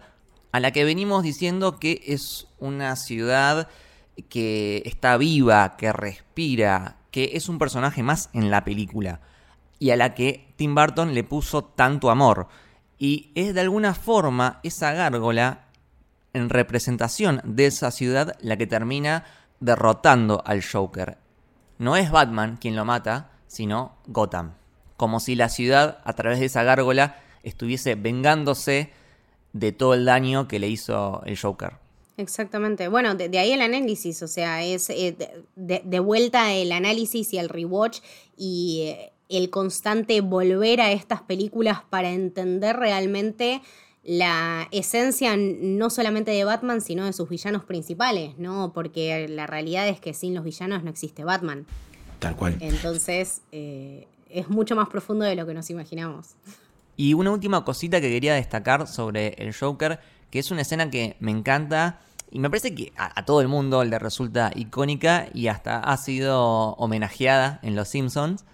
a 0.52 0.60
la 0.60 0.72
que 0.72 0.84
venimos 0.84 1.22
diciendo 1.22 1.78
que 1.78 2.02
es 2.04 2.48
una 2.58 2.96
ciudad 2.96 3.70
que 4.28 4.82
está 4.84 5.16
viva, 5.16 5.78
que 5.78 5.90
respira, 5.90 6.98
que 7.10 7.30
es 7.32 7.48
un 7.48 7.58
personaje 7.58 8.02
más 8.02 8.28
en 8.34 8.50
la 8.50 8.62
película, 8.62 9.22
y 9.78 9.88
a 9.88 9.96
la 9.96 10.12
que 10.12 10.52
Tim 10.56 10.74
Burton 10.74 11.14
le 11.14 11.24
puso 11.24 11.64
tanto 11.64 12.10
amor. 12.10 12.48
Y 12.98 13.30
es 13.34 13.54
de 13.54 13.60
alguna 13.60 13.94
forma 13.94 14.60
esa 14.62 14.92
gárgola 14.92 15.66
en 16.32 16.50
representación 16.50 17.40
de 17.44 17.66
esa 17.66 17.90
ciudad 17.90 18.36
la 18.40 18.56
que 18.56 18.66
termina 18.66 19.24
derrotando 19.60 20.42
al 20.44 20.62
Joker. 20.64 21.18
No 21.78 21.96
es 21.96 22.10
Batman 22.10 22.58
quien 22.60 22.76
lo 22.76 22.84
mata, 22.84 23.30
sino 23.46 23.96
Gotham. 24.06 24.54
Como 24.96 25.20
si 25.20 25.36
la 25.36 25.48
ciudad, 25.48 25.98
a 26.04 26.12
través 26.14 26.40
de 26.40 26.46
esa 26.46 26.64
gárgola, 26.64 27.16
estuviese 27.42 27.94
vengándose 27.94 28.90
de 29.52 29.72
todo 29.72 29.94
el 29.94 30.04
daño 30.04 30.48
que 30.48 30.58
le 30.58 30.68
hizo 30.68 31.22
el 31.24 31.38
Joker. 31.38 31.74
Exactamente. 32.16 32.88
Bueno, 32.88 33.14
de, 33.14 33.38
ahí 33.38 33.52
el 33.52 33.62
análisis, 33.62 34.22
o 34.22 34.28
sea, 34.28 34.64
es 34.64 34.90
eh, 34.90 35.16
de, 35.54 36.00
vuelta 36.00 36.52
el 36.52 36.72
análisis 36.72 37.32
y 37.32 37.38
el 37.38 37.48
rewatch 37.48 38.00
y 38.36 38.86
eh, 38.88 39.12
el 39.28 39.50
constante 39.50 40.20
volver 40.20 40.80
a 40.80 40.92
estas 40.92 41.22
películas 41.22 41.82
para 41.88 42.10
entender 42.10 42.76
realmente 42.76 43.62
la 44.04 44.68
esencia 44.70 45.36
no 45.36 45.90
solamente 45.90 46.30
de 46.30 46.44
Batman, 46.44 46.80
sino 46.80 47.04
de 47.04 47.12
sus 47.12 47.28
villanos 47.28 47.64
principales, 47.64 48.38
¿no? 48.38 48.72
Porque 48.72 49.28
la 49.28 49.46
realidad 49.46 49.86
es 49.88 50.00
que 50.00 50.14
sin 50.14 50.34
los 50.34 50.44
villanos 50.44 50.82
no 50.82 50.90
existe 50.90 51.24
Batman. 51.24 51.66
Tal 52.18 52.34
cual. 52.34 52.56
Entonces, 52.60 53.42
eh, 53.52 54.06
es 54.30 54.48
mucho 54.48 54.76
más 54.76 54.88
profundo 54.88 55.24
de 55.24 55.36
lo 55.36 55.46
que 55.46 55.54
nos 55.54 55.68
imaginamos. 55.70 56.36
Y 56.96 57.14
una 57.14 57.30
última 57.30 57.64
cosita 57.64 58.00
que 58.00 58.08
quería 58.08 58.34
destacar 58.34 58.86
sobre 58.86 59.34
el 59.38 59.54
Joker, 59.54 60.00
que 60.30 60.38
es 60.38 60.50
una 60.50 60.62
escena 60.62 60.90
que 60.90 61.16
me 61.20 61.30
encanta 61.30 62.00
y 62.30 62.38
me 62.40 62.50
parece 62.50 62.74
que 62.74 62.92
a, 62.96 63.24
todo 63.24 63.40
el 63.40 63.48
mundo 63.48 63.84
le 63.84 63.98
resulta 63.98 64.50
icónica 64.54 65.28
y 65.32 65.48
hasta 65.48 65.78
ha 65.80 65.96
sido 65.96 66.72
homenajeada 66.74 67.58
en 67.62 67.74
Los 67.74 67.88
Simpsons, 67.88 68.44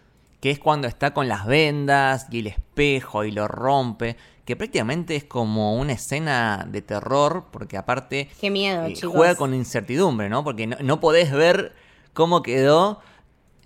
que 0.45 0.51
es 0.51 0.59
cuando 0.59 0.87
está 0.87 1.15
con 1.15 1.27
las 1.27 1.47
vendas 1.47 2.27
y 2.31 2.41
el 2.41 2.49
espejo 2.49 3.25
y 3.25 3.31
lo 3.31 3.49
rompe, 3.49 4.19
que 4.45 4.57
prácticamente 4.57 5.17
es 5.17 5.25
como 5.25 5.75
una 5.75 5.95
escena 5.95 6.69
de 6.71 6.83
terror, 6.83 7.47
porque 7.51 7.79
aparte 7.79 8.29
Qué 8.39 8.51
miedo, 8.51 8.85
eh, 8.85 8.95
juega 9.11 9.37
con 9.37 9.55
incertidumbre, 9.55 10.29
¿no? 10.29 10.45
Porque 10.45 10.67
no, 10.67 11.01
podés 11.01 11.33
ver 11.33 11.75
cómo 12.13 12.43
quedó. 12.43 13.01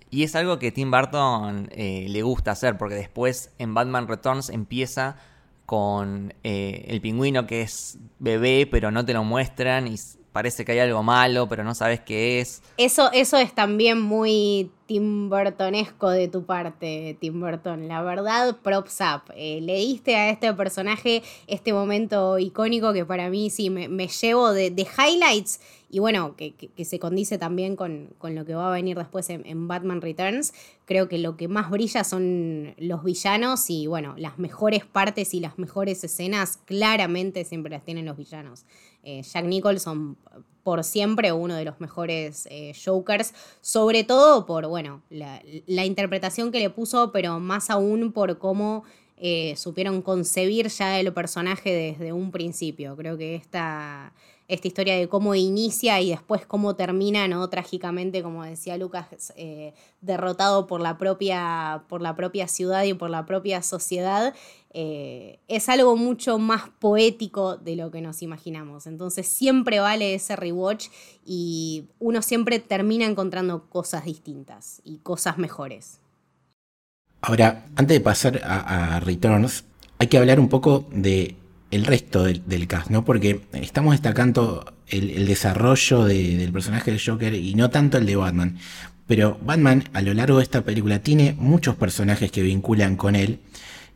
Y 0.09 0.23
es 0.23 0.37
algo 0.37 0.57
que 0.57 0.71
Tim 0.71 0.89
Burton 0.89 1.67
eh, 1.73 2.05
le 2.07 2.21
gusta 2.21 2.51
hacer, 2.51 2.77
porque 2.77 2.95
después 2.95 3.51
en 3.57 3.73
Batman 3.73 4.07
Returns 4.07 4.49
empieza 4.49 5.17
con 5.65 6.33
eh, 6.45 6.85
el 6.87 7.01
pingüino 7.01 7.45
que 7.45 7.61
es 7.61 7.97
bebé, 8.19 8.69
pero 8.71 8.89
no 8.89 9.03
te 9.03 9.11
lo 9.11 9.25
muestran 9.25 9.85
y 9.85 9.97
parece 10.39 10.63
que 10.63 10.71
hay 10.71 10.79
algo 10.79 11.03
malo, 11.03 11.49
pero 11.49 11.65
no 11.65 11.75
sabes 11.75 11.99
qué 11.99 12.39
es. 12.39 12.61
Eso, 12.77 13.11
eso 13.11 13.35
es 13.35 13.53
también 13.53 13.99
muy 13.99 14.71
Tim 14.85 15.29
Burtonesco 15.29 16.09
de 16.09 16.29
tu 16.29 16.45
parte, 16.45 17.17
Tim 17.19 17.41
Burton. 17.41 17.89
La 17.89 18.01
verdad, 18.03 18.55
props 18.63 19.01
up. 19.01 19.33
Eh, 19.35 19.59
le 19.61 19.75
diste 19.75 20.15
a 20.15 20.29
este 20.29 20.53
personaje 20.53 21.23
este 21.47 21.73
momento 21.73 22.39
icónico 22.39 22.93
que 22.93 23.03
para 23.03 23.29
mí 23.29 23.49
sí 23.49 23.69
me, 23.69 24.07
llevo 24.07 24.53
de, 24.53 24.73
highlights 24.97 25.59
y 25.91 25.99
bueno, 25.99 26.37
que, 26.37 26.53
se 26.85 26.99
condice 26.99 27.37
también 27.37 27.75
con, 27.75 28.09
lo 28.23 28.45
que 28.45 28.55
va 28.55 28.69
a 28.69 28.71
venir 28.71 28.97
después 28.97 29.29
en, 29.29 29.67
Batman 29.67 29.99
Returns. 29.99 30.53
Creo 30.85 31.09
que 31.09 31.17
lo 31.17 31.35
que 31.35 31.49
más 31.49 31.69
brilla 31.69 32.05
son 32.05 32.75
los 32.77 33.03
villanos 33.03 33.69
y 33.69 33.87
bueno, 33.87 34.15
las 34.17 34.39
mejores 34.39 34.85
partes 34.85 35.33
y 35.33 35.41
las 35.41 35.59
mejores 35.59 36.01
escenas 36.05 36.59
claramente 36.63 37.43
siempre 37.43 37.71
las 37.71 37.83
tienen 37.83 38.05
los 38.05 38.15
villanos. 38.15 38.63
Eh, 39.03 39.21
Jack 39.23 39.45
Nicholson 39.45 40.17
por 40.63 40.83
siempre 40.83 41.31
uno 41.31 41.55
de 41.55 41.65
los 41.65 41.79
mejores 41.79 42.47
eh, 42.51 42.73
Jokers, 42.85 43.33
sobre 43.61 44.03
todo 44.03 44.45
por, 44.45 44.67
bueno, 44.67 45.01
la, 45.09 45.85
interpretación 45.85 46.51
que 46.51 46.59
le 46.59 46.69
puso, 46.69 47.11
pero 47.11 47.39
más 47.39 47.69
aún 47.69 48.11
por 48.11 48.37
cómo 48.37 48.83
eh, 49.17 49.55
supieron 49.55 50.01
concebir 50.01 50.67
ya 50.67 50.99
el 50.99 51.11
personaje 51.13 51.73
desde 51.73 52.13
un 52.13 52.31
principio. 52.31 52.95
Creo 52.95 53.17
que 53.17 53.35
esta, 53.35 54.13
esta 54.49 54.67
historia 54.67 54.97
de 54.97 55.07
cómo 55.07 55.35
inicia 55.35 56.01
y 56.01 56.09
después 56.09 56.45
cómo 56.45 56.75
termina, 56.75 57.27
¿no? 57.27 57.47
Trágicamente, 57.49 58.23
como 58.23 58.43
decía 58.43 58.77
Lucas, 58.77 59.31
eh, 59.37 59.73
derrotado 60.01 60.65
por 60.65 60.81
la, 60.81 60.97
propia, 60.97 61.83
por 61.87 62.01
la 62.01 62.15
propia 62.15 62.47
ciudad 62.47 62.83
y 62.83 62.95
por 62.95 63.11
la 63.11 63.27
propia 63.27 63.61
sociedad, 63.61 64.33
eh, 64.73 65.39
es 65.47 65.69
algo 65.69 65.95
mucho 65.95 66.39
más 66.39 66.63
poético 66.79 67.57
de 67.57 67.75
lo 67.75 67.91
que 67.91 68.01
nos 68.01 68.23
imaginamos. 68.23 68.87
Entonces 68.87 69.27
siempre 69.27 69.79
vale 69.79 70.15
ese 70.15 70.35
rewatch 70.35 70.87
y 71.23 71.85
uno 71.99 72.23
siempre 72.23 72.57
termina 72.57 73.05
encontrando 73.05 73.69
cosas 73.69 74.05
distintas 74.05 74.81
y 74.83 74.97
cosas 74.97 75.37
mejores. 75.37 75.99
Ahora, 77.21 77.65
antes 77.75 77.97
de 77.97 78.01
pasar 78.01 78.41
a 78.43 78.99
Returns, 79.01 79.63
hay 79.99 80.07
que 80.07 80.17
hablar 80.17 80.39
un 80.39 80.49
poco 80.49 80.85
de 80.91 81.35
el 81.71 81.85
resto 81.85 82.23
del, 82.23 82.67
cast, 82.67 82.89
¿no? 82.89 83.05
Porque 83.05 83.41
estamos 83.53 83.93
destacando 83.93 84.73
el, 84.87 85.27
desarrollo 85.27 86.05
del 86.05 86.51
personaje 86.51 86.91
del 86.91 87.01
Joker 87.03 87.33
y 87.33 87.53
no 87.55 87.69
tanto 87.69 87.97
el 87.97 88.05
de 88.05 88.15
Batman. 88.15 88.57
Pero 89.07 89.39
Batman 89.43 89.83
a 89.93 90.01
lo 90.01 90.13
largo 90.13 90.37
de 90.37 90.43
esta 90.43 90.61
película 90.63 90.99
tiene 90.99 91.35
muchos 91.37 91.75
personajes 91.75 92.31
que 92.31 92.41
vinculan 92.41 92.95
con 92.95 93.15
él. 93.15 93.39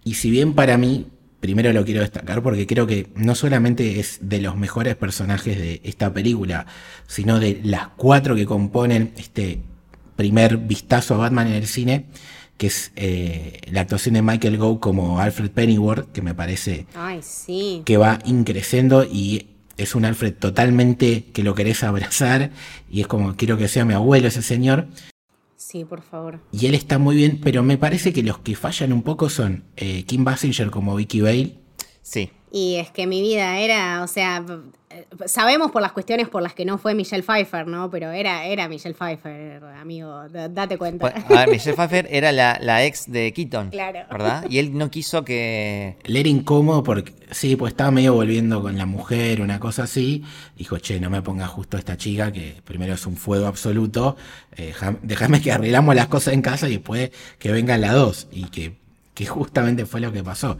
Y 0.04 0.16
si 0.16 0.30
bien 0.30 0.54
para 0.54 0.78
mí, 0.78 1.08
primero 1.40 1.74
lo 1.74 1.86
quiero 1.86 2.02
destacar 2.02 2.42
porque 2.42 2.66
creo 2.68 2.88
que 2.88 3.08
no 3.16 3.36
solamente 3.36 4.00
es 4.00 4.20
de 4.22 4.40
los 4.42 4.56
mejores 4.56 4.96
personajes 4.96 5.58
de 5.58 5.82
esta 5.84 6.14
película, 6.14 6.66
sino 7.08 7.40
de 7.40 7.60
las 7.64 7.90
cuatro 7.90 8.36
que 8.36 8.46
componen 8.46 9.14
este 9.18 9.62
primer 10.16 10.58
vistazo 10.58 11.16
a 11.16 11.18
Batman 11.18 11.48
en 11.48 11.54
el 11.54 11.68
cine, 11.68 12.06
que 12.58 12.68
es 12.68 12.92
eh, 12.96 13.60
la 13.68 13.82
actuación 13.82 14.14
de 14.16 14.22
Michael 14.22 14.58
Gough 14.58 14.80
como 14.80 15.20
Alfred 15.20 15.52
Pennyworth, 15.52 16.12
que 16.12 16.22
me 16.22 16.34
parece 16.34 16.86
que 17.86 17.98
va 17.98 18.20
increciendo 18.26 19.04
y 19.04 19.48
es 19.78 19.96
un 19.96 20.06
Alfred 20.06 20.36
totalmente 20.36 21.26
que 21.34 21.44
lo 21.44 21.56
querés 21.56 21.84
abrazar 21.84 22.52
y 22.90 23.02
es 23.02 23.08
como 23.08 23.36
quiero 23.36 23.58
que 23.58 23.68
sea 23.68 23.86
mi 23.86 23.94
abuelo 23.94 24.28
ese 24.28 24.42
señor. 24.42 24.88
Sí, 25.56 25.86
por 25.86 26.02
favor. 26.02 26.40
Y 26.52 26.68
él 26.68 26.76
está 26.76 27.00
muy 27.00 27.16
bien, 27.16 27.40
pero 27.42 27.64
me 27.64 27.78
parece 27.78 28.14
que 28.14 28.22
los 28.22 28.38
que 28.40 28.56
fallan 28.56 28.94
un 28.94 29.02
poco 29.02 29.30
son 29.30 29.64
eh, 29.76 30.04
Kim 30.04 30.24
Basinger 30.24 30.70
como 30.70 30.96
Vicky 30.96 31.22
Bale. 31.22 31.58
Sí. 32.02 32.30
Y 32.52 32.76
es 32.76 32.92
que 32.92 33.08
mi 33.08 33.22
vida 33.22 33.60
era, 33.60 34.04
o 34.04 34.08
sea, 34.08 34.46
sabemos 35.26 35.72
por 35.72 35.82
las 35.82 35.92
cuestiones 35.92 36.30
por 36.30 36.42
las 36.42 36.54
que 36.54 36.66
no 36.66 36.78
fue 36.78 36.94
Michelle 36.94 37.24
Pfeiffer, 37.24 37.68
¿no? 37.68 37.90
Pero 37.90 38.12
era, 38.12 38.46
era 38.46 38.68
Michelle 38.68 38.96
Pfeiffer, 38.96 39.64
amigo, 39.80 40.28
date 40.30 40.78
cuenta. 40.78 41.08
a 41.08 41.34
ver, 41.34 41.50
Michelle 41.50 41.76
Pfeiffer 41.76 42.08
era 42.10 42.32
la, 42.32 42.86
ex 42.86 43.12
de 43.12 43.34
Keaton, 43.34 43.70
claro. 43.70 44.00
¿verdad? 44.12 44.46
Y 44.50 44.60
él 44.60 44.78
no 44.78 44.90
quiso 44.90 45.24
que... 45.24 45.98
Le 46.04 46.20
era 46.20 46.30
incómodo 46.30 46.84
porque, 46.84 47.14
sí, 47.32 47.56
pues 47.56 47.72
estaba 47.72 47.92
medio 47.92 48.14
volviendo 48.14 48.62
con 48.62 48.78
la 48.78 48.86
mujer, 48.86 49.42
una 49.42 49.60
cosa 49.60 49.84
así. 49.84 50.24
Dijo, 50.58 50.78
che, 50.80 51.00
no 51.00 51.10
me 51.10 51.22
ponga 51.22 51.48
justo 51.48 51.78
esta 51.78 51.98
chica, 51.98 52.32
que 52.32 52.62
primero 52.64 52.94
es 52.94 53.06
un 53.06 53.18
fuego 53.18 53.48
absoluto. 53.48 54.16
Eh, 54.56 54.74
déjame 55.02 55.42
que 55.42 55.52
arreglamos 55.52 55.96
las 55.96 56.08
cosas 56.08 56.34
en 56.34 56.42
casa 56.42 56.68
y 56.68 56.74
después 56.74 57.12
que 57.40 57.52
vengan 57.52 57.82
las 57.82 57.94
dos. 57.94 58.28
Y 58.32 58.46
que, 58.46 58.76
que 59.14 59.26
justamente 59.26 59.86
fue 59.86 60.02
lo 60.02 60.12
que 60.12 60.24
pasó. 60.24 60.58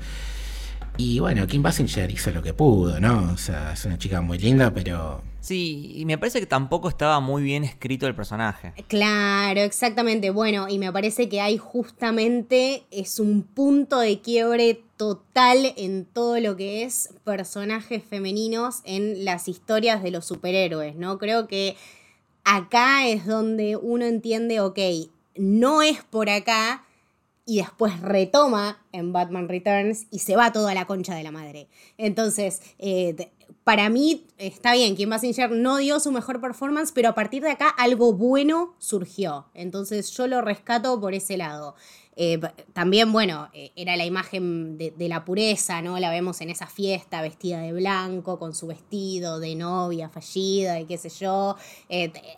Y 0.98 1.20
bueno, 1.20 1.48
Kim 1.48 1.64
Basinger 1.64 2.10
hizo 2.12 2.32
lo 2.32 2.44
que 2.44 2.54
pudo, 2.54 3.00
¿no? 3.00 3.32
O 3.34 3.38
sea, 3.38 3.74
es 3.74 3.84
una 3.86 3.98
chica 3.98 4.22
muy 4.22 4.38
linda, 4.38 4.72
pero... 4.74 5.24
Sí, 5.40 5.92
y 5.96 6.06
me 6.06 6.18
parece 6.18 6.40
que 6.40 6.46
tampoco 6.46 6.88
estaba 6.88 7.20
muy 7.20 7.44
bien 7.44 7.64
escrito 7.64 8.08
el 8.08 8.16
personaje. 8.16 8.74
Claro, 8.88 9.62
exactamente. 9.62 10.30
Bueno, 10.30 10.70
y 10.70 10.80
me 10.80 10.92
parece 10.94 11.28
que 11.28 11.42
hay 11.42 11.58
justamente, 11.58 12.86
es 12.92 13.20
un 13.20 13.44
punto 13.44 14.00
de 14.00 14.22
quiebre 14.22 14.84
total 14.96 15.74
en 15.76 16.06
todo 16.06 16.40
lo 16.40 16.56
que 16.56 16.84
es 16.84 17.10
personajes 17.26 18.04
femeninos 18.04 18.82
en 18.86 19.26
las 19.26 19.50
historias 19.50 20.02
de 20.02 20.12
los 20.12 20.26
superhéroes, 20.26 20.96
¿no? 20.96 21.18
Creo 21.18 21.48
que 21.48 21.76
acá 22.46 23.08
es 23.08 23.26
donde 23.26 23.76
uno 23.76 24.06
entiende, 24.06 24.62
ok, 24.62 24.80
no 25.36 25.82
es 25.82 26.04
por 26.04 26.30
acá, 26.30 26.86
y 27.46 27.58
después 27.58 28.00
retoma 28.00 28.82
en 28.92 29.12
Batman 29.12 29.50
Returns 29.50 30.08
y 30.12 30.20
se 30.20 30.36
va 30.36 30.54
toda 30.54 30.74
la 30.74 30.86
concha 30.86 31.16
de 31.16 31.24
la 31.24 31.32
madre. 31.32 31.68
Entonces, 31.98 32.62
eh, 32.80 33.32
para 33.64 33.90
mí 33.90 34.28
está 34.38 34.74
bien, 34.74 34.96
Kim 34.96 35.10
Basinger 35.10 35.52
no 35.52 35.78
dio 35.78 36.00
su 36.00 36.12
mejor 36.12 36.40
performance, 36.40 36.92
pero 36.94 37.10
a 37.10 37.16
partir 37.16 37.44
de 37.44 37.52
acá 37.52 37.68
algo 37.70 38.14
bueno 38.14 38.76
surgió. 38.78 39.48
Entonces 39.54 40.12
yo 40.12 40.28
lo 40.28 40.42
rescato 40.42 41.00
por 41.00 41.14
ese 41.14 41.38
lado. 41.38 41.76
Eh, 42.16 42.40
también, 42.74 43.12
bueno, 43.12 43.50
eh, 43.54 43.72
era 43.76 43.98
la 43.98 44.06
imagen 44.06 44.78
de, 44.78 44.94
la 45.08 45.26
pureza, 45.26 45.82
¿no? 45.82 46.00
La 46.00 46.12
vemos 46.12 46.42
en 46.42 46.52
esa 46.52 46.68
fiesta 46.68 47.24
vestida 47.24 47.60
de 47.62 47.74
blanco, 47.74 48.38
con 48.38 48.54
su 48.54 48.68
vestido 48.68 49.40
de 49.40 49.56
novia 49.56 50.10
fallida 50.10 50.80
y 50.80 50.86
qué 50.86 50.98
sé 50.98 51.10
yo. 51.10 51.56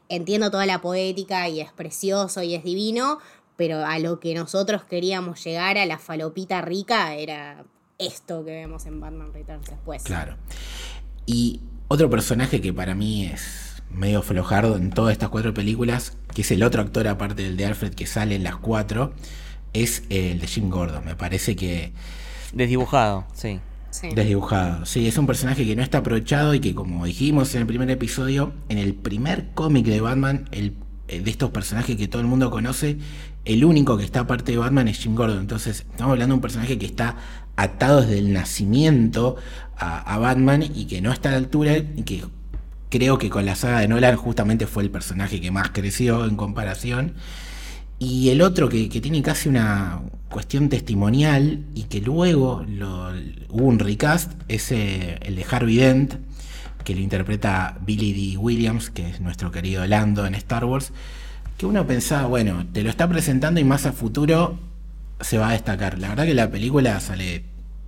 entiendo 0.07 0.49
toda 0.49 0.65
la 0.65 0.79
poética 0.79 1.49
y 1.49 1.59
es 1.59 1.73
precioso 1.73 2.41
y 2.41 2.55
es 2.55 2.63
divino, 2.63 3.19
pero 3.55 3.85
a 3.85 3.99
lo 3.99 4.19
que 4.19 4.33
nosotros 4.33 4.83
queríamos 4.83 5.43
llegar, 5.43 5.77
a 5.77 5.85
la 5.85 5.97
falopita 5.97 6.61
rica, 6.61 7.15
era 7.15 7.63
esto 7.97 8.43
que 8.43 8.51
vemos 8.51 8.85
en 8.85 8.99
Batman 8.99 9.33
Returns 9.33 9.69
después. 9.69 10.03
Claro. 10.03 10.35
Y 11.25 11.61
otro 11.87 12.09
personaje 12.09 12.61
que 12.61 12.73
para 12.73 12.95
mí 12.95 13.25
es 13.25 13.81
medio 13.89 14.21
flojardo 14.21 14.75
en 14.75 14.89
todas 14.89 15.13
estas 15.13 15.29
cuatro 15.29 15.53
películas, 15.53 16.17
que 16.33 16.41
es 16.41 16.51
el 16.51 16.63
otro 16.63 16.81
actor 16.81 17.07
aparte 17.07 17.43
del 17.43 17.57
de 17.57 17.65
Alfred 17.65 17.93
que 17.93 18.05
sale 18.05 18.35
en 18.35 18.43
las 18.43 18.57
cuatro, 18.57 19.13
es 19.73 20.03
el 20.09 20.39
de 20.39 20.47
Jim 20.47 20.69
Gordon. 20.69 21.05
Me 21.05 21.15
parece 21.15 21.55
que... 21.55 21.93
Desdibujado, 22.53 23.25
sí. 23.33 23.59
Sí. 23.89 24.09
Desdibujado. 24.13 24.85
Sí, 24.85 25.07
es 25.07 25.17
un 25.17 25.25
personaje 25.25 25.65
que 25.65 25.75
no 25.75 25.81
está 25.81 25.99
aprovechado 25.99 26.53
y 26.53 26.59
que, 26.59 26.75
como 26.75 27.05
dijimos 27.05 27.55
en 27.55 27.61
el 27.61 27.67
primer 27.67 27.89
episodio, 27.89 28.51
en 28.67 28.77
el 28.77 28.93
primer 28.93 29.51
cómic 29.53 29.85
de 29.85 30.01
Batman, 30.01 30.49
el, 30.51 30.75
de 31.07 31.29
estos 31.29 31.51
personajes 31.51 31.95
que 31.95 32.07
todo 32.07 32.21
el 32.21 32.27
mundo 32.27 32.49
conoce, 32.49 32.97
el 33.45 33.63
único 33.63 33.97
que 33.97 34.03
está 34.03 34.21
aparte 34.21 34.51
de 34.51 34.57
Batman 34.57 34.87
es 34.87 34.97
Jim 34.97 35.15
Gordon. 35.15 35.39
Entonces, 35.39 35.85
estamos 35.91 36.13
hablando 36.13 36.33
de 36.33 36.37
un 36.37 36.41
personaje 36.41 36.77
que 36.77 36.85
está 36.85 37.17
atado 37.55 38.01
desde 38.01 38.19
el 38.19 38.33
nacimiento 38.33 39.35
a, 39.77 40.17
Batman 40.17 40.63
y 40.63 40.85
que 40.85 41.01
no 41.01 41.11
está 41.11 41.29
a 41.29 41.31
la 41.33 41.37
altura 41.37 41.77
y 41.77 42.03
que 42.03 42.23
creo 42.89 43.17
que 43.17 43.29
con 43.29 43.45
la 43.45 43.55
saga 43.55 43.79
de 43.79 43.87
Nolan 43.87 44.15
justamente 44.15 44.67
fue 44.67 44.83
el 44.83 44.89
personaje 44.89 45.41
que 45.41 45.51
más 45.51 45.69
creció 45.69 46.25
en 46.25 46.35
comparación. 46.35 47.13
Y 47.97 48.29
el 48.29 48.41
otro 48.41 48.67
que, 48.67 48.89
que 48.89 48.99
tiene 48.99 49.21
casi 49.21 49.47
una 49.47 50.01
cuestión 50.29 50.67
testimonial 50.67 51.63
y 51.75 51.83
que 51.83 52.01
luego 52.01 52.65
hubo 53.49 53.63
un 53.63 53.79
recast 53.79 54.33
es 54.49 54.71
eh, 54.71 55.17
el 55.21 55.35
de 55.37 55.45
Harvey 55.49 55.77
Dent, 55.77 56.15
que 56.85 56.95
lo 56.95 57.01
interpreta 57.01 57.77
Billy 57.81 58.13
D. 58.13 58.37
Williams, 58.37 58.89
que 58.89 59.09
es 59.09 59.19
nuestro 59.19 59.51
querido 59.51 59.85
Lando 59.85 60.25
en 60.25 60.35
Star 60.35 60.63
Wars, 60.63 60.93
que 61.57 61.65
uno 61.65 61.85
pensaba, 61.85 62.27
bueno, 62.27 62.65
te 62.71 62.83
lo 62.83 62.89
está 62.89 63.09
presentando 63.09 63.59
y 63.59 63.65
más 63.65 63.85
a 63.85 63.91
futuro 63.91 64.57
se 65.19 65.37
va 65.37 65.49
a 65.49 65.53
destacar. 65.53 65.99
La 65.99 66.09
verdad 66.09 66.25
que 66.25 66.33
la 66.33 66.49
película 66.49 66.97
sale 66.99 67.43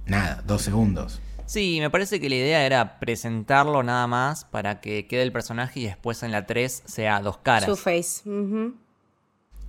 nada, 0.05 0.43
dos 0.45 0.63
segundos. 0.63 1.21
Sí, 1.45 1.77
me 1.79 1.89
parece 1.89 2.19
que 2.19 2.27
la 2.27 2.35
idea 2.35 2.65
era 2.65 2.99
presentarlo 2.99 3.81
nada 3.83 4.05
más 4.07 4.43
para 4.45 4.81
que 4.81 5.07
quede 5.07 5.23
el 5.23 5.31
personaje 5.31 5.79
y 5.79 5.85
después 5.85 6.23
en 6.23 6.31
la 6.31 6.45
3 6.45 6.83
sea 6.85 7.21
dos 7.21 7.37
caras. 7.37 7.67
Two 7.67 7.77
Face. 7.77 8.23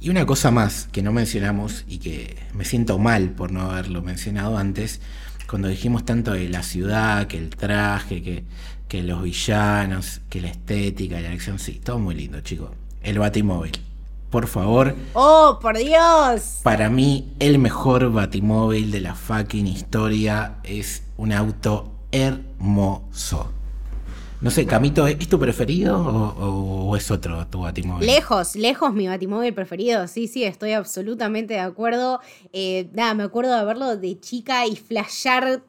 Y 0.00 0.10
una 0.10 0.26
cosa 0.26 0.50
más 0.50 0.88
que 0.90 1.02
no 1.02 1.12
mencionamos 1.12 1.84
y 1.86 1.98
que 1.98 2.36
me 2.54 2.64
siento 2.64 2.98
mal 2.98 3.30
por 3.30 3.52
no 3.52 3.70
haberlo 3.70 4.02
mencionado 4.02 4.56
antes, 4.56 5.00
cuando 5.48 5.68
dijimos 5.68 6.04
tanto 6.04 6.32
de 6.32 6.48
la 6.48 6.62
ciudad, 6.62 7.26
que 7.26 7.38
el 7.38 7.50
traje, 7.50 8.22
que, 8.22 8.44
que 8.88 9.02
los 9.02 9.22
villanos, 9.22 10.22
que 10.30 10.40
la 10.40 10.48
estética, 10.48 11.20
la 11.20 11.30
acción, 11.30 11.58
sí, 11.58 11.80
todo 11.84 11.98
muy 11.98 12.14
lindo, 12.14 12.40
chicos. 12.40 12.70
El 13.02 13.18
Batimóvil. 13.18 13.72
Por 14.30 14.46
favor, 14.46 14.94
¡Oh, 15.14 15.58
por 15.60 15.78
Dios! 15.78 16.60
para 16.62 16.90
mí 16.90 17.32
el 17.38 17.58
mejor 17.58 18.12
Batimóvil 18.12 18.90
de 18.90 19.00
la 19.00 19.14
fucking 19.14 19.66
historia 19.66 20.58
es 20.64 21.02
un 21.16 21.32
auto 21.32 21.92
hermoso. 22.12 23.52
No 24.40 24.50
sé, 24.50 24.66
Camito, 24.66 25.06
¿es 25.08 25.28
tu 25.28 25.38
preferido 25.38 25.98
o, 25.98 26.94
es 26.94 27.10
otro 27.10 27.46
tu 27.48 27.60
Batimóvil? 27.60 28.06
Lejos, 28.06 28.54
lejos 28.54 28.94
mi 28.94 29.08
batimóvil 29.08 29.52
preferido. 29.52 30.06
Sí, 30.06 30.28
sí, 30.28 30.44
estoy 30.44 30.72
absolutamente 30.72 31.54
de 31.54 31.60
acuerdo. 31.60 32.20
Eh, 32.52 32.88
nada, 32.92 33.14
me 33.14 33.24
acuerdo 33.24 33.56
de 33.56 33.64
verlo 33.64 33.96
de 33.96 34.20
chica 34.20 34.64
y 34.66 34.76
flashear 34.76 35.62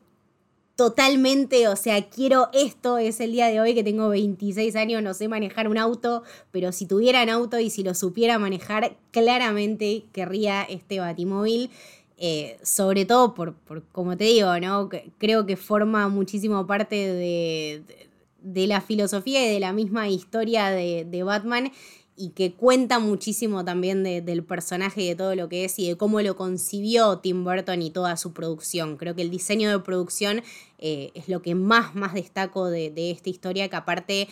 totalmente. 0.80 1.68
O 1.68 1.76
sea, 1.76 2.08
quiero 2.10 2.48
esto. 2.54 2.98
Es 2.98 3.20
el 3.20 3.34
día 3.34 3.48
de 3.48 3.60
hoy 3.60 3.76
que 3.76 3.84
tengo 3.84 4.08
26 4.08 4.78
años, 4.78 5.04
no 5.04 5.14
sé 5.14 5.28
manejar 5.28 5.68
un 5.68 5.78
auto, 5.78 6.24
pero 6.52 6.72
si 6.72 6.86
tuviera 6.86 7.22
un 7.24 7.30
auto 7.30 7.60
y 7.60 7.70
si 7.70 7.84
lo 7.84 7.94
supiera 7.94 8.40
manejar, 8.40 8.96
claramente 9.12 10.06
querría 10.14 10.64
este 10.64 11.00
batimóvil. 11.02 11.70
Eh, 12.18 12.58
sobre 12.64 13.04
todo 13.06 13.34
por, 13.34 13.56
por, 13.56 13.84
como 13.92 14.16
te 14.16 14.24
digo, 14.24 14.58
¿no? 14.62 14.90
Creo 15.18 15.46
que 15.46 15.58
forma 15.58 16.08
muchísimo 16.08 16.66
parte 16.66 16.96
de, 16.96 17.84
de- 17.86 18.10
de 18.42 18.68
la 18.68 18.80
filosofía 18.80 19.46
y 19.46 19.54
de 19.54 19.60
la 19.60 19.74
misma 19.74 20.08
historia 20.08 20.70
de, 20.70 21.04
de 21.04 21.24
Batman 21.24 21.72
y 22.22 22.32
que 22.32 22.52
cuenta 22.54 23.00
muchísimo 23.00 23.64
también 23.64 24.04
de- 24.04 24.22
del 24.22 24.44
personaje 24.44 25.04
y 25.04 25.08
de 25.08 25.16
todo 25.16 25.36
lo 25.36 25.48
que 25.48 25.64
es 25.64 25.80
y 25.80 25.88
de 25.88 25.96
cómo 25.96 26.20
lo 26.20 26.36
concibió 26.36 27.20
Tim 27.20 27.46
Burton 27.46 27.82
y 27.82 27.92
toda 27.92 28.18
su 28.18 28.34
producción. 28.34 28.98
Creo 28.98 29.16
que 29.16 29.22
el 29.22 29.30
diseño 29.30 29.70
de 29.72 29.80
producción 29.80 30.44
eh, 30.80 31.12
es 31.14 31.30
lo 31.30 31.42
que 31.42 31.56
más, 31.56 31.96
más 31.96 32.14
destaco 32.14 32.70
de, 32.70 32.90
de 32.92 33.12
esta 33.12 33.30
historia, 33.30 33.70
que 33.70 33.76
aparte 33.78 34.28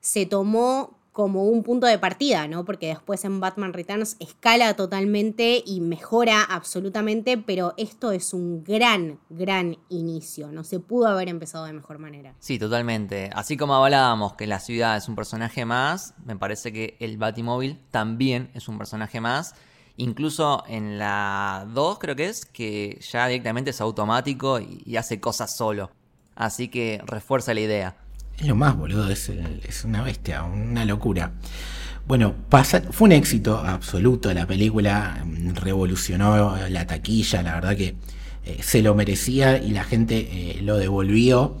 se 0.00 0.26
tomó 0.26 0.97
como 1.18 1.42
un 1.46 1.64
punto 1.64 1.88
de 1.88 1.98
partida, 1.98 2.46
¿no? 2.46 2.64
Porque 2.64 2.86
después 2.86 3.24
en 3.24 3.40
Batman 3.40 3.72
Returns 3.72 4.14
escala 4.20 4.74
totalmente 4.74 5.64
y 5.66 5.80
mejora 5.80 6.44
absolutamente, 6.44 7.36
pero 7.36 7.74
esto 7.76 8.12
es 8.12 8.32
un 8.32 8.62
gran, 8.62 9.18
gran 9.28 9.78
inicio. 9.88 10.52
No 10.52 10.62
se 10.62 10.78
pudo 10.78 11.08
haber 11.08 11.28
empezado 11.28 11.64
de 11.64 11.72
mejor 11.72 11.98
manera. 11.98 12.36
Sí, 12.38 12.56
totalmente. 12.60 13.30
Así 13.34 13.56
como 13.56 13.74
hablábamos 13.74 14.34
que 14.34 14.46
la 14.46 14.60
ciudad 14.60 14.96
es 14.96 15.08
un 15.08 15.16
personaje 15.16 15.64
más, 15.64 16.14
me 16.24 16.36
parece 16.36 16.72
que 16.72 16.96
el 17.00 17.18
Batimóvil 17.18 17.80
también 17.90 18.52
es 18.54 18.68
un 18.68 18.78
personaje 18.78 19.20
más. 19.20 19.56
Incluso 19.96 20.62
en 20.68 21.00
la 21.00 21.66
2 21.74 21.98
creo 21.98 22.14
que 22.14 22.26
es, 22.26 22.46
que 22.46 23.00
ya 23.00 23.26
directamente 23.26 23.70
es 23.70 23.80
automático 23.80 24.60
y 24.60 24.94
hace 24.94 25.18
cosas 25.18 25.56
solo. 25.56 25.90
Así 26.36 26.68
que 26.68 27.02
refuerza 27.04 27.54
la 27.54 27.60
idea. 27.60 27.96
Es 28.40 28.46
lo 28.46 28.54
más, 28.54 28.76
boludo, 28.76 29.08
es, 29.10 29.30
es 29.68 29.84
una 29.84 30.02
bestia, 30.02 30.44
una 30.44 30.84
locura. 30.84 31.32
Bueno, 32.06 32.34
pasa- 32.48 32.82
fue 32.90 33.06
un 33.06 33.12
éxito 33.12 33.58
absoluto 33.58 34.32
la 34.32 34.46
película, 34.46 35.24
mm, 35.24 35.54
revolucionó 35.56 36.56
la 36.68 36.86
taquilla, 36.86 37.42
la 37.42 37.54
verdad 37.54 37.76
que 37.76 37.96
eh, 38.44 38.58
se 38.62 38.80
lo 38.82 38.94
merecía 38.94 39.58
y 39.58 39.72
la 39.72 39.84
gente 39.84 40.28
eh, 40.58 40.62
lo 40.62 40.76
devolvió. 40.78 41.56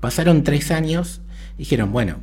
Pasaron 0.00 0.42
tres 0.42 0.70
años, 0.70 1.20
dijeron, 1.56 1.92
bueno, 1.92 2.16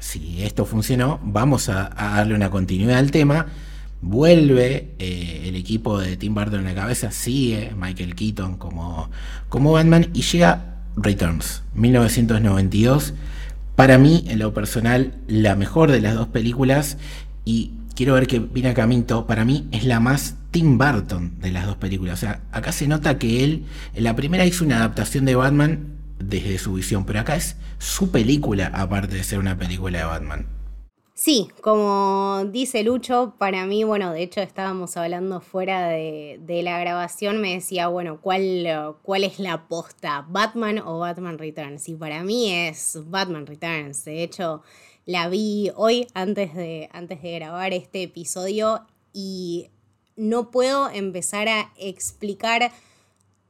si 0.00 0.42
esto 0.42 0.64
funcionó, 0.64 1.20
vamos 1.22 1.68
a, 1.68 1.90
a 1.96 2.16
darle 2.16 2.34
una 2.34 2.50
continuidad 2.50 2.98
al 2.98 3.10
tema. 3.10 3.46
Vuelve 4.00 4.94
eh, 4.98 5.44
el 5.46 5.54
equipo 5.56 5.98
de 6.00 6.16
Tim 6.16 6.34
Burton 6.34 6.60
en 6.60 6.64
la 6.66 6.74
cabeza, 6.74 7.10
sigue 7.10 7.72
Michael 7.76 8.14
Keaton 8.14 8.56
como, 8.56 9.10
como 9.48 9.72
Batman 9.72 10.08
y 10.14 10.22
llega 10.22 10.76
Returns, 10.96 11.62
1992. 11.74 13.14
Para 13.76 13.98
mí, 13.98 14.24
en 14.28 14.38
lo 14.38 14.54
personal, 14.54 15.14
la 15.26 15.56
mejor 15.56 15.90
de 15.90 16.00
las 16.00 16.14
dos 16.14 16.28
películas 16.28 16.96
y 17.44 17.72
quiero 17.94 18.14
ver 18.14 18.26
que 18.26 18.38
viene 18.38 18.70
a 18.70 18.74
Camito, 18.74 19.26
para 19.26 19.44
mí 19.44 19.68
es 19.72 19.84
la 19.84 20.00
más 20.00 20.36
Tim 20.50 20.78
Burton 20.78 21.40
de 21.40 21.50
las 21.50 21.66
dos 21.66 21.76
películas. 21.76 22.14
O 22.14 22.20
sea, 22.20 22.40
acá 22.52 22.72
se 22.72 22.86
nota 22.86 23.18
que 23.18 23.42
él, 23.42 23.64
en 23.94 24.04
la 24.04 24.14
primera 24.14 24.46
hizo 24.46 24.64
una 24.64 24.76
adaptación 24.76 25.24
de 25.24 25.34
Batman 25.34 25.94
desde 26.18 26.58
su 26.58 26.74
visión, 26.74 27.04
pero 27.04 27.20
acá 27.20 27.36
es 27.36 27.56
su 27.78 28.10
película, 28.10 28.70
aparte 28.72 29.16
de 29.16 29.24
ser 29.24 29.38
una 29.38 29.58
película 29.58 29.98
de 29.98 30.04
Batman. 30.04 30.46
Sí, 31.16 31.48
como 31.60 32.42
dice 32.50 32.82
Lucho, 32.82 33.34
para 33.38 33.66
mí, 33.66 33.84
bueno, 33.84 34.12
de 34.12 34.24
hecho 34.24 34.40
estábamos 34.40 34.96
hablando 34.96 35.40
fuera 35.40 35.88
de, 35.88 36.60
la 36.64 36.80
grabación, 36.80 37.40
me 37.40 37.54
decía, 37.54 37.86
bueno, 37.86 38.20
¿cuál, 38.20 38.96
¿cuál 39.02 39.22
es 39.22 39.38
la 39.38 39.68
posta? 39.68 40.26
¿Batman 40.28 40.78
o 40.80 40.98
Batman 40.98 41.38
Returns? 41.38 41.88
Y 41.88 41.94
para 41.94 42.24
mí 42.24 42.52
es 42.52 42.98
Batman 43.06 43.46
Returns. 43.46 44.04
De 44.04 44.24
hecho, 44.24 44.62
la 45.06 45.28
vi 45.28 45.70
hoy 45.76 46.08
antes 46.14 46.52
de, 46.52 46.88
antes 46.92 47.22
de 47.22 47.32
grabar 47.32 47.72
este 47.72 48.02
episodio 48.02 48.84
y 49.12 49.70
no 50.16 50.50
puedo 50.50 50.90
empezar 50.90 51.48
a 51.48 51.72
explicar 51.76 52.72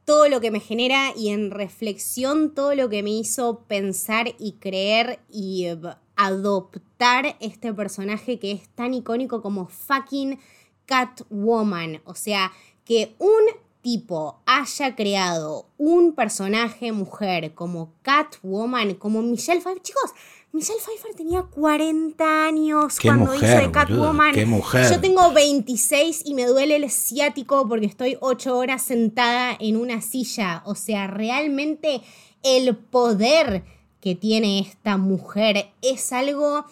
todo 0.05 0.29
lo 0.29 0.43
que 0.43 0.51
me 0.51 0.61
genera 0.61 1.15
y 1.17 1.31
en 1.31 1.51
reflexión 1.51 2.55
todo 2.55 2.75
lo 2.75 2.91
que 2.91 3.03
me 3.03 3.11
hizo 3.11 3.61
pensar 3.61 4.35
y 4.39 4.53
creer 4.61 5.21
y 5.31 5.65
eh, 5.65 5.79
adoptar 6.17 7.37
este 7.41 7.73
personaje 7.75 8.39
que 8.39 8.53
es 8.53 8.69
tan 8.71 8.95
icónico 8.95 9.43
como 9.43 9.67
fucking 9.67 10.39
Catwoman. 10.87 12.01
O 12.05 12.15
sea, 12.15 12.53
que 12.85 13.15
un 13.19 13.43
tipo 13.83 14.41
haya 14.47 14.97
creado 14.97 15.67
un 15.77 16.15
personaje 16.15 16.93
mujer 16.93 17.53
como 17.55 17.93
Catwoman, 18.03 18.95
como 18.95 19.21
Michelle 19.23 19.61
Pfeiffer. 19.61 19.83
Chicos, 19.83 20.13
Michelle 20.53 20.81
Pfeiffer 20.81 21.15
tenía 21.15 21.43
40 21.43 22.47
años 22.47 22.99
Qué 22.99 23.09
cuando 23.09 23.33
mujer, 23.33 23.51
hizo 23.51 23.67
de 23.67 23.73
Catwoman. 23.73 24.33
qué 24.33 24.47
mujer. 24.47 24.91
Yo 24.91 25.01
tengo 25.01 25.33
26 25.33 26.23
y 26.25 26.35
me 26.35 26.47
duele 26.47 26.77
el 26.77 26.91
ciático 26.91 27.69
porque 27.69 27.87
estoy 27.87 28.17
8 28.21 28.57
horas 28.57 28.83
sentada 28.83 29.57
en 29.59 29.77
una 29.77 30.01
silla. 30.01 30.63
O 30.65 30.75
sea, 30.75 31.07
realmente 31.07 32.01
el 32.43 32.77
poder 32.77 33.65
que 34.05 34.15
tiene 34.15 34.59
esta 34.59 34.99
mujer 34.99 35.71
es 35.81 36.13
algo 36.13 36.67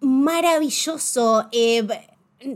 maravilloso. 0.00 1.46
eh, 1.52 1.86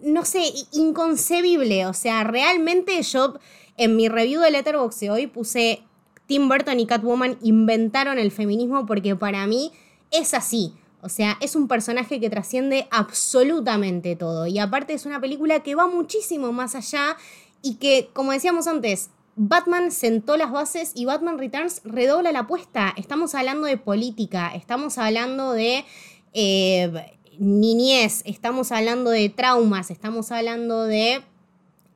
no 0.03 0.25
sé, 0.25 0.43
inconcebible. 0.73 1.85
O 1.85 1.93
sea, 1.93 2.25
realmente 2.25 3.03
yo 3.03 3.35
en 3.77 3.95
mi 3.95 4.09
review 4.09 4.41
de 4.41 4.53
Letterboxd 4.53 5.11
hoy 5.11 5.27
puse 5.27 5.83
Tim 6.27 6.49
Burton 6.49 6.81
y 6.81 6.87
Catwoman 6.87 7.37
inventaron 7.43 8.19
el 8.19 8.33
feminismo 8.33 8.87
porque 8.87 9.17
para 9.17 9.47
mí 9.47 9.71
es 10.11 10.33
así. 10.33 10.73
O 11.03 11.11
sea, 11.11 11.37
es 11.43 11.55
un 11.55 11.69
personaje 11.69 12.21
que 12.21 12.31
trasciende 12.31 12.89
absolutamente 12.91 14.17
todo. 14.17 14.47
Y 14.47 14.61
aparte 14.61 14.95
es 14.95 15.05
una 15.05 15.21
película 15.21 15.63
que 15.63 15.75
va 15.75 15.87
muchísimo 15.87 16.53
más 16.53 16.75
allá 16.75 17.19
y 17.61 17.75
que, 17.75 18.09
como 18.15 18.33
decíamos 18.33 18.67
antes, 18.67 19.11
Batman 19.35 19.91
sentó 19.91 20.37
las 20.37 20.51
bases 20.51 20.93
y 20.95 21.05
Batman 21.07 21.39
Returns 21.39 21.81
redobla 21.85 22.33
la 22.33 22.41
apuesta. 22.41 22.93
Estamos 22.97 23.35
hablando 23.35 23.67
de 23.67 23.77
política, 23.79 24.53
estamos 24.55 24.99
hablando 24.99 25.53
de 25.53 25.85
eh, 26.35 27.17
niñez, 27.39 28.23
estamos 28.27 28.73
hablando 28.73 29.11
de 29.11 29.29
traumas, 29.31 29.91
estamos 29.91 30.31
hablando 30.33 30.85
de 30.85 31.23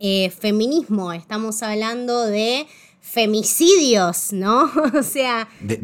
eh, 0.01 0.31
feminismo, 0.31 1.13
estamos 1.13 1.63
hablando 1.63 2.25
de 2.27 2.67
femicidios, 3.01 4.33
¿no? 4.33 4.71
o 4.99 5.03
sea, 5.03 5.49
De- 5.61 5.77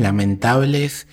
lamentables 0.00 1.06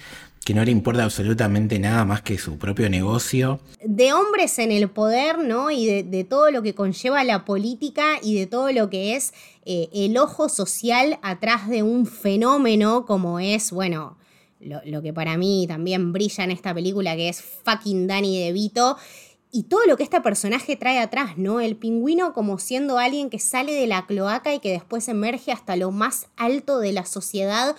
que 0.45 0.53
no 0.53 0.63
le 0.63 0.69
importa 0.69 1.03
absolutamente 1.03 1.79
nada 1.79 2.05
más 2.05 2.21
que 2.21 2.37
su 2.37 2.59
propio 2.59 2.87
negocio. 2.87 3.59
de 3.83 4.13
hombres 4.13 4.59
en 4.59 4.71
el 4.71 4.89
poder, 4.89 5.39
¿no? 5.39 5.71
Y 5.71 6.03
de, 6.03 6.23
todo 6.23 6.51
lo 6.51 6.61
que 6.61 6.75
conlleva 6.75 7.23
la 7.23 7.45
política 7.45 8.19
y 8.21 8.37
de 8.37 8.45
todo 8.45 8.71
lo 8.71 8.91
que 8.91 9.15
es 9.15 9.33
eh, 9.65 9.89
el 9.91 10.15
ojo 10.17 10.47
social 10.47 11.17
atrás 11.23 11.67
de 11.67 11.81
un 11.81 12.05
fenómeno 12.05 13.07
como 13.07 13.39
es, 13.39 13.71
bueno, 13.71 14.17
lo, 14.59 14.81
lo 14.85 15.01
que 15.01 15.13
para 15.13 15.35
mí 15.35 15.65
también 15.67 16.13
brilla 16.13 16.43
en 16.43 16.51
esta 16.51 16.75
película, 16.75 17.15
que 17.15 17.29
es 17.29 17.41
fucking 17.41 18.05
Danny 18.05 18.39
DeVito. 18.39 18.97
y 19.51 19.63
todo 19.63 19.85
lo 19.87 19.97
que 19.97 20.03
este 20.03 20.21
personaje 20.21 20.75
trae 20.75 20.99
atrás, 20.99 21.39
¿no? 21.39 21.59
El 21.59 21.75
pingüino 21.75 22.33
como 22.33 22.59
siendo 22.59 22.99
alguien 22.99 23.31
que 23.31 23.39
sale 23.39 23.73
de 23.73 23.87
la 23.87 24.05
cloaca 24.05 24.53
y 24.53 24.59
que 24.59 24.71
después 24.71 25.07
emerge 25.07 25.51
hasta 25.51 25.75
lo 25.75 25.89
más 25.89 26.27
alto 26.37 26.77
de 26.77 26.91
la 26.91 27.05
sociedad, 27.05 27.75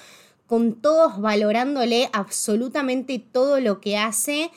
con 0.47 0.75
todos 0.75 1.21
valorándole 1.21 2.09
absolutamente 2.13 3.19
todo 3.19 3.61
lo 3.61 3.81
que 3.81 3.97
hace, 3.97 4.51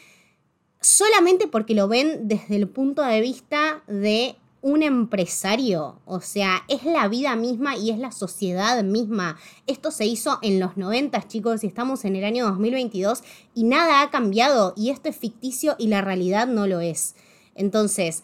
solamente 0.81 1.47
porque 1.47 1.73
lo 1.73 1.87
ven 1.87 2.27
desde 2.27 2.55
el 2.55 2.67
punto 2.67 3.01
de 3.01 3.21
vista 3.21 3.83
de 3.87 4.35
un 4.61 4.83
empresario, 4.83 6.01
o 6.05 6.19
sea, 6.19 6.63
es 6.67 6.83
la 6.83 7.07
vida 7.07 7.35
misma 7.37 7.77
y 7.77 7.91
es 7.91 7.97
la 7.97 8.11
sociedad 8.11 8.83
misma. 8.83 9.37
Esto 9.67 9.89
se 9.89 10.05
hizo 10.05 10.37
en 10.41 10.59
los 10.59 10.75
90, 10.75 11.27
chicos, 11.27 11.63
y 11.63 11.67
estamos 11.67 12.03
en 12.03 12.17
el 12.17 12.25
año 12.25 12.45
2022 12.45 13.23
y 13.55 13.63
nada 13.63 14.01
ha 14.01 14.09
cambiado 14.09 14.73
y 14.75 14.89
esto 14.89 15.07
es 15.07 15.15
ficticio 15.15 15.75
y 15.79 15.87
la 15.87 16.01
realidad 16.01 16.47
no 16.47 16.67
lo 16.67 16.81
es. 16.81 17.15
Entonces, 17.55 18.23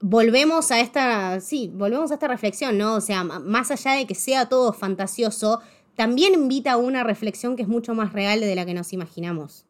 volvemos 0.00 0.70
a 0.70 0.80
esta, 0.80 1.40
sí, 1.40 1.70
volvemos 1.74 2.10
a 2.10 2.14
esta 2.14 2.28
reflexión, 2.28 2.76
¿no? 2.76 2.94
O 2.94 3.00
sea, 3.00 3.24
más 3.24 3.70
allá 3.70 3.92
de 3.92 4.06
que 4.06 4.14
sea 4.14 4.50
todo 4.50 4.74
fantasioso, 4.74 5.60
también 5.98 6.32
invita 6.32 6.74
a 6.74 6.76
una 6.76 7.02
reflexión 7.02 7.56
que 7.56 7.62
es 7.62 7.68
mucho 7.68 7.92
más 7.92 8.12
real 8.12 8.38
de 8.38 8.54
la 8.54 8.64
que 8.64 8.72
nos 8.72 8.92
imaginamos. 8.92 9.66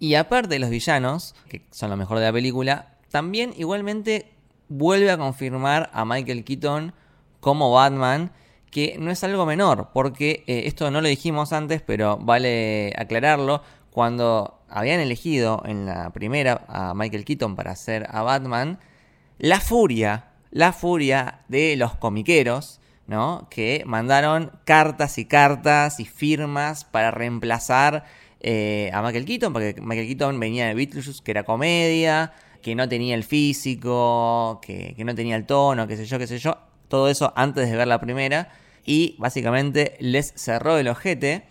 Y 0.00 0.16
aparte 0.16 0.48
de 0.48 0.58
los 0.58 0.70
villanos, 0.70 1.36
que 1.48 1.62
son 1.70 1.88
lo 1.88 1.96
mejor 1.96 2.18
de 2.18 2.24
la 2.24 2.32
película, 2.32 2.98
también 3.12 3.54
igualmente 3.56 4.28
vuelve 4.68 5.08
a 5.12 5.16
confirmar 5.16 5.88
a 5.92 6.04
Michael 6.04 6.42
Keaton 6.42 6.94
como 7.38 7.70
Batman, 7.70 8.32
que 8.72 8.96
no 8.98 9.12
es 9.12 9.22
algo 9.22 9.46
menor, 9.46 9.90
porque 9.94 10.42
eh, 10.48 10.62
esto 10.66 10.90
no 10.90 11.00
lo 11.00 11.06
dijimos 11.06 11.52
antes, 11.52 11.80
pero 11.80 12.16
vale 12.16 12.92
aclararlo. 12.96 13.62
Cuando 13.92 14.58
habían 14.68 14.98
elegido 14.98 15.62
en 15.64 15.86
la 15.86 16.10
primera 16.10 16.64
a 16.66 16.92
Michael 16.92 17.24
Keaton 17.24 17.54
para 17.54 17.76
ser 17.76 18.08
a 18.10 18.22
Batman, 18.22 18.80
la 19.38 19.60
furia, 19.60 20.32
la 20.50 20.72
furia 20.72 21.42
de 21.46 21.76
los 21.76 21.94
comiqueros, 21.94 22.77
¿no? 23.08 23.48
Que 23.50 23.82
mandaron 23.86 24.52
cartas 24.64 25.18
y 25.18 25.24
cartas 25.24 25.98
y 25.98 26.04
firmas 26.04 26.84
para 26.84 27.10
reemplazar 27.10 28.04
eh, 28.40 28.90
a 28.92 29.02
Michael 29.02 29.24
Keaton, 29.24 29.52
porque 29.52 29.74
Michael 29.80 30.06
Keaton 30.06 30.38
venía 30.38 30.66
de 30.66 30.74
Beetlejuice, 30.74 31.22
que 31.24 31.32
era 31.32 31.42
comedia, 31.42 32.32
que 32.62 32.74
no 32.74 32.88
tenía 32.88 33.14
el 33.14 33.24
físico, 33.24 34.60
que, 34.62 34.94
no 34.98 35.14
tenía 35.14 35.36
el 35.36 35.46
tono, 35.46 35.88
qué 35.88 35.96
sé 35.96 36.04
yo, 36.04 36.18
qué 36.18 36.26
sé 36.26 36.38
yo. 36.38 36.58
Todo 36.88 37.08
eso 37.08 37.32
antes 37.34 37.68
de 37.68 37.76
ver 37.76 37.88
la 37.88 38.00
primera. 38.00 38.52
Y 38.84 39.16
básicamente 39.18 39.96
les 40.00 40.32
cerró 40.36 40.78
el 40.78 40.88
ojete. 40.88 41.44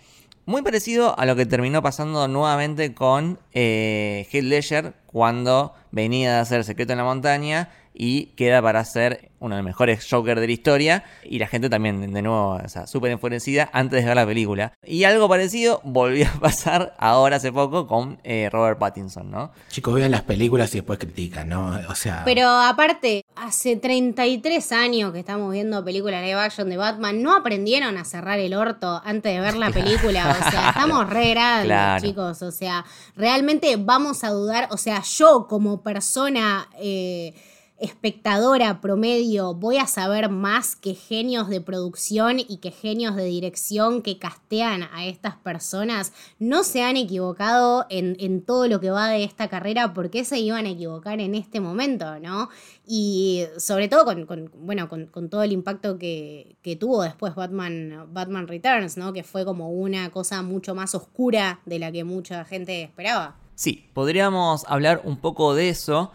Muy 0.45 0.61
parecido 0.61 1.17
a 1.19 1.25
lo 1.25 1.35
que 1.35 1.45
terminó 1.45 1.81
pasando 1.81 2.27
nuevamente 2.27 2.93
con 2.93 3.39
eh, 3.53 4.27
Heath 4.31 4.43
Ledger 4.43 4.93
cuando 5.07 5.73
venía 5.91 6.33
de 6.33 6.39
hacer 6.39 6.63
Secreto 6.63 6.93
en 6.93 6.99
la 6.99 7.03
Montaña 7.03 7.69
y 7.99 8.27
queda 8.35 8.61
para 8.61 8.85
ser 8.85 9.31
uno 9.39 9.55
de 9.55 9.61
los 9.61 9.65
mejores 9.65 10.07
Joker 10.09 10.39
de 10.39 10.47
la 10.47 10.53
historia. 10.53 11.03
Y 11.23 11.39
la 11.39 11.47
gente 11.47 11.69
también, 11.69 12.13
de 12.13 12.21
nuevo, 12.21 12.59
o 12.63 12.69
sea, 12.69 12.85
súper 12.87 13.11
enfurecida 13.11 13.69
antes 13.73 14.01
de 14.01 14.07
ver 14.07 14.15
la 14.15 14.25
película. 14.25 14.73
Y 14.85 15.03
algo 15.03 15.27
parecido 15.27 15.81
volvió 15.83 16.27
a 16.27 16.39
pasar 16.39 16.95
ahora 16.99 17.37
hace 17.37 17.51
poco 17.51 17.87
con 17.87 18.19
eh, 18.23 18.49
Robert 18.51 18.77
Pattinson, 18.77 19.31
¿no? 19.31 19.51
Chicos, 19.69 19.95
vean 19.95 20.11
las 20.11 20.21
películas 20.21 20.73
y 20.73 20.77
después 20.77 20.99
critican, 20.99 21.49
¿no? 21.49 21.79
O 21.89 21.95
sea. 21.95 22.21
Pero 22.23 22.47
aparte, 22.49 23.25
hace 23.35 23.75
33 23.75 24.71
años 24.71 25.11
que 25.11 25.19
estamos 25.19 25.51
viendo 25.51 25.83
películas 25.83 26.21
live 26.21 26.39
action 26.39 26.69
de 26.69 26.77
Batman, 26.77 27.21
no 27.21 27.35
aprendieron 27.35 27.97
a 27.97 28.05
cerrar 28.05 28.39
el 28.39 28.53
orto 28.53 29.01
antes 29.05 29.33
de 29.33 29.39
ver 29.39 29.55
la 29.55 29.69
película. 29.71 30.37
O 30.39 30.51
sea, 30.51 30.69
estamos 30.69 31.09
re 31.09 31.31
grandes, 31.31 32.03
chicos. 32.03 32.41
O 32.43 32.51
sea, 32.51 32.85
realmente 33.15 33.75
vamos 33.77 34.23
a 34.23 34.29
dudar. 34.29 34.67
O 34.71 34.77
sea, 34.77 35.01
yo 35.17 35.47
como 35.47 35.81
persona. 35.81 36.69
Eh, 36.79 37.33
espectadora 37.79 38.81
promedio 38.81 39.53
voy 39.53 39.77
a 39.77 39.85
saber 39.85 40.29
más 40.29 40.75
que 40.75 40.95
genios 40.95 41.47
de 41.47 41.61
producción 41.61 42.39
y 42.39 42.57
que 42.57 42.71
genios 42.71 43.15
de 43.15 43.25
dirección 43.25 44.01
que 44.01 44.17
castean 44.17 44.83
a 44.91 45.05
estas 45.05 45.35
personas 45.35 46.11
no 46.39 46.63
se 46.63 46.81
han 46.81 46.97
equivocado 46.97 47.85
en, 47.89 48.17
todo 48.41 48.67
lo 48.67 48.79
que 48.79 48.89
va 48.89 49.09
de 49.09 49.23
esta 49.23 49.47
carrera, 49.47 49.93
porque 49.93 50.23
se 50.25 50.39
iban 50.39 50.65
a 50.65 50.69
equivocar 50.69 51.19
en 51.19 51.35
este 51.35 51.59
momento, 51.59 52.19
no? 52.19 52.49
Y 52.85 53.45
sobre 53.57 53.87
todo 53.87 54.05
con, 54.05 54.51
bueno, 54.59 54.89
con, 54.89 55.29
todo 55.29 55.43
el 55.43 55.51
impacto 55.51 55.97
que, 55.97 56.55
que, 56.61 56.75
tuvo 56.75 57.03
después 57.03 57.35
Batman, 57.35 58.07
Batman 58.11 58.47
Returns, 58.47 58.97
¿no? 58.97 59.13
Que 59.13 59.23
fue 59.23 59.43
como 59.43 59.69
una 59.69 60.09
cosa 60.11 60.41
mucho 60.41 60.73
más 60.73 60.95
oscura 60.95 61.59
de 61.65 61.79
la 61.79 61.91
que 61.91 62.03
mucha 62.03 62.45
gente 62.45 62.83
esperaba. 62.83 63.35
Sí, 63.57 63.89
podríamos 63.95 64.65
hablar 64.67 65.01
un 65.03 65.17
poco 65.17 65.55
de 65.55 65.69
eso. 65.69 66.11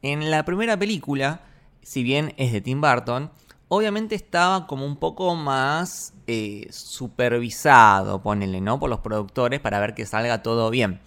En 0.00 0.30
la 0.30 0.46
primera 0.46 0.78
película, 0.78 1.42
si 1.82 2.02
bien 2.02 2.32
es 2.38 2.54
de 2.54 2.62
Tim 2.62 2.80
Burton, 2.80 3.30
obviamente 3.68 4.14
estaba 4.14 4.66
como 4.66 4.86
un 4.86 4.96
poco 4.96 5.34
más 5.34 6.14
eh, 6.26 6.68
supervisado, 6.70 8.22
ponele, 8.22 8.62
¿no? 8.62 8.80
Por 8.80 8.88
los 8.88 9.00
productores 9.00 9.60
para 9.60 9.78
ver 9.78 9.92
que 9.92 10.06
salga 10.06 10.42
todo 10.42 10.70
bien. 10.70 11.00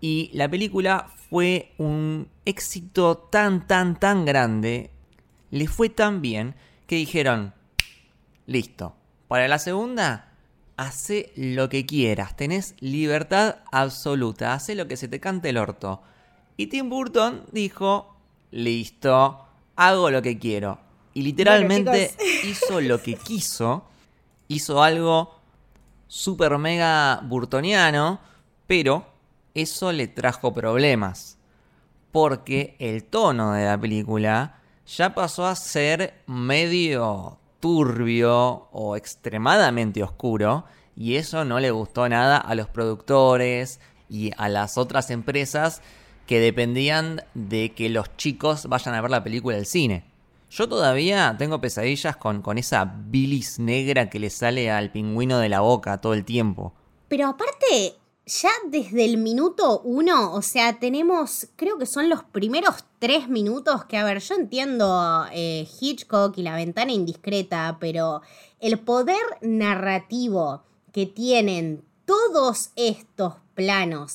Y 0.00 0.30
la 0.32 0.48
película 0.48 1.08
fue 1.28 1.72
un 1.78 2.28
éxito 2.44 3.16
tan, 3.16 3.66
tan, 3.66 3.98
tan 3.98 4.24
grande, 4.24 4.92
le 5.50 5.66
fue 5.66 5.88
tan 5.88 6.22
bien, 6.22 6.54
que 6.86 6.94
dijeron, 6.94 7.52
listo, 8.46 8.94
para 9.26 9.48
la 9.48 9.58
segunda, 9.58 10.29
hace 10.80 11.30
lo 11.36 11.68
que 11.68 11.84
quieras, 11.84 12.34
tenés 12.36 12.74
libertad 12.80 13.56
absoluta, 13.70 14.54
hace 14.54 14.74
lo 14.74 14.88
que 14.88 14.96
se 14.96 15.08
te 15.08 15.20
cante 15.20 15.50
el 15.50 15.58
orto. 15.58 16.00
Y 16.56 16.68
Tim 16.68 16.88
Burton 16.88 17.44
dijo, 17.52 18.16
listo, 18.50 19.44
hago 19.76 20.10
lo 20.10 20.22
que 20.22 20.38
quiero. 20.38 20.78
Y 21.12 21.20
literalmente 21.20 22.14
hizo 22.44 22.80
lo 22.80 23.02
que 23.02 23.16
quiso, 23.16 23.84
hizo 24.48 24.82
algo 24.82 25.38
super 26.06 26.56
mega 26.56 27.20
burtoniano, 27.24 28.18
pero 28.66 29.04
eso 29.52 29.92
le 29.92 30.08
trajo 30.08 30.54
problemas. 30.54 31.36
Porque 32.10 32.76
el 32.78 33.04
tono 33.04 33.52
de 33.52 33.66
la 33.66 33.78
película 33.78 34.62
ya 34.86 35.14
pasó 35.14 35.44
a 35.44 35.54
ser 35.56 36.22
medio 36.26 37.39
turbio 37.60 38.68
o 38.72 38.96
extremadamente 38.96 40.02
oscuro 40.02 40.64
y 40.96 41.16
eso 41.16 41.44
no 41.44 41.60
le 41.60 41.70
gustó 41.70 42.08
nada 42.08 42.36
a 42.38 42.54
los 42.54 42.68
productores 42.68 43.80
y 44.08 44.32
a 44.36 44.48
las 44.48 44.76
otras 44.76 45.10
empresas 45.10 45.82
que 46.26 46.40
dependían 46.40 47.22
de 47.34 47.72
que 47.72 47.88
los 47.88 48.16
chicos 48.16 48.66
vayan 48.66 48.94
a 48.94 49.00
ver 49.00 49.10
la 49.10 49.24
película 49.24 49.56
del 49.56 49.66
cine. 49.66 50.04
Yo 50.50 50.68
todavía 50.68 51.36
tengo 51.38 51.60
pesadillas 51.60 52.16
con, 52.16 52.42
con 52.42 52.58
esa 52.58 52.84
bilis 52.84 53.58
negra 53.58 54.10
que 54.10 54.18
le 54.18 54.30
sale 54.30 54.70
al 54.70 54.90
pingüino 54.90 55.38
de 55.38 55.48
la 55.48 55.60
boca 55.60 56.00
todo 56.00 56.14
el 56.14 56.24
tiempo. 56.24 56.72
Pero 57.08 57.28
aparte, 57.28 57.94
ya 58.30 58.50
desde 58.66 59.04
el 59.04 59.16
minuto 59.16 59.80
uno, 59.80 60.32
o 60.34 60.42
sea, 60.42 60.78
tenemos, 60.78 61.48
creo 61.56 61.78
que 61.78 61.86
son 61.86 62.08
los 62.08 62.22
primeros 62.22 62.84
tres 63.00 63.28
minutos 63.28 63.84
que, 63.86 63.96
a 63.96 64.04
ver, 64.04 64.20
yo 64.20 64.36
entiendo 64.36 65.26
eh, 65.32 65.68
Hitchcock 65.80 66.38
y 66.38 66.42
la 66.42 66.54
ventana 66.54 66.92
indiscreta, 66.92 67.78
pero 67.80 68.22
el 68.60 68.78
poder 68.78 69.22
narrativo 69.40 70.62
que 70.92 71.06
tienen 71.06 71.84
todos 72.04 72.70
estos 72.76 73.34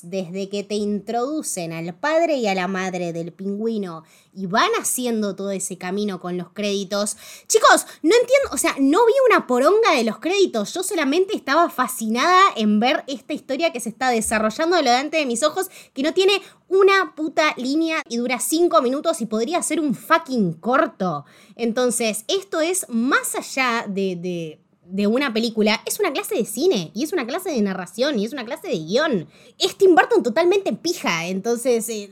desde 0.04 0.50
que 0.50 0.64
te 0.64 0.76
introducen 0.76 1.74
al 1.74 1.94
padre 1.94 2.38
y 2.38 2.48
a 2.48 2.56
la 2.56 2.68
madre 2.68 3.14
del 3.14 3.32
pingüino 3.32 4.04
y 4.34 4.48
van 4.48 4.70
haciendo 4.80 5.36
todo 5.36 5.52
ese 5.52 5.78
camino 5.78 6.20
con 6.20 6.38
los 6.38 6.50
créditos. 6.50 7.16
Chicos, 7.48 7.86
no 8.02 8.16
entiendo, 8.16 8.50
o 8.52 8.58
sea, 8.58 8.76
no 8.80 9.06
vi 9.06 9.14
una 9.30 9.48
poronga 9.48 9.92
de 9.96 10.04
los 10.04 10.20
créditos, 10.20 10.74
yo 10.74 10.84
solamente 10.84 11.36
estaba 11.36 11.70
fascinada 11.70 12.42
en 12.56 12.80
ver 12.80 13.04
esta 13.08 13.34
historia 13.34 13.72
que 13.72 13.80
se 13.80 13.90
está 13.90 14.10
desarrollando 14.10 14.78
delante 14.78 15.18
de 15.18 15.26
mis 15.26 15.44
ojos, 15.44 15.70
que 15.94 16.04
no 16.04 16.14
tiene 16.14 16.42
una 16.68 17.14
puta 17.16 17.54
línea 17.58 18.02
y 18.10 18.18
dura 18.18 18.40
cinco 18.40 18.82
minutos 18.82 19.22
y 19.22 19.28
podría 19.28 19.62
ser 19.62 19.80
un 19.80 19.94
fucking 19.94 20.54
corto. 20.54 21.26
Entonces, 21.56 22.26
esto 22.28 22.60
es 22.60 22.88
más 22.90 23.36
allá 23.36 23.86
de 23.88 24.16
de 24.16 24.65
una 25.08 25.34
película 25.34 25.82
es 25.86 26.00
una 26.00 26.12
clase 26.14 26.36
de 26.36 26.46
cine 26.46 26.92
y 26.94 27.04
es 27.04 27.14
una 27.14 27.26
clase 27.26 27.52
de 27.52 27.62
narración 27.62 28.20
y 28.20 28.26
es 28.26 28.34
una 28.34 28.46
clase 28.46 28.68
de 28.68 28.80
guion. 28.80 29.28
Es 29.60 29.78
Tim 29.78 29.96
Burton 29.96 30.24
totalmente 30.24 30.74
pija, 30.74 31.28
entonces 31.28 31.88
eh, 31.90 32.10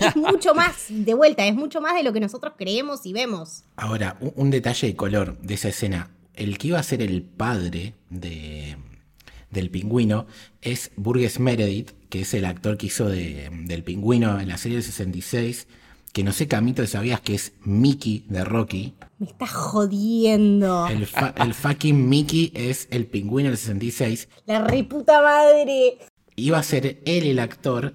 es 0.00 0.16
mucho 0.16 0.54
más, 0.54 0.86
de 0.88 1.14
vuelta, 1.14 1.46
es 1.46 1.54
mucho 1.54 1.80
más 1.80 1.94
de 1.94 2.02
lo 2.02 2.12
que 2.12 2.20
nosotros 2.20 2.54
creemos 2.56 3.06
y 3.06 3.12
vemos. 3.12 3.64
Ahora, 3.76 4.18
un, 4.20 4.50
detalle 4.50 4.88
de 4.88 4.96
color 4.96 5.38
de 5.40 5.54
esa 5.54 5.68
escena. 5.68 6.10
El 6.34 6.58
que 6.58 6.68
iba 6.68 6.80
a 6.80 6.82
ser 6.82 7.00
el 7.00 7.22
padre 7.22 7.94
de, 8.10 8.76
del 9.50 9.70
pingüino 9.70 10.26
es 10.62 10.90
Burgess 10.96 11.38
Meredith, 11.38 11.92
que 12.08 12.22
es 12.22 12.34
el 12.34 12.44
actor 12.44 12.76
que 12.76 12.86
hizo 12.86 13.08
de, 13.08 13.50
del 13.66 13.84
pingüino 13.84 14.40
en 14.40 14.48
la 14.48 14.58
serie 14.58 14.78
del 14.78 14.84
66 14.84 15.68
que 16.14 16.22
no 16.22 16.30
sé, 16.30 16.46
Camito, 16.46 16.86
sabías 16.86 17.20
que 17.20 17.34
es 17.34 17.54
Mickey 17.64 18.24
de 18.28 18.44
Rocky. 18.44 18.94
Me 19.18 19.26
está 19.26 19.48
jodiendo. 19.48 20.86
El, 20.86 21.06
fucking 21.54 22.08
Mickey 22.08 22.52
es 22.54 22.86
el 22.92 23.06
pingüino 23.06 23.48
del 23.48 23.58
66. 23.58 24.28
La 24.46 24.62
reputa 24.62 25.20
madre. 25.20 25.98
Iba 26.36 26.58
a 26.58 26.62
ser 26.62 27.02
él 27.04 27.26
el 27.26 27.40
actor 27.40 27.94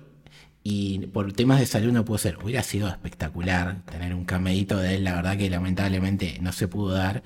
y 0.64 1.00
por 1.08 1.32
temas 1.32 1.62
de 1.62 1.66
salud 1.66 1.94
no 1.94 2.04
pudo 2.04 2.18
ser. 2.18 2.38
Hubiera 2.44 2.62
sido 2.62 2.90
espectacular 2.90 3.86
tener 3.86 4.14
un 4.14 4.26
cameíto 4.26 4.78
de 4.78 4.96
él, 4.96 5.06
la 5.06 5.16
verdad 5.16 5.38
que 5.38 5.50
lamentablemente 5.50 6.40
no 6.42 6.52
se 6.52 6.68
pudo 6.68 6.96
dar. 6.96 7.24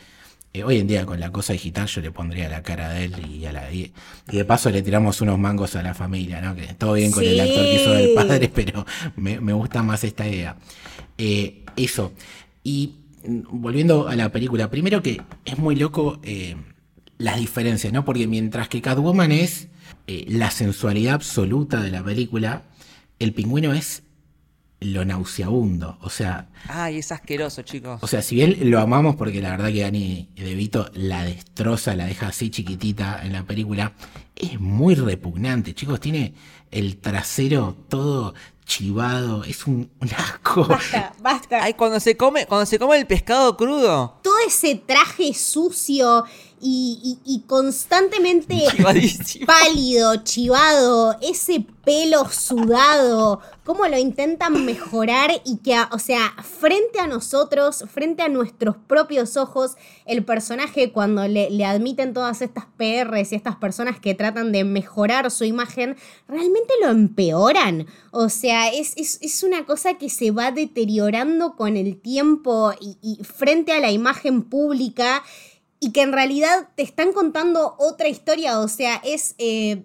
Eh, 0.56 0.64
hoy 0.64 0.78
en 0.78 0.86
día 0.86 1.04
con 1.04 1.20
la 1.20 1.32
cosa 1.32 1.54
digital 1.54 1.88
yo 1.88 2.00
le 2.00 2.12
pondría 2.12 2.48
la 2.48 2.62
cara 2.62 2.90
de 2.90 3.06
él 3.06 3.14
y, 3.28 3.46
a 3.46 3.52
la, 3.52 3.72
y, 3.72 3.92
de 4.28 4.46
paso 4.46 4.70
le 4.70 4.84
tiramos 4.84 5.20
unos 5.22 5.40
mangos 5.40 5.76
a 5.76 5.82
la 5.82 5.96
familia, 5.96 6.42
¿no? 6.42 6.56
Que 6.56 6.76
todo 6.76 6.94
bien 6.94 7.12
con 7.12 7.24
el 7.24 7.40
actor 7.40 7.64
que 7.64 7.76
hizo 7.76 7.92
del 7.92 8.14
padre, 8.14 8.50
pero 8.54 8.86
me, 9.16 9.40
gusta 9.54 9.82
más 9.82 10.04
esta 10.04 10.28
idea. 10.28 10.56
Eh, 11.18 11.66
eso. 11.76 12.14
Y 12.64 12.98
mm, 13.26 13.40
volviendo 13.50 14.08
a 14.08 14.16
la 14.16 14.32
película, 14.32 14.70
primero 14.70 15.02
que 15.02 15.24
es 15.44 15.58
muy 15.58 15.76
loco 15.76 16.20
eh, 16.22 16.56
las 17.18 17.40
diferencias, 17.40 17.92
¿no? 17.92 18.06
Porque 18.06 18.28
mientras 18.28 18.70
que 18.70 18.80
Catwoman 18.80 19.32
es 19.32 19.70
la 20.06 20.52
sensualidad 20.52 21.16
absoluta 21.16 21.82
de 21.82 21.90
la 21.90 22.04
película, 22.04 22.62
el 23.18 23.34
pingüino 23.34 23.74
es 23.74 24.04
lo 24.84 25.06
nauseabundo. 25.06 25.98
O 26.02 26.10
sea. 26.10 26.50
Ay, 26.68 27.00
es 27.00 27.12
asqueroso, 27.12 27.62
chicos. 27.62 28.00
O 28.02 28.08
sea, 28.08 28.22
si 28.22 28.36
bien 28.36 28.70
lo 28.70 28.80
amamos 28.80 29.16
porque 29.16 29.42
la 29.42 29.52
verdad 29.52 29.72
que 29.72 29.82
Dani 29.82 30.30
DeVito 30.36 30.90
la 30.94 31.24
destroza, 31.24 31.96
la 31.96 32.06
deja 32.06 32.28
así 32.28 32.50
chiquitita 32.50 33.22
en 33.24 33.34
la 33.34 33.44
película, 33.44 33.94
es 34.36 34.60
muy 34.60 34.96
repugnante, 34.96 35.74
chicos. 35.74 36.00
Tiene 36.00 36.34
el 36.72 36.98
trasero 36.98 37.76
todo 37.90 38.34
chivado, 38.66 39.44
es 39.44 39.68
un, 39.68 39.90
asco. 40.18 40.66
Basta, 40.66 41.14
basta. 41.22 41.64
Ay, 41.64 41.74
cuando 41.74 42.00
se 42.00 42.16
come, 42.18 42.46
cuando 42.46 42.66
se 42.66 42.80
come 42.80 42.98
el 42.98 43.06
pescado 43.06 43.56
crudo. 43.58 44.20
Todo 44.24 44.36
ese 44.48 44.76
traje 44.76 45.34
sucio 45.34 46.26
y, 46.66 47.44
constantemente 47.48 48.58
pálido, 49.46 50.16
chivado, 50.24 51.18
ese 51.22 51.66
pelo 51.84 52.30
sudado, 52.30 53.42
cómo 53.66 53.86
lo 53.88 53.98
intentan 53.98 54.66
mejorar 54.66 55.32
y 55.44 55.58
que, 55.58 55.76
o 55.92 56.00
sea, 56.00 56.34
frente 56.42 57.00
a 57.00 57.08
nosotros, 57.08 57.84
frente 57.92 58.24
a 58.24 58.30
nuestros 58.30 58.78
propios 58.88 59.36
ojos, 59.36 59.76
el 60.06 60.24
personaje 60.24 60.94
cuando 60.94 61.28
le, 61.28 61.66
admiten 61.66 62.14
todas 62.14 62.42
estas 62.42 62.66
PRs 62.78 63.34
y 63.34 63.36
estas 63.36 63.58
personas 63.58 64.00
que 64.00 64.16
tratan 64.16 64.54
de 64.54 64.64
mejorar 64.64 65.30
su 65.30 65.44
imagen, 65.44 65.98
realmente 66.28 66.74
lo 66.82 66.90
empeoran. 66.90 67.88
O 68.12 68.30
sea, 68.30 68.72
es, 68.72 68.94
es, 68.96 69.44
una 69.44 69.66
cosa 69.66 69.96
que 69.96 70.10
se 70.10 70.32
va 70.32 70.52
deteriorando 70.52 71.56
con 71.58 71.76
el 71.76 72.00
tiempo 72.00 72.72
y, 72.80 72.98
y 73.02 73.24
frente 73.24 73.74
a 73.74 73.82
la 73.82 73.92
imagen 73.92 74.44
pública 74.44 75.24
y 75.84 75.92
que 75.92 76.02
en 76.02 76.14
realidad 76.14 76.70
te 76.76 76.84
están 76.84 77.12
contando 77.12 77.76
otra 77.78 78.08
historia, 78.08 78.60
o 78.60 78.68
sea, 78.68 79.02
es... 79.04 79.36
Eh, 79.38 79.84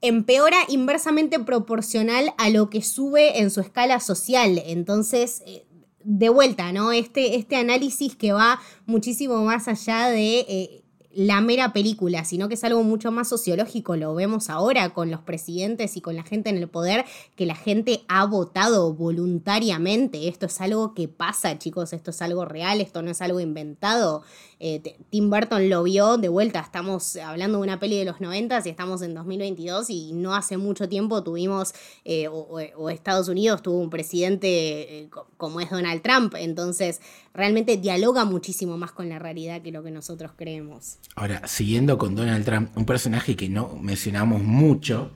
empeora 0.00 0.58
inversamente 0.68 1.40
proporcional 1.40 2.32
a 2.38 2.50
lo 2.50 2.70
que 2.70 2.82
sube 2.82 3.40
en 3.40 3.50
su 3.50 3.60
escala 3.60 3.98
social. 3.98 4.62
Entonces, 4.64 5.42
eh, 5.44 5.66
de 6.04 6.28
vuelta, 6.28 6.72
¿no? 6.72 6.92
Este, 6.92 7.36
este 7.36 7.56
análisis 7.56 8.14
que 8.14 8.32
va 8.32 8.60
muchísimo 8.86 9.42
más 9.42 9.66
allá 9.66 10.08
de 10.08 10.38
eh, 10.48 10.84
la 11.18 11.40
mera 11.40 11.72
película, 11.72 12.24
sino 12.24 12.48
que 12.48 12.54
es 12.54 12.62
algo 12.64 12.84
mucho 12.84 13.10
más 13.10 13.28
sociológico. 13.28 13.96
Lo 13.96 14.14
vemos 14.14 14.50
ahora 14.50 14.90
con 14.90 15.10
los 15.10 15.20
presidentes 15.20 15.96
y 15.96 16.00
con 16.00 16.14
la 16.14 16.22
gente 16.22 16.48
en 16.48 16.58
el 16.58 16.68
poder, 16.68 17.04
que 17.34 17.44
la 17.44 17.56
gente 17.56 18.04
ha 18.08 18.24
votado 18.24 18.94
voluntariamente. 18.94 20.28
Esto 20.28 20.46
es 20.46 20.60
algo 20.60 20.94
que 20.94 21.08
pasa, 21.08 21.58
chicos, 21.58 21.92
esto 21.92 22.12
es 22.12 22.22
algo 22.22 22.44
real, 22.44 22.80
esto 22.80 23.02
no 23.02 23.10
es 23.10 23.20
algo 23.20 23.40
inventado. 23.40 24.22
Eh, 24.60 24.96
Tim 25.10 25.30
Burton 25.30 25.68
lo 25.68 25.84
vio 25.84 26.16
de 26.16 26.28
vuelta, 26.28 26.60
estamos 26.60 27.16
hablando 27.16 27.58
de 27.58 27.64
una 27.64 27.78
peli 27.78 27.98
de 27.98 28.04
los 28.04 28.20
90 28.20 28.62
y 28.64 28.68
estamos 28.68 29.02
en 29.02 29.14
2022 29.14 29.88
y 29.90 30.12
no 30.12 30.34
hace 30.34 30.56
mucho 30.56 30.88
tiempo 30.88 31.22
tuvimos, 31.22 31.74
eh, 32.04 32.26
o, 32.28 32.90
Estados 32.90 33.28
Unidos 33.28 33.62
tuvo 33.62 33.78
un 33.78 33.90
presidente 33.90 34.48
eh, 34.48 35.10
como 35.36 35.60
es 35.60 35.70
Donald 35.70 36.02
Trump, 36.02 36.34
entonces 36.36 37.00
realmente 37.34 37.76
dialoga 37.76 38.24
muchísimo 38.24 38.76
más 38.76 38.90
con 38.90 39.08
la 39.08 39.18
realidad 39.18 39.62
que 39.62 39.70
lo 39.70 39.84
que 39.84 39.92
nosotros 39.92 40.32
creemos. 40.36 40.98
Ahora, 41.14 41.46
siguiendo 41.46 41.96
con 41.96 42.16
Donald 42.16 42.44
Trump, 42.44 42.76
un 42.76 42.84
personaje 42.84 43.36
que 43.36 43.48
no 43.48 43.76
mencionamos 43.80 44.42
mucho 44.42 45.12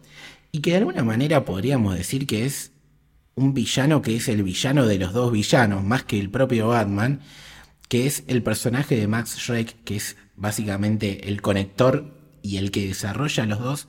y 0.53 0.61
que 0.61 0.71
de 0.71 0.77
alguna 0.79 1.03
manera 1.03 1.45
podríamos 1.45 1.97
decir 1.97 2.27
que 2.27 2.45
es 2.45 2.71
un 3.35 3.55
villano 3.55 4.03
que 4.03 4.17
es 4.17 4.29
el 4.29 4.43
villano 4.43 4.87
de 4.87 4.99
los 4.99 5.13
dos 5.13 5.33
villanos, 5.33 5.83
más 5.83 6.05
que 6.05 6.21
el 6.21 6.31
propio 6.31 6.69
Batman, 6.69 7.21
que 7.93 8.07
es 8.07 8.25
el 8.27 8.43
personaje 8.43 8.97
de 8.97 9.07
Max 9.07 9.37
Schreck, 9.37 9.85
que 9.85 9.97
es 9.97 10.17
básicamente 10.35 11.29
el 11.29 11.43
conector 11.43 12.07
y 12.41 12.57
el 12.57 12.71
que 12.71 12.87
desarrolla 12.87 13.45
los 13.45 13.61
dos, 13.61 13.89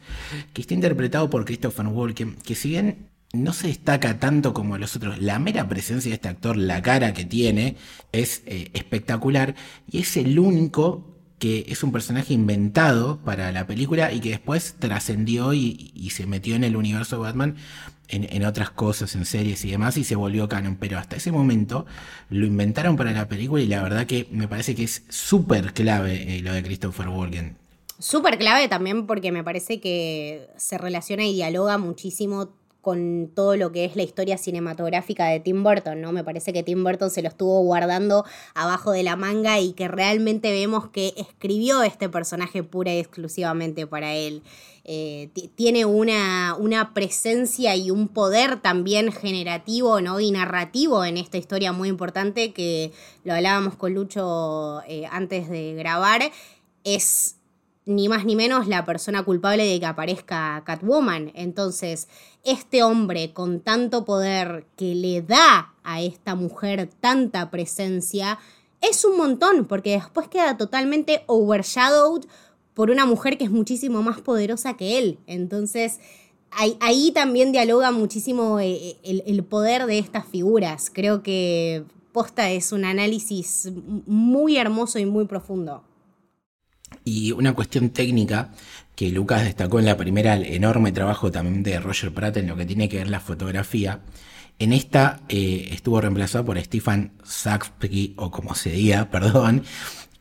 que 0.51 0.60
está 0.60 0.74
interpretado 0.74 1.30
por 1.30 1.45
Christopher 1.45 1.88
Walken, 1.88 2.36
que 2.36 2.54
si 2.54 2.68
bien 2.68 3.08
no 3.32 3.54
se 3.54 3.68
destaca 3.68 4.20
tanto 4.20 4.54
como 4.54 4.78
los 4.78 4.97
otros, 4.97 5.22
la 5.22 5.39
mera 5.39 5.70
presencia 5.70 6.10
de 6.10 6.16
este 6.16 6.28
actor, 6.28 6.58
la 6.58 6.82
cara 6.82 7.14
que 7.14 7.24
tiene, 7.24 7.78
es 8.12 8.43
eh, 8.45 8.72
espectacular 8.74 9.56
y 9.89 9.99
es 9.99 10.18
el 10.18 10.38
único 10.38 11.14
que 11.43 11.66
es 11.68 11.84
un 11.84 11.91
personaje 11.91 12.34
inventado 12.34 13.20
para 13.20 13.51
la 13.51 13.68
película 13.68 14.14
y 14.14 14.22
que 14.22 14.30
después 14.30 14.76
trascendió 14.80 15.54
y, 15.54 16.10
se 16.10 16.26
metió 16.26 16.56
en 16.56 16.64
el 16.64 16.76
universo 16.76 17.16
de 17.16 17.22
Batman 17.22 17.56
en, 18.10 18.45
otras 18.45 18.70
cosas, 18.70 19.16
en 19.16 19.26
series 19.26 19.64
y 19.66 19.72
demás, 19.72 19.97
y 19.97 20.04
se 20.04 20.16
volvió 20.16 20.47
canon. 20.47 20.76
Pero 20.76 20.97
hasta 20.97 21.16
ese 21.16 21.32
momento 21.32 21.86
lo 22.30 22.45
inventaron 22.45 22.95
para 22.95 23.12
la 23.12 23.28
película 23.28 23.62
y 23.62 23.68
la 23.68 23.82
verdad 23.82 24.06
que 24.06 24.28
me 24.32 24.47
parece 24.47 24.76
que 24.76 24.84
es 24.84 25.04
súper 25.10 25.74
clave 25.74 26.38
eh, 26.38 26.41
lo 26.41 26.54
de 26.54 26.64
Christopher 26.64 27.10
Walken. 27.10 27.58
Súper 27.99 28.38
clave 28.38 28.68
también 28.68 29.08
porque 29.08 29.32
me 29.32 29.43
parece 29.43 29.80
que 29.80 30.49
se 30.58 30.78
relaciona 30.78 31.26
y 31.26 31.34
dialoga 31.34 31.78
muchísimo 31.78 32.49
con 32.84 33.32
todo 33.34 33.56
lo 33.56 33.72
que 33.72 33.86
es 33.86 33.95
la 33.95 34.04
historia 34.04 34.38
cinematográfica 34.38 35.28
de 35.28 35.39
Tim 35.39 35.64
Burton, 35.64 36.01
¿no? 36.01 36.12
Me 36.12 36.26
parece 36.26 36.51
que 36.51 36.64
Tim 36.64 36.84
Burton 36.84 37.10
se 37.10 37.22
lo 37.22 37.30
estuvo 37.30 37.62
guardando 37.62 38.26
abajo 38.56 38.91
de 38.91 39.04
la 39.04 39.16
manga 39.16 39.58
y 39.62 39.72
que 39.72 39.88
realmente 39.88 40.51
vemos 40.51 40.89
que 40.89 41.14
escribió 41.16 41.82
este 41.82 42.10
personaje 42.10 42.62
pura 42.62 42.93
y 42.93 42.99
exclusivamente 42.99 43.88
para 43.88 44.16
él. 44.16 44.43
Eh, 44.86 45.29
tiene 45.55 45.86
una, 45.86 46.57
una, 46.59 46.93
presencia 46.93 47.73
y 47.73 47.89
un 47.89 48.09
poder 48.09 48.59
también 48.59 49.13
generativo 49.13 50.01
¿no? 50.01 50.19
y 50.19 50.31
narrativo 50.31 51.05
en 51.05 51.15
esta 51.15 51.38
historia 51.38 51.71
muy 51.71 51.88
importante 51.88 52.51
que 52.51 52.91
lo 53.23 53.34
hablábamos 53.34 53.75
con 53.77 53.93
Lucho 53.93 54.81
eh, 54.88 55.05
antes 55.09 55.49
de 55.49 55.73
grabar. 55.75 56.21
Es 56.84 57.38
ni 57.86 58.09
más 58.09 58.25
ni 58.25 58.36
menos 58.36 58.67
la 58.67 58.86
persona 58.86 59.23
culpable 59.23 59.65
de 59.65 59.79
que 59.79 59.86
aparezca 59.86 60.61
Catwoman. 60.65 61.31
Entonces, 61.34 62.07
este 62.43 62.84
hombre 62.84 63.31
con 63.31 63.61
tanto 63.61 64.05
poder 64.05 64.65
que 64.75 64.95
le 64.95 65.21
da 65.21 65.73
a 65.84 66.01
esta 66.01 66.36
mujer 66.36 66.89
tanta 66.99 67.49
presencia, 67.49 68.39
es 68.81 69.05
un 69.05 69.17
montón, 69.17 69.65
porque 69.65 69.91
después 69.91 70.27
queda 70.27 70.57
totalmente 70.57 71.23
overshadowed 71.27 72.25
por 72.74 72.89
una 72.89 73.05
mujer 73.05 73.38
que 73.38 73.45
es 73.45 73.51
muchísimo 73.51 74.01
más 74.01 74.21
poderosa 74.21 74.76
que 74.76 74.97
él. 74.97 75.19
Entonces, 75.28 75.99
ahí, 76.51 77.11
también 77.11 77.51
dialoga 77.51 77.91
muchísimo 77.91 78.59
eh, 78.59 78.97
el, 79.03 79.24
el 79.26 79.43
poder 79.43 79.86
de 79.86 79.99
estas 79.99 80.28
figuras. 80.28 80.91
Creo 80.93 81.24
que 81.24 81.84
Posta 82.11 82.51
es 82.51 82.71
un 82.71 82.86
análisis 82.86 83.71
muy 84.05 84.57
hermoso 84.57 84.99
y 84.99 85.05
muy 85.05 85.26
profundo. 85.26 85.84
Y 87.03 87.32
una 87.32 87.53
cuestión 87.53 87.89
técnica 87.89 88.51
que 88.95 89.09
Lucas 89.09 89.43
destacó 89.43 89.80
en 89.80 89.86
la 89.86 89.97
primera, 89.97 90.36
el 90.36 90.45
enorme 90.45 90.91
trabajo 90.91 91.32
también 91.32 91.63
de 91.63 91.80
Roger 91.80 92.13
Pratt 92.13 92.38
en 92.38 92.47
lo 92.47 92.55
que 92.55 92.65
tiene 92.65 92.88
que 92.88 92.97
ver 92.97 93.09
la 93.09 93.19
fotografía. 93.19 94.01
En 94.59 94.71
esta 94.71 95.21
eh, 95.30 95.69
estuvo 95.71 95.99
reemplazado 95.99 96.45
por 96.45 96.61
Stefan 96.61 97.13
Saksky, 97.24 98.13
o 98.17 98.30
como 98.30 98.53
se 98.53 98.69
diga, 98.71 99.09
perdón, 99.11 99.63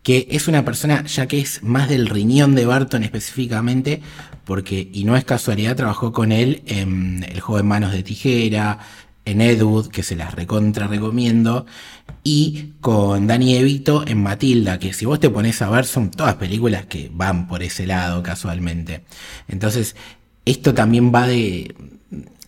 que 0.02 0.26
es 0.30 0.48
una 0.48 0.64
persona 0.64 1.04
ya 1.04 1.26
que 1.26 1.40
es 1.40 1.62
más 1.62 1.88
del 1.88 2.08
riñón 2.08 2.54
de 2.54 2.66
Barton 2.66 3.02
específicamente, 3.04 4.02
porque, 4.44 4.90
y 4.92 5.04
no 5.04 5.16
es 5.16 5.24
casualidad, 5.24 5.76
trabajó 5.76 6.12
con 6.12 6.32
él 6.32 6.62
en 6.66 7.24
El 7.28 7.40
juego 7.40 7.62
manos 7.64 7.92
de 7.92 8.02
tijera, 8.02 8.80
en 9.24 9.40
Edwood, 9.40 9.88
que 9.88 10.02
se 10.02 10.16
las 10.16 10.34
recontra 10.34 10.88
recomiendo, 10.88 11.66
y 12.24 12.72
con 12.80 13.26
Danny 13.26 13.56
Evito 13.56 14.04
en 14.06 14.22
Matilda, 14.22 14.78
que 14.78 14.92
si 14.92 15.06
vos 15.06 15.20
te 15.20 15.30
pones 15.30 15.62
a 15.62 15.70
ver 15.70 15.84
son 15.84 16.10
todas 16.10 16.34
películas 16.34 16.86
que 16.86 17.10
van 17.12 17.46
por 17.46 17.62
ese 17.62 17.86
lado 17.86 18.22
casualmente. 18.22 19.04
Entonces, 19.48 19.96
esto 20.44 20.74
también 20.74 21.12
va 21.14 21.28
de, 21.28 21.74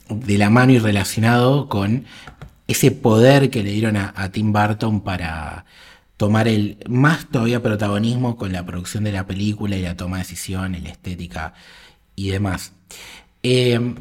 de 0.08 0.38
la 0.38 0.50
mano 0.50 0.72
y 0.72 0.78
relacionado 0.78 1.68
con 1.68 2.04
ese 2.66 2.90
poder 2.90 3.50
que 3.50 3.62
le 3.62 3.72
dieron 3.72 3.96
a, 3.96 4.30
Tim 4.32 4.52
Burton 4.52 5.02
para 5.02 5.64
tomar 6.16 6.48
el 6.48 6.78
más 6.88 7.28
todavía 7.28 7.62
protagonismo 7.62 8.36
con 8.36 8.52
la 8.52 8.64
producción 8.64 9.04
de 9.04 9.12
la 9.12 9.26
película 9.26 9.76
y 9.76 9.82
la 9.82 9.96
toma 9.96 10.18
de 10.18 10.22
decisión, 10.22 10.72
la 10.72 10.90
estética 10.90 11.54
y 12.16 12.30
demás. 12.30 12.72
Eh, 13.42 13.94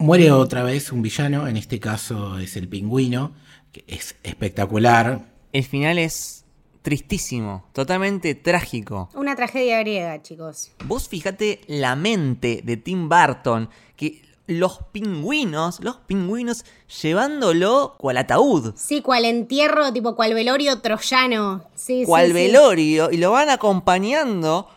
Muere 0.00 0.32
otra 0.32 0.62
vez 0.62 0.92
un 0.92 1.02
villano, 1.02 1.46
en 1.46 1.58
este 1.58 1.78
caso 1.78 2.38
es 2.38 2.56
el 2.56 2.68
pingüino, 2.68 3.34
que 3.70 3.84
es 3.86 4.16
espectacular. 4.22 5.26
El 5.52 5.62
final 5.62 5.98
es 5.98 6.46
tristísimo, 6.80 7.66
totalmente 7.74 8.34
trágico. 8.34 9.10
Una 9.12 9.36
tragedia 9.36 9.78
griega, 9.80 10.22
chicos. 10.22 10.72
Vos 10.86 11.06
fíjate 11.06 11.60
la 11.66 11.96
mente 11.96 12.62
de 12.64 12.78
Tim 12.78 13.10
Burton, 13.10 13.68
que 13.94 14.22
los 14.50 14.80
pingüinos, 14.90 15.78
los 15.80 15.96
pingüinos 15.98 16.64
llevándolo 17.02 17.94
cual 17.98 18.16
ataúd. 18.16 18.74
Sí, 18.76 19.00
cual 19.00 19.24
entierro, 19.24 19.92
tipo 19.92 20.16
cual 20.16 20.34
velorio 20.34 20.80
troyano. 20.80 21.64
Sí, 21.74 22.02
cual 22.04 22.26
sí, 22.26 22.28
sí. 22.28 22.34
velorio 22.34 23.10
y 23.12 23.18
lo 23.18 23.30
van 23.30 23.48
acompañando 23.48 24.68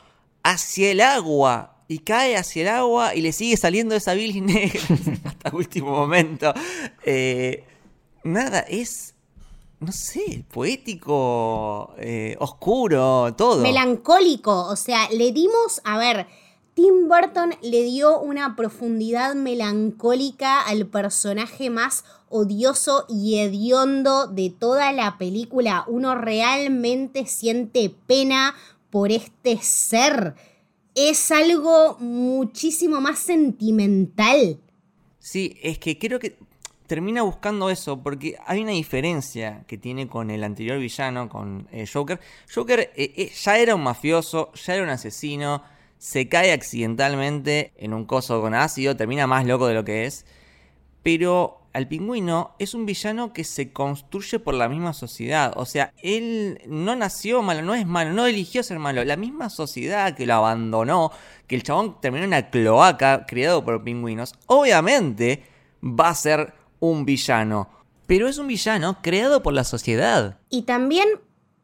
hacia 0.44 0.92
el 0.92 1.02
agua. 1.02 1.72
Y 1.88 2.00
cae 2.00 2.38
hacia 2.38 2.62
el 2.62 2.68
agua 2.70 3.14
y 3.14 3.22
le 3.22 3.34
sigue 3.34 3.58
saliendo 3.58 3.96
esa 3.96 4.14
bilis 4.14 4.42
negra 4.44 4.80
hasta 5.26 5.50
el 5.50 5.56
último 5.56 5.92
momento. 5.92 6.54
Eh, 7.04 7.64
nada, 8.24 8.60
es, 8.60 9.16
no 9.80 9.92
sé, 9.92 10.46
poético, 10.52 11.94
eh, 11.98 12.36
oscuro, 12.40 13.34
todo. 13.36 13.62
Melancólico, 13.62 14.68
o 14.68 14.76
sea, 14.76 15.10
le 15.10 15.32
dimos, 15.32 15.82
a 15.84 15.98
ver, 15.98 16.28
Tim 16.74 17.08
Burton 17.08 17.54
le 17.62 17.84
dio 17.84 18.20
una 18.20 18.56
profundidad 18.56 19.36
melancólica 19.36 20.62
al 20.62 20.88
personaje 20.88 21.70
más 21.70 22.04
odioso 22.30 23.06
y 23.08 23.38
hediondo 23.40 24.28
de 24.28 24.50
toda 24.50 24.92
la 24.92 25.18
película. 25.20 25.86
Uno 25.88 26.16
realmente 26.16 27.28
siente 27.28 27.94
pena 28.08 28.56
por 28.90 29.12
este 29.12 29.58
ser. 29.58 30.36
Es 30.96 31.32
algo 31.32 31.98
muchísimo 32.00 33.02
más 33.02 33.20
sentimental. 33.20 34.60
Sí, 35.20 35.58
es 35.62 35.78
que 35.78 36.00
creo 36.00 36.20
que 36.20 36.38
termina 36.88 37.22
buscando 37.22 37.70
eso, 37.70 38.02
porque 38.02 38.36
hay 38.46 38.62
una 38.62 38.72
diferencia 38.72 39.64
que 39.68 39.78
tiene 39.78 40.08
con 40.08 40.32
el 40.32 40.44
anterior 40.44 40.80
villano, 40.80 41.30
con 41.30 41.68
eh, 41.72 41.88
Joker. 41.92 42.20
Joker 42.54 42.80
eh, 42.80 42.92
eh, 42.96 43.32
ya 43.34 43.58
era 43.58 43.76
un 43.76 43.84
mafioso, 43.84 44.52
ya 44.54 44.76
era 44.76 44.84
un 44.84 44.90
asesino, 44.90 45.64
se 46.04 46.28
cae 46.28 46.52
accidentalmente 46.52 47.72
en 47.78 47.94
un 47.94 48.04
coso 48.04 48.42
con 48.42 48.54
ácido, 48.54 48.98
termina 48.98 49.26
más 49.26 49.46
loco 49.46 49.68
de 49.68 49.74
lo 49.74 49.86
que 49.86 50.06
es. 50.06 50.26
Pero 51.02 51.62
al 51.72 51.88
pingüino 51.88 52.56
es 52.60 52.74
un 52.74 52.86
villano 52.86 53.32
que 53.32 53.46
se 53.46 53.72
construye 53.72 54.38
por 54.40 54.54
la 54.54 54.68
misma 54.68 54.92
sociedad. 54.92 55.54
O 55.56 55.66
sea, 55.66 55.94
él 56.04 56.60
no 56.68 56.98
nació 56.98 57.42
malo, 57.42 57.62
no 57.62 57.74
es 57.74 57.88
malo, 57.88 58.12
no 58.12 58.26
eligió 58.26 58.64
ser 58.64 58.80
malo. 58.80 59.06
La 59.06 59.16
misma 59.16 59.50
sociedad 59.50 60.14
que 60.14 60.26
lo 60.26 60.34
abandonó, 60.34 61.10
que 61.48 61.56
el 61.56 61.64
chabón 61.64 62.02
terminó 62.02 62.26
en 62.26 62.32
una 62.32 62.50
cloaca 62.50 63.26
criado 63.26 63.64
por 63.64 63.86
pingüinos, 63.86 64.36
obviamente 64.48 65.46
va 65.82 66.10
a 66.10 66.16
ser 66.16 66.54
un 66.82 67.06
villano. 67.06 67.70
Pero 68.08 68.28
es 68.28 68.38
un 68.40 68.48
villano 68.48 68.98
creado 69.02 69.42
por 69.42 69.54
la 69.54 69.64
sociedad. 69.64 70.38
Y 70.50 70.64
también 70.64 71.08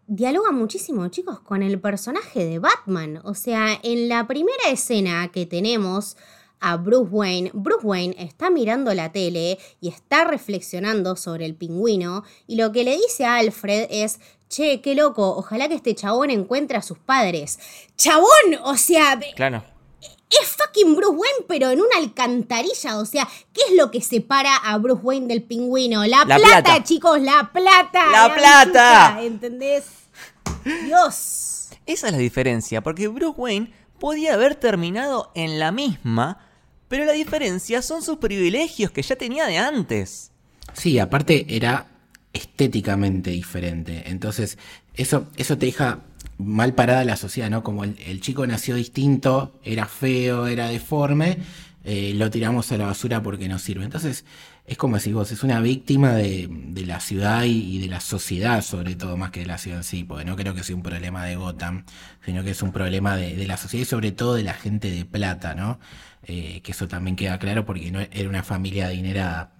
dialoga 0.10 0.51
muchísimo, 0.51 1.07
chicos, 1.10 1.39
con 1.39 1.64
el 1.64 1.80
personaje 1.80 2.43
de 2.43 2.60
Batman. 2.60 3.22
O 3.24 3.36
sea, 3.36 3.80
en 3.84 4.10
la 4.10 4.28
primera 4.28 4.70
escena 4.70 5.30
que 5.32 5.45
tenemos 5.45 6.18
a 6.60 6.76
Bruce 6.78 7.12
Wayne, 7.12 7.51
Bruce 7.53 7.86
Wayne 7.86 8.16
está 8.18 8.49
mirando 8.49 8.93
la 8.93 9.12
tele 9.12 9.60
y 9.80 9.88
está 9.88 10.26
reflexionando 10.26 11.16
sobre 11.16 11.45
el 11.45 11.55
pingüino 11.55 12.24
y 12.47 12.55
lo 12.55 12.72
que 12.72 12.84
le 12.84 12.97
dice 12.97 13.26
a 13.26 13.38
Alfred 13.38 13.88
es, 13.89 14.20
che, 14.49 14.82
qué 14.82 14.95
loco, 14.95 15.38
ojalá 15.38 15.70
que 15.70 15.76
este 15.76 15.95
chabón 15.95 16.32
encuentre 16.32 16.78
a 16.78 16.82
sus 16.82 16.97
padres. 16.97 17.60
Chabón, 17.95 18.28
o 18.64 18.76
sea, 18.76 19.20
Claro. 19.36 19.64
Es 20.30 20.50
fucking 20.50 20.96
Bruce 20.96 21.12
Wayne, 21.16 21.46
pero 21.48 21.70
en 21.72 21.80
una 21.82 21.98
alcantarilla. 21.98 22.98
O 23.00 23.06
sea, 23.06 23.28
¿qué 23.54 23.62
es 23.70 23.76
lo 23.76 23.90
que 23.92 24.02
separa 24.02 24.56
a 24.58 24.78
Bruce 24.78 25.02
Wayne 25.02 25.28
del 25.28 25.44
pingüino? 25.44 26.06
La, 26.06 26.20
La 26.26 26.38
plata, 26.38 26.64
plata. 26.64 26.84
chicos, 26.84 27.22
la 27.22 27.52
plata. 27.52 28.12
La 28.12 28.34
plata. 28.36 29.24
¿Entendés? 29.24 29.86
Dios. 30.86 31.70
Esa 31.86 32.08
es 32.08 32.14
la 32.14 32.20
diferencia, 32.20 32.82
porque 32.82 33.08
Bruce 33.08 33.40
Wayne 33.40 33.74
podía 34.00 34.36
haber 34.36 34.56
terminado 34.56 35.32
en 35.36 35.60
la 35.60 35.72
misma, 35.72 36.46
pero 36.88 37.06
la 37.06 37.14
diferencia 37.14 37.82
son 37.82 38.04
sus 38.04 38.18
privilegios 38.18 38.92
que 38.92 39.02
ya 39.02 39.16
tenía 39.16 39.46
de 39.48 39.58
antes. 39.58 40.32
Sí, 40.74 41.00
aparte 41.00 41.46
era 41.50 41.88
estéticamente 42.34 43.32
diferente. 43.32 44.04
Entonces, 44.06 44.58
eso, 44.94 45.28
eso 45.38 45.58
te 45.58 45.66
deja 45.66 46.00
mal 46.40 46.74
parada 46.74 47.04
la 47.06 47.16
sociedad, 47.16 47.50
¿no? 47.50 47.64
Como 47.64 47.84
el, 47.84 48.22
chico 48.22 48.48
nació 48.48 48.76
distinto, 48.76 49.60
era 49.64 49.86
feo, 49.86 50.48
era 50.48 50.70
deforme, 50.70 51.38
eh, 51.84 52.14
lo 52.16 52.32
tiramos 52.32 52.72
a 52.72 52.78
la 52.78 52.88
basura 52.88 53.22
porque 53.22 53.48
no 53.48 53.60
sirve. 53.60 53.86
Entonces, 53.86 54.26
es 54.66 54.78
como 54.78 54.98
decís 54.98 55.14
vos, 55.14 55.32
es 55.32 55.44
una 55.44 55.62
víctima 55.62 56.14
de, 56.14 56.50
la 56.86 57.00
ciudad 57.00 57.44
y, 57.44 57.80
de 57.80 57.88
la 57.88 58.00
sociedad, 58.00 58.62
sobre 58.64 58.96
todo, 58.96 59.18
más 59.18 59.32
que 59.32 59.42
de 59.42 59.46
la 59.46 59.58
ciudad 59.58 59.80
en 59.80 59.84
sí, 59.84 60.04
porque 60.04 60.26
no 60.26 60.36
creo 60.36 60.56
que 60.56 60.64
sea 60.64 60.76
un 60.76 60.84
problema 60.84 61.26
de 61.26 61.36
Gotham, 61.36 61.86
sino 62.26 62.44
que 62.44 62.52
es 62.52 62.62
un 62.62 62.72
problema 62.72 63.16
de, 63.16 63.36
de 63.36 63.48
la 63.48 63.58
sociedad 63.58 63.84
y 63.84 63.86
sobre 63.86 64.12
todo 64.12 64.36
de 64.36 64.44
la 64.44 64.54
gente 64.54 64.90
de 64.90 65.06
plata, 65.06 65.56
¿no? 65.56 65.80
Eh, 66.24 66.62
que 66.62 66.74
eso 66.74 66.88
también 66.88 67.16
queda 67.16 67.40
claro 67.40 67.66
porque 67.66 67.92
no 67.92 68.02
era 68.02 68.30
una 68.30 68.44
familia 68.44 68.88
adinerada. 68.88 69.54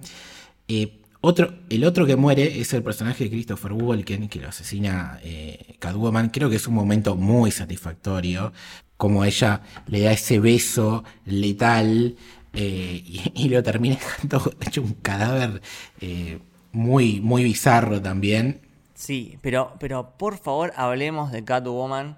Eh, 0.68 0.99
otro, 1.22 1.54
el 1.70 1.84
otro 1.84 2.06
que 2.06 2.16
muere 2.16 2.62
es 2.62 2.74
el 2.74 2.82
personaje 2.82 3.26
de 3.26 3.30
Christopher 3.30 3.74
Walken, 3.74 4.30
que 4.30 4.40
lo 4.40 4.48
asesina 4.48 5.20
eh, 5.24 5.76
Catwoman. 5.80 6.30
Creo 6.30 6.50
que 6.50 6.56
es 6.56 6.68
un 6.68 6.76
momento 6.76 7.16
muy 7.16 7.52
satisfactorio, 7.52 8.54
como 8.96 9.26
ella 9.26 9.62
le 9.88 10.02
da 10.02 10.12
ese 10.14 10.40
beso 10.40 11.04
letal 11.26 12.16
eh, 12.54 13.04
y, 13.34 13.50
lo 13.50 13.62
termina 13.64 13.96
dejando 14.00 14.54
hecho 14.62 14.82
un 14.82 14.94
cadáver 14.94 15.62
eh, 16.00 16.40
muy, 16.72 17.20
muy 17.20 17.44
bizarro 17.44 18.02
también. 18.02 18.62
Sí, 18.96 19.38
pero, 19.42 19.74
pero 19.80 20.18
por 20.18 20.38
favor 20.38 20.72
hablemos 20.76 21.32
de 21.32 21.44
Catwoman, 21.44 22.18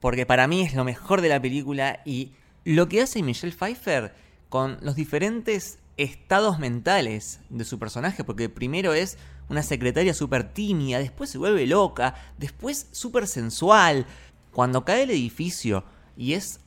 porque 0.00 0.26
para 0.26 0.46
mí 0.46 0.62
es 0.62 0.74
lo 0.74 0.84
mejor 0.84 1.22
de 1.22 1.30
la 1.30 1.40
película 1.40 2.00
y 2.04 2.32
lo 2.64 2.88
que 2.88 3.00
hace 3.00 3.22
Michelle 3.22 3.54
Pfeiffer 3.54 4.12
con 4.48 4.78
los 4.82 4.94
diferentes 4.94 5.78
estados 5.96 6.58
mentales 6.58 7.40
de 7.48 7.64
su 7.64 7.78
personaje, 7.78 8.24
porque 8.24 8.48
primero 8.48 8.92
es 8.92 9.18
una 9.48 9.62
secretaria 9.62 10.14
súper 10.14 10.52
tímida, 10.52 10.98
después 10.98 11.30
se 11.30 11.38
vuelve 11.38 11.66
loca, 11.66 12.14
después 12.38 12.88
súper 12.92 13.26
sensual. 13.26 14.06
Cuando 14.52 14.84
cae 14.84 15.04
el 15.04 15.10
edificio 15.10 15.84
y 16.16 16.34
es 16.34 16.60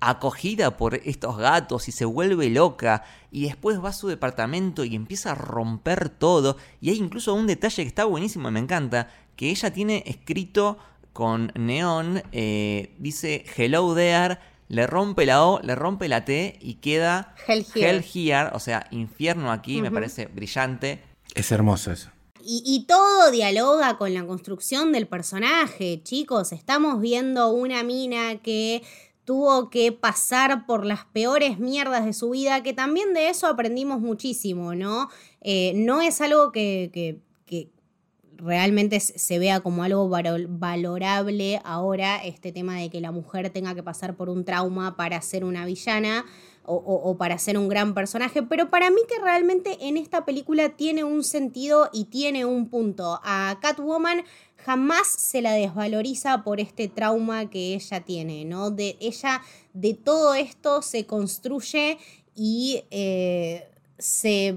acogida 0.00 0.76
por 0.76 0.96
estos 0.96 1.36
gatos 1.36 1.86
y 1.86 1.92
se 1.92 2.04
vuelve 2.04 2.50
loca 2.50 3.04
y 3.30 3.44
después 3.44 3.82
va 3.82 3.90
a 3.90 3.92
su 3.92 4.08
departamento 4.08 4.84
y 4.84 4.96
empieza 4.96 5.30
a 5.30 5.36
romper 5.36 6.08
todo 6.08 6.56
y 6.80 6.90
hay 6.90 6.96
incluso 6.96 7.34
un 7.34 7.46
detalle 7.46 7.84
que 7.84 7.88
está 7.88 8.04
buenísimo 8.04 8.50
me 8.50 8.58
encanta 8.58 9.08
que 9.36 9.50
ella 9.50 9.72
tiene 9.72 10.02
escrito 10.04 10.76
con 11.12 11.52
neón 11.54 12.20
eh, 12.32 12.96
dice 12.98 13.44
hello 13.56 13.94
there 13.94 14.40
le 14.72 14.86
rompe 14.86 15.26
la 15.26 15.46
O, 15.46 15.60
le 15.60 15.74
rompe 15.74 16.08
la 16.08 16.24
T 16.24 16.58
y 16.58 16.76
queda 16.76 17.34
Hell 17.46 17.66
here. 17.74 18.02
here, 18.02 18.48
o 18.54 18.58
sea, 18.58 18.86
infierno 18.90 19.52
aquí, 19.52 19.82
me 19.82 19.90
parece 19.90 20.28
brillante. 20.28 21.02
Es 21.34 21.52
hermoso 21.52 21.92
eso. 21.92 22.08
Y, 22.42 22.62
y 22.64 22.86
todo 22.86 23.30
dialoga 23.30 23.98
con 23.98 24.14
la 24.14 24.24
construcción 24.24 24.90
del 24.90 25.06
personaje, 25.06 26.00
chicos. 26.02 26.52
Estamos 26.52 27.02
viendo 27.02 27.50
una 27.50 27.82
mina 27.82 28.40
que 28.40 28.82
tuvo 29.26 29.68
que 29.68 29.92
pasar 29.92 30.64
por 30.64 30.86
las 30.86 31.04
peores 31.04 31.58
mierdas 31.58 32.06
de 32.06 32.14
su 32.14 32.30
vida, 32.30 32.62
que 32.62 32.72
también 32.72 33.12
de 33.12 33.28
eso 33.28 33.48
aprendimos 33.48 34.00
muchísimo, 34.00 34.74
¿no? 34.74 35.10
Eh, 35.42 35.74
no 35.76 36.00
es 36.00 36.22
algo 36.22 36.50
que 36.50 37.20
realmente 38.42 38.98
se 39.00 39.38
vea 39.38 39.60
como 39.60 39.84
algo 39.84 40.08
valorable 40.08 41.60
ahora, 41.64 42.16
este 42.24 42.52
tema 42.52 42.78
de 42.78 42.90
que 42.90 43.00
la 43.00 43.12
mujer 43.12 43.50
tenga 43.50 43.74
que 43.74 43.82
pasar 43.82 44.16
por 44.16 44.28
un 44.28 44.44
trauma 44.44 44.96
para 44.96 45.20
ser 45.22 45.44
una 45.44 45.64
villana 45.64 46.24
o, 46.64 46.74
o- 46.74 47.10
o 47.10 47.16
para 47.16 47.38
ser 47.38 47.56
un 47.58 47.68
gran 47.68 47.94
personaje, 47.94 48.42
pero 48.42 48.68
para 48.70 48.90
mí 48.90 49.00
que 49.08 49.18
realmente 49.20 49.78
en 49.80 49.96
esta 49.96 50.24
película 50.24 50.70
tiene 50.70 51.02
un 51.04 51.24
sentido 51.24 51.88
y 51.92 52.04
tiene 52.06 52.44
un 52.44 52.68
punto. 52.68 53.20
A 53.24 53.58
Catwoman 53.60 54.22
jamás 54.56 55.08
se 55.08 55.42
la 55.42 55.52
desvaloriza 55.54 56.44
por 56.44 56.60
este 56.60 56.86
trauma 56.88 57.50
que 57.50 57.74
ella 57.74 58.00
tiene, 58.00 58.44
¿no? 58.44 58.70
De 58.70 58.96
ella, 59.00 59.42
de 59.72 59.94
todo 59.94 60.34
esto 60.34 60.82
se 60.82 61.04
construye 61.06 61.98
y 62.36 62.84
eh, 62.92 63.68
se 63.98 64.56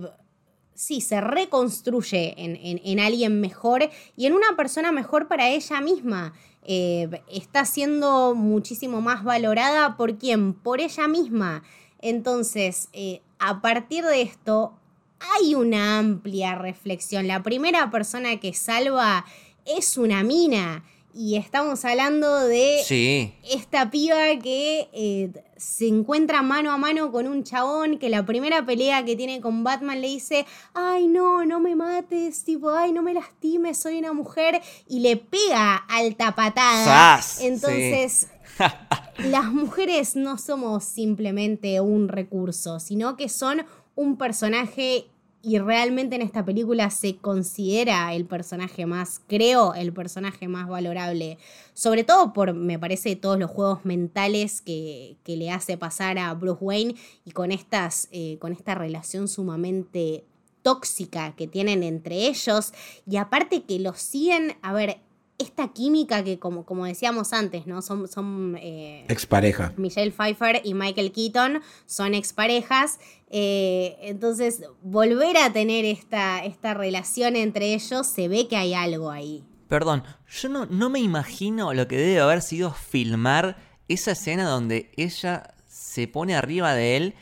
sí, 0.75 1.01
se 1.01 1.21
reconstruye 1.21 2.35
en, 2.37 2.55
en- 2.57 2.81
en 2.83 2.99
alguien 2.99 3.41
mejor 3.41 3.89
y 4.15 4.25
en 4.27 4.33
una 4.33 4.55
persona 4.55 4.91
mejor 4.91 5.27
para 5.27 5.49
ella 5.49 5.81
misma. 5.81 6.33
Eh, 6.67 7.21
está 7.31 7.65
siendo 7.65 8.35
muchísimo 8.35 8.99
más 9.01 9.23
valorada 9.23 9.97
por 9.97 10.17
quién? 10.17 10.53
Por 10.53 10.81
ella 10.81 11.07
misma. 11.07 11.63
Entonces, 12.01 12.89
eh, 12.93 13.21
a 13.39 13.61
partir 13.61 14.03
de 14.03 14.21
esto, 14.21 14.73
hay 15.19 15.55
una 15.55 15.97
amplia 15.99 16.55
reflexión. 16.55 17.27
La 17.27 17.41
primera 17.41 17.89
persona 17.89 18.39
que 18.39 18.53
salva 18.53 19.25
es 19.65 19.97
una 19.97 20.23
mina. 20.23 20.83
Y 21.17 21.37
estamos 21.37 21.85
hablando 21.85 22.45
de 22.45 22.81
Sí, 22.85 23.33
esta 23.49 23.89
piba 23.89 24.37
que 24.43 24.89
eh, 24.91 25.31
se 25.55 25.87
encuentra 25.87 26.41
mano 26.41 26.73
a 26.73 26.77
mano 26.77 27.09
con 27.09 27.25
un 27.25 27.45
chabón 27.45 27.97
que 27.99 28.09
la 28.09 28.25
primera 28.25 28.65
pelea 28.65 29.05
que 29.05 29.15
tiene 29.15 29.39
con 29.39 29.63
Batman 29.63 30.01
le 30.01 30.07
dice, 30.07 30.45
ay 30.73 31.07
no, 31.07 31.45
no 31.45 31.61
me 31.61 31.73
mates, 31.73 32.43
tipo, 32.43 32.69
ay 32.69 32.91
no 32.91 33.01
me 33.01 33.13
lastimes, 33.13 33.77
soy 33.77 33.97
una 33.99 34.11
mujer, 34.11 34.61
y 34.89 34.99
le 34.99 35.15
pega 35.15 35.77
alta 35.87 36.35
patada. 36.35 37.21
Entonces, 37.39 38.27
las 39.19 39.45
mujeres 39.53 40.17
no 40.17 40.37
somos 40.37 40.83
simplemente 40.83 41.79
un 41.79 42.09
recurso, 42.09 42.81
sino 42.81 43.15
que 43.15 43.29
son 43.29 43.65
un 43.95 44.17
personaje 44.17 45.07
y 45.45 45.59
realmente 45.59 46.15
en 46.15 46.23
esta 46.23 46.43
película 46.43 46.89
se 46.89 47.17
considera 47.17 48.15
el 48.15 48.25
personaje 48.25 48.87
más, 48.87 49.21
creo, 49.27 49.75
el 49.75 49.93
personaje 49.93 50.47
más 50.47 50.67
valorable. 50.67 51.37
Sobre 51.75 52.03
todo 52.03 52.33
por, 52.33 52.55
me 52.55 52.79
parece, 52.79 53.15
todos 53.15 53.37
los 53.37 53.51
juegos 53.51 53.85
mentales 53.85 54.63
que, 54.63 55.17
que 55.23 55.37
le 55.37 55.51
hace 55.51 55.77
pasar 55.77 56.17
a 56.17 56.33
Bruce 56.33 56.63
Wayne 56.63 56.95
y 57.25 57.31
con, 57.31 57.51
estas, 57.51 58.07
eh, 58.11 58.39
con 58.39 58.53
esta 58.53 58.73
relación 58.73 59.27
sumamente 59.27 60.25
tóxica 60.63 61.35
que 61.35 61.47
tienen 61.47 61.83
entre 61.83 62.25
ellos. 62.25 62.73
Y 63.05 63.17
aparte 63.17 63.65
que 63.65 63.77
los 63.77 63.99
siguen, 63.99 64.57
a 64.63 64.73
ver, 64.73 64.97
esta 65.37 65.69
química 65.69 66.23
que, 66.23 66.39
como, 66.39 66.65
como 66.65 66.85
decíamos 66.85 67.33
antes, 67.33 67.67
¿no? 67.67 67.81
Son, 67.81 68.07
son 68.07 68.57
eh, 68.59 69.05
Expareja. 69.09 69.73
Michelle 69.77 70.11
Pfeiffer 70.11 70.61
y 70.63 70.73
Michael 70.73 71.11
Keaton 71.11 71.61
son 71.85 72.13
exparejas. 72.13 72.99
Eh, 73.29 73.97
entonces, 74.01 74.61
volver 74.81 75.37
a 75.37 75.51
tener 75.51 75.83
esta, 75.85 76.43
esta 76.45 76.73
relación 76.73 77.35
entre 77.35 77.73
ellos, 77.73 78.07
se 78.07 78.27
ve 78.27 78.47
que 78.47 78.55
hay 78.55 78.73
algo 78.73 79.11
ahí. 79.11 79.43
Perdón, 79.67 80.03
yo 80.29 80.49
no, 80.49 80.65
no 80.67 80.89
me 80.89 80.99
imagino 80.99 81.73
lo 81.73 81.87
que 81.87 81.97
debe 81.97 82.19
haber 82.21 82.41
sido 82.41 82.71
filmar 82.71 83.57
esa 83.87 84.11
escena 84.11 84.47
donde 84.47 84.91
ella 84.95 85.55
se 85.67 86.07
pone 86.07 86.35
arriba 86.35 86.73
de 86.73 86.97
él 86.97 87.15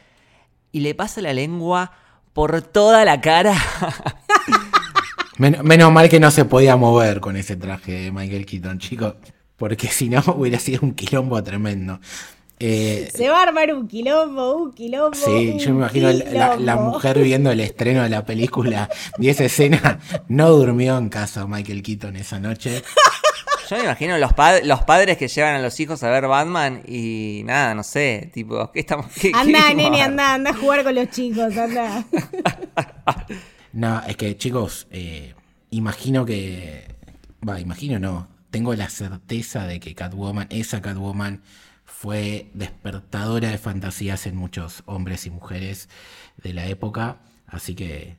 y 0.71 0.81
le 0.81 0.93
pasa 0.93 1.21
la 1.21 1.33
lengua 1.33 1.93
por 2.33 2.61
toda 2.61 3.05
la 3.05 3.21
cara. 3.21 3.55
Men- 5.37 5.57
menos 5.63 5.91
mal 5.91 6.09
que 6.09 6.19
no 6.19 6.31
se 6.31 6.45
podía 6.45 6.75
mover 6.75 7.19
con 7.19 7.35
ese 7.37 7.55
traje 7.55 7.91
de 7.93 8.11
Michael 8.11 8.45
Keaton, 8.45 8.79
chicos. 8.79 9.15
Porque 9.57 9.87
si 9.87 10.09
no, 10.09 10.21
hubiera 10.37 10.59
sido 10.59 10.81
un 10.83 10.93
quilombo 10.93 11.41
tremendo. 11.43 11.99
Eh, 12.59 13.09
Se 13.13 13.27
va 13.29 13.39
a 13.39 13.43
armar 13.43 13.73
un 13.73 13.87
quilombo, 13.87 14.55
un 14.55 14.71
quilombo. 14.73 15.17
Sí, 15.17 15.49
un 15.53 15.59
yo 15.59 15.69
me 15.71 15.75
imagino 15.77 16.11
la, 16.11 16.75
mujer 16.77 17.19
viendo 17.19 17.51
el 17.51 17.59
estreno 17.59 18.03
de 18.03 18.09
la 18.09 18.23
película 18.25 18.89
y 19.17 19.27
esa 19.29 19.43
escena. 19.45 19.99
No 20.29 20.49
durmió 20.51 20.97
en 20.97 21.09
casa 21.09 21.45
Michael 21.47 21.81
Keaton 21.83 22.15
esa 22.15 22.39
noche. 22.39 22.83
Yo 23.69 23.77
me 23.77 23.83
imagino 23.85 24.17
los, 24.17 24.33
pad- 24.33 24.61
los 24.65 24.83
padres 24.83 25.17
que 25.17 25.29
llevan 25.29 25.55
a 25.55 25.59
los 25.59 25.79
hijos 25.79 26.03
a 26.03 26.09
ver 26.09 26.27
Batman 26.27 26.81
y 26.85 27.43
nada, 27.45 27.73
no 27.73 27.81
sé, 27.81 28.29
tipo, 28.33 28.69
¿qué 28.73 28.81
estamos? 28.81 29.05
qué- 29.15 29.31
qué 29.31 29.37
Anda, 29.39 29.67
a 29.69 29.73
nene, 29.73 30.01
anda, 30.01 30.33
anda 30.33 30.51
a 30.51 30.53
jugar 30.53 30.83
con 30.83 30.93
los 30.93 31.09
chicos, 31.09 31.55
anda. 31.57 32.03
No, 33.73 34.01
es 34.03 34.15
que 34.15 34.37
chicos, 34.37 34.87
eh, 34.91 35.33
imagino 35.71 36.25
que... 36.25 36.95
Va, 37.47 37.59
imagino 37.59 37.99
no. 37.99 38.29
Tengo 38.51 38.73
la 38.75 38.87
certeza 38.89 39.65
de 39.65 39.79
que 39.79 39.95
Catwoman, 39.95 40.47
esa 40.51 40.81
Catwoman, 40.81 41.41
fue 41.83 42.51
despertadora 42.53 43.49
de 43.49 43.57
fantasías 43.57 44.27
en 44.27 44.35
muchos 44.35 44.83
hombres 44.85 45.25
y 45.25 45.31
mujeres 45.31 45.89
de 46.37 46.53
la 46.53 46.67
época. 46.67 47.19
Así 47.47 47.73
que 47.73 48.17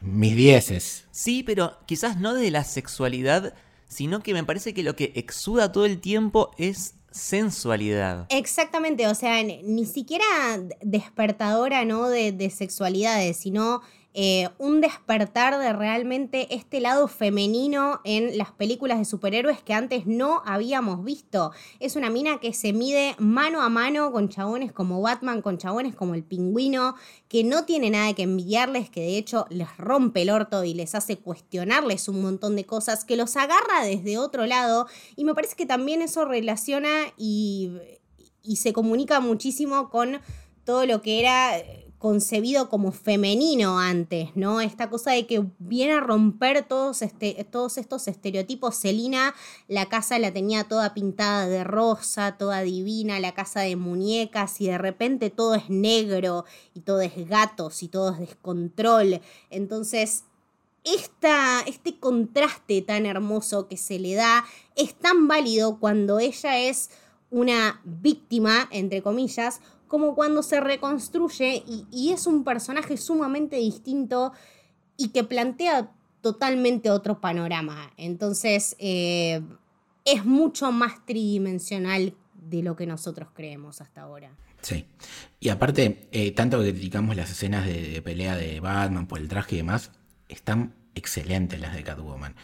mis 0.00 0.34
dieces. 0.34 1.06
Sí, 1.10 1.42
pero 1.42 1.78
quizás 1.86 2.18
no 2.18 2.34
de 2.34 2.50
la 2.50 2.64
sexualidad, 2.64 3.54
sino 3.86 4.22
que 4.22 4.32
me 4.32 4.44
parece 4.44 4.72
que 4.72 4.82
lo 4.82 4.96
que 4.96 5.12
exuda 5.16 5.70
todo 5.70 5.84
el 5.84 6.00
tiempo 6.00 6.50
es 6.56 6.94
sensualidad. 7.10 8.26
Exactamente, 8.30 9.06
o 9.06 9.14
sea, 9.14 9.42
ni 9.42 9.84
siquiera 9.86 10.24
despertadora, 10.80 11.84
¿no? 11.84 12.08
De, 12.08 12.32
de 12.32 12.50
sexualidades, 12.50 13.36
sino 13.36 13.82
eh, 14.20 14.48
un 14.58 14.80
despertar 14.80 15.60
de 15.60 15.72
realmente 15.72 16.52
este 16.52 16.80
lado 16.80 17.06
femenino 17.06 18.00
en 18.02 18.36
las 18.36 18.50
películas 18.50 18.98
de 18.98 19.04
superhéroes 19.04 19.62
que 19.62 19.74
antes 19.74 20.06
no 20.06 20.42
habíamos 20.44 21.04
visto. 21.04 21.52
Es 21.78 21.94
una 21.94 22.10
mina 22.10 22.40
que 22.40 22.52
se 22.52 22.72
mide 22.72 23.14
mano 23.20 23.62
a 23.62 23.68
mano 23.68 24.10
con 24.10 24.28
chabones 24.28 24.72
como 24.72 25.00
Batman, 25.00 25.40
con 25.40 25.56
chabones 25.56 25.94
como 25.94 26.16
el 26.16 26.24
pingüino, 26.24 26.96
que 27.28 27.44
no 27.44 27.64
tiene 27.64 27.90
nada 27.90 28.12
que 28.12 28.24
envidiarles, 28.24 28.90
que 28.90 29.02
de 29.02 29.18
hecho 29.18 29.46
les 29.50 29.76
rompe 29.76 30.22
el 30.22 30.30
orto 30.30 30.64
y 30.64 30.74
les 30.74 30.96
hace 30.96 31.18
cuestionarles 31.18 32.08
un 32.08 32.20
montón 32.20 32.56
de 32.56 32.66
cosas, 32.66 33.04
que 33.04 33.16
los 33.16 33.36
agarra 33.36 33.84
desde 33.84 34.18
otro 34.18 34.46
lado 34.46 34.88
y 35.14 35.22
me 35.22 35.36
parece 35.36 35.54
que 35.54 35.64
también 35.64 36.02
eso 36.02 36.24
relaciona 36.24 36.90
y, 37.16 37.70
y 38.42 38.56
se 38.56 38.72
comunica 38.72 39.20
muchísimo 39.20 39.90
con 39.90 40.18
todo 40.64 40.86
lo 40.86 41.02
que 41.02 41.20
era 41.20 41.62
concebido 41.98 42.68
como 42.68 42.92
femenino 42.92 43.78
antes, 43.78 44.30
¿no? 44.36 44.60
Esta 44.60 44.88
cosa 44.88 45.10
de 45.10 45.26
que 45.26 45.44
viene 45.58 45.94
a 45.94 46.00
romper 46.00 46.66
todos, 46.66 47.02
este, 47.02 47.44
todos 47.50 47.76
estos 47.76 48.06
estereotipos. 48.06 48.76
Celina, 48.76 49.34
la 49.66 49.86
casa 49.86 50.18
la 50.20 50.32
tenía 50.32 50.64
toda 50.64 50.94
pintada 50.94 51.48
de 51.48 51.64
rosa, 51.64 52.36
toda 52.38 52.62
divina, 52.62 53.18
la 53.18 53.34
casa 53.34 53.60
de 53.60 53.74
muñecas, 53.74 54.60
y 54.60 54.68
de 54.68 54.78
repente 54.78 55.30
todo 55.30 55.56
es 55.56 55.68
negro, 55.70 56.44
y 56.72 56.80
todo 56.80 57.00
es 57.00 57.28
gatos, 57.28 57.82
y 57.82 57.88
todo 57.88 58.12
es 58.12 58.20
descontrol. 58.20 59.20
Entonces, 59.50 60.22
esta, 60.84 61.62
este 61.62 61.98
contraste 61.98 62.80
tan 62.82 63.06
hermoso 63.06 63.66
que 63.66 63.76
se 63.76 63.98
le 63.98 64.14
da 64.14 64.44
es 64.76 64.94
tan 64.94 65.26
válido 65.26 65.80
cuando 65.80 66.20
ella 66.20 66.60
es 66.60 66.90
una 67.30 67.80
víctima, 67.84 68.68
entre 68.70 69.02
comillas, 69.02 69.60
como 69.88 70.14
cuando 70.14 70.42
se 70.42 70.60
reconstruye 70.60 71.62
y, 71.66 71.86
y 71.90 72.12
es 72.12 72.26
un 72.26 72.44
personaje 72.44 72.96
sumamente 72.96 73.56
distinto 73.56 74.32
y 74.96 75.08
que 75.08 75.24
plantea 75.24 75.90
totalmente 76.20 76.90
otro 76.90 77.20
panorama. 77.20 77.92
Entonces, 77.96 78.76
eh, 78.78 79.40
es 80.04 80.24
mucho 80.24 80.70
más 80.72 81.04
tridimensional 81.06 82.14
de 82.34 82.62
lo 82.62 82.76
que 82.76 82.86
nosotros 82.86 83.28
creemos 83.34 83.80
hasta 83.80 84.02
ahora. 84.02 84.30
Sí. 84.62 84.84
Y 85.40 85.48
aparte, 85.50 86.08
eh, 86.12 86.32
tanto 86.32 86.60
que 86.62 86.72
criticamos 86.72 87.14
las 87.16 87.30
escenas 87.30 87.64
de, 87.66 87.88
de 87.90 88.02
pelea 88.02 88.36
de 88.36 88.60
Batman 88.60 89.06
por 89.06 89.18
el 89.20 89.28
traje 89.28 89.54
y 89.54 89.58
demás, 89.58 89.90
están 90.28 90.74
excelentes 90.94 91.60
las 91.60 91.74
de 91.76 91.84
Catwoman. 91.84 92.34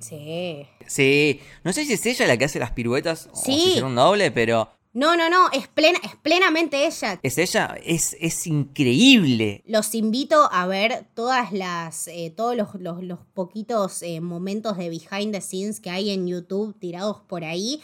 Sí. 0.00 0.66
Sí, 0.86 1.40
no 1.62 1.72
sé 1.72 1.84
si 1.84 1.92
es 1.92 2.04
ella 2.06 2.26
la 2.26 2.36
que 2.36 2.46
hace 2.46 2.58
las 2.58 2.72
piruetas 2.72 3.28
o 3.32 3.36
Sí. 3.36 3.60
si 3.60 3.72
será 3.74 3.86
un 3.86 3.94
doble, 3.94 4.30
pero 4.30 4.70
No, 4.92 5.16
no, 5.16 5.30
no, 5.30 5.48
es, 5.52 5.68
plena, 5.68 6.00
es 6.02 6.16
plenamente 6.16 6.84
ella. 6.86 7.20
es 7.22 7.38
ella, 7.38 7.76
es, 7.84 8.16
es 8.20 8.44
increíble. 8.48 9.62
Los 9.66 9.94
invito 9.94 10.48
a 10.50 10.66
ver 10.66 11.06
todas 11.14 11.52
las, 11.52 12.08
eh, 12.08 12.32
todos 12.36 12.56
los, 12.56 12.74
los- 12.74 13.02
los 13.04 13.20
poquitos 13.32 14.02
eh, 14.02 14.20
momentos 14.20 14.76
de 14.76 14.88
behind 14.88 15.32
the 15.32 15.40
scenes 15.40 15.78
que 15.80 15.90
hay 15.90 16.10
en 16.10 16.26
YouTube 16.26 16.76
tirados 16.80 17.18
por 17.28 17.44
ahí. 17.44 17.80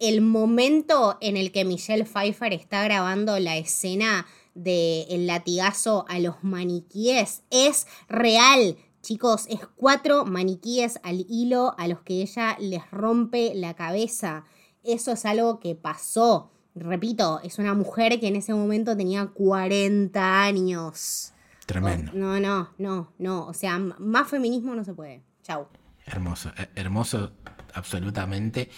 El 0.00 0.20
momento 0.20 1.16
en 1.20 1.36
el 1.36 1.52
que 1.52 1.64
Michelle 1.64 2.04
Pfeiffer 2.04 2.52
está 2.52 2.82
grabando 2.82 3.38
la 3.38 3.56
escena 3.56 4.26
del 4.54 5.28
latigazo 5.28 6.06
a 6.08 6.18
los 6.18 6.42
maniquíes 6.42 7.42
es 7.50 7.86
real. 8.08 8.76
Chicos, 9.00 9.46
es 9.48 9.60
cuatro 9.76 10.24
maniquíes 10.24 10.98
al 11.04 11.24
hilo 11.28 11.74
a 11.78 11.86
los 11.86 12.00
que 12.02 12.20
ella 12.22 12.56
les 12.60 12.88
rompe 12.90 13.52
la 13.54 13.74
cabeza. 13.74 14.44
Eso 14.88 15.12
es 15.12 15.26
algo 15.26 15.60
que 15.60 15.74
pasó. 15.74 16.50
Repito, 16.74 17.40
es 17.44 17.58
una 17.58 17.74
mujer 17.74 18.18
que 18.18 18.28
en 18.28 18.36
ese 18.36 18.54
momento 18.54 18.96
tenía 18.96 19.26
40 19.26 20.42
años. 20.42 21.34
Tremendo. 21.66 22.12
No, 22.14 22.40
no, 22.40 22.70
no, 22.78 23.12
no. 23.18 23.46
O 23.46 23.52
sea, 23.52 23.78
más 23.78 24.28
feminismo 24.28 24.74
no 24.74 24.84
se 24.84 24.94
puede. 24.94 25.20
Chau. 25.42 25.66
Hermoso, 26.06 26.52
eh, 26.56 26.68
hermoso, 26.74 27.32
absolutamente. 27.74 28.70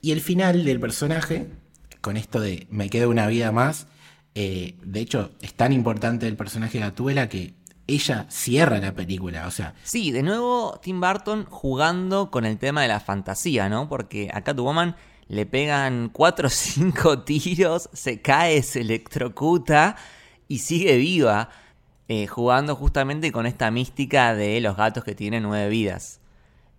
Y 0.00 0.10
el 0.10 0.20
final 0.20 0.64
del 0.64 0.80
personaje, 0.80 1.46
con 2.00 2.16
esto 2.16 2.40
de 2.40 2.66
me 2.70 2.90
queda 2.90 3.06
una 3.06 3.28
vida 3.28 3.52
más, 3.52 3.86
eh, 4.34 4.76
de 4.82 4.98
hecho, 4.98 5.30
es 5.40 5.54
tan 5.54 5.72
importante 5.72 6.26
el 6.26 6.36
personaje 6.36 6.78
de 6.78 6.84
Atuela 6.84 7.28
que 7.28 7.54
ella 7.86 8.26
cierra 8.28 8.80
la 8.80 8.92
película. 8.92 9.46
O 9.46 9.52
sea, 9.52 9.74
Sí, 9.84 10.10
de 10.10 10.24
nuevo 10.24 10.80
Tim 10.82 11.00
Burton 11.00 11.44
jugando 11.44 12.32
con 12.32 12.44
el 12.44 12.58
tema 12.58 12.82
de 12.82 12.88
la 12.88 12.98
fantasía, 12.98 13.68
¿no? 13.68 13.88
Porque 13.88 14.30
a 14.34 14.40
Catwoman 14.40 14.96
le 15.28 15.46
pegan 15.46 16.10
4 16.12 16.46
o 16.46 16.50
5 16.50 17.18
tiros, 17.24 17.88
se 17.92 18.20
cae, 18.20 18.62
se 18.62 18.80
electrocuta 18.80 19.96
y 20.48 20.58
sigue 20.58 20.96
viva, 20.96 21.50
eh, 22.08 22.26
jugando 22.26 22.76
justamente 22.76 23.32
con 23.32 23.46
esta 23.46 23.70
mística 23.70 24.34
de 24.34 24.60
los 24.60 24.76
gatos 24.76 25.04
que 25.04 25.14
tienen 25.14 25.42
nueve 25.42 25.68
vidas. 25.68 26.20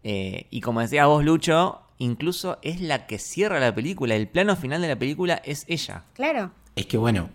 Eh, 0.03 0.45
y 0.51 0.61
como 0.61 0.81
decías 0.81 1.07
vos, 1.07 1.23
Lucho, 1.23 1.81
incluso 1.97 2.59
es 2.61 2.79
la 2.79 3.07
que 3.07 3.17
cierra 3.17 3.59
la 3.59 3.73
película, 3.73 4.15
el 4.15 4.27
plano 4.27 4.55
final 4.55 4.81
de 4.81 4.89
la 4.89 4.99
película 4.99 5.41
es 5.43 5.65
ella. 5.67 6.03
Claro. 6.13 6.51
es 6.75 6.85
que 6.85 6.97
bueno, 6.97 7.29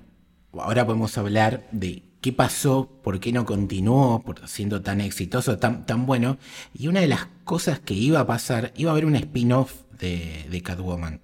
ahora 0.52 0.86
podemos 0.86 1.18
hablar 1.18 1.66
de 1.72 2.04
qué 2.20 2.32
pasó, 2.32 2.88
por 3.02 3.18
qué 3.18 3.32
no 3.32 3.44
continuó 3.44 4.22
por 4.22 4.46
siendo 4.46 4.82
tan 4.82 5.00
exitoso, 5.00 5.58
tan, 5.58 5.86
tan 5.86 6.06
bueno. 6.06 6.38
Y 6.72 6.88
una 6.88 7.00
de 7.00 7.08
las 7.08 7.26
cosas 7.44 7.80
que 7.80 7.94
iba 7.94 8.20
a 8.20 8.26
pasar, 8.26 8.72
iba 8.76 8.90
a 8.90 8.92
haber 8.92 9.06
un 9.06 9.16
spin-off 9.16 9.82
de, 10.01 10.46
de 10.51 10.62
Catwoman. 10.62 11.20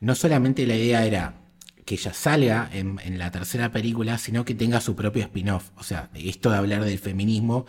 No 0.00 0.14
solamente 0.14 0.66
la 0.66 0.76
idea 0.76 1.04
era 1.06 1.34
que 1.84 1.94
ella 1.94 2.12
salga 2.12 2.68
en, 2.72 3.00
en 3.02 3.18
la 3.18 3.30
tercera 3.30 3.72
película, 3.72 4.18
sino 4.18 4.44
que 4.44 4.54
tenga 4.54 4.80
su 4.80 4.94
propio 4.94 5.22
spin-off. 5.22 5.70
O 5.76 5.82
sea, 5.82 6.10
esto 6.14 6.50
de 6.50 6.58
hablar 6.58 6.84
del 6.84 6.98
feminismo 6.98 7.66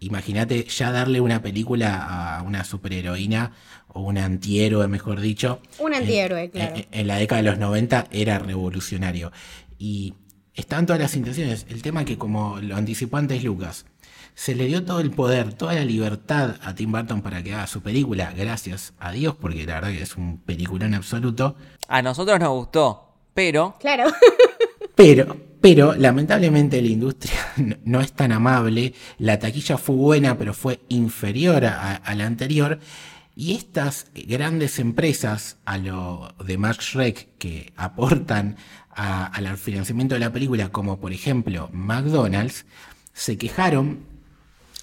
imagínate 0.00 0.64
ya 0.64 0.90
darle 0.90 1.20
una 1.20 1.42
película 1.42 2.38
a 2.38 2.42
una 2.42 2.64
superheroína 2.64 3.52
o 3.88 4.02
un 4.02 4.18
antihéroe, 4.18 4.88
mejor 4.88 5.20
dicho. 5.20 5.60
Un 5.78 5.94
antihéroe, 5.94 6.50
claro. 6.50 6.76
En, 6.76 6.86
en 6.90 7.06
la 7.06 7.16
década 7.16 7.42
de 7.42 7.50
los 7.50 7.58
90 7.58 8.06
era 8.10 8.38
revolucionario. 8.38 9.30
Y 9.78 10.14
estaban 10.60 10.86
todas 10.86 11.00
las 11.00 11.16
intenciones. 11.16 11.66
El 11.68 11.82
tema 11.82 12.04
que, 12.04 12.18
como 12.18 12.60
lo 12.60 12.76
anticipó 12.76 13.16
antes 13.16 13.42
Lucas, 13.42 13.86
se 14.34 14.54
le 14.54 14.66
dio 14.66 14.84
todo 14.84 15.00
el 15.00 15.10
poder, 15.10 15.52
toda 15.54 15.74
la 15.74 15.84
libertad 15.84 16.56
a 16.62 16.74
Tim 16.74 16.92
Burton 16.92 17.22
para 17.22 17.42
que 17.42 17.52
haga 17.52 17.66
su 17.66 17.82
película, 17.82 18.32
gracias 18.36 18.94
a 18.98 19.12
Dios, 19.12 19.34
porque 19.38 19.66
la 19.66 19.74
verdad 19.74 19.90
que 19.90 20.02
es 20.02 20.16
un 20.16 20.38
peliculón 20.38 20.94
absoluto. 20.94 21.56
A 21.88 22.02
nosotros 22.02 22.38
nos 22.40 22.50
gustó, 22.50 23.14
pero 23.34 23.76
Claro. 23.80 24.04
Pero, 24.94 25.36
pero 25.60 25.94
lamentablemente 25.94 26.82
la 26.82 26.88
industria 26.88 27.40
no, 27.56 27.76
no 27.84 28.00
es 28.00 28.12
tan 28.12 28.32
amable. 28.32 28.92
La 29.18 29.38
taquilla 29.38 29.78
fue 29.78 29.96
buena, 29.96 30.36
pero 30.36 30.52
fue 30.52 30.80
inferior 30.88 31.64
a, 31.64 31.96
a 31.96 32.14
la 32.14 32.26
anterior. 32.26 32.80
Y 33.34 33.54
estas 33.54 34.08
grandes 34.12 34.78
empresas, 34.78 35.56
a 35.64 35.78
lo 35.78 36.34
de 36.44 36.58
Max 36.58 36.84
Schreck, 36.84 37.38
que 37.38 37.72
aportan 37.76 38.56
al 39.00 39.56
financiamiento 39.56 40.14
de 40.14 40.20
la 40.20 40.32
película, 40.32 40.68
como 40.68 40.98
por 41.00 41.12
ejemplo 41.12 41.70
McDonald's, 41.72 42.66
se 43.12 43.38
quejaron 43.38 44.00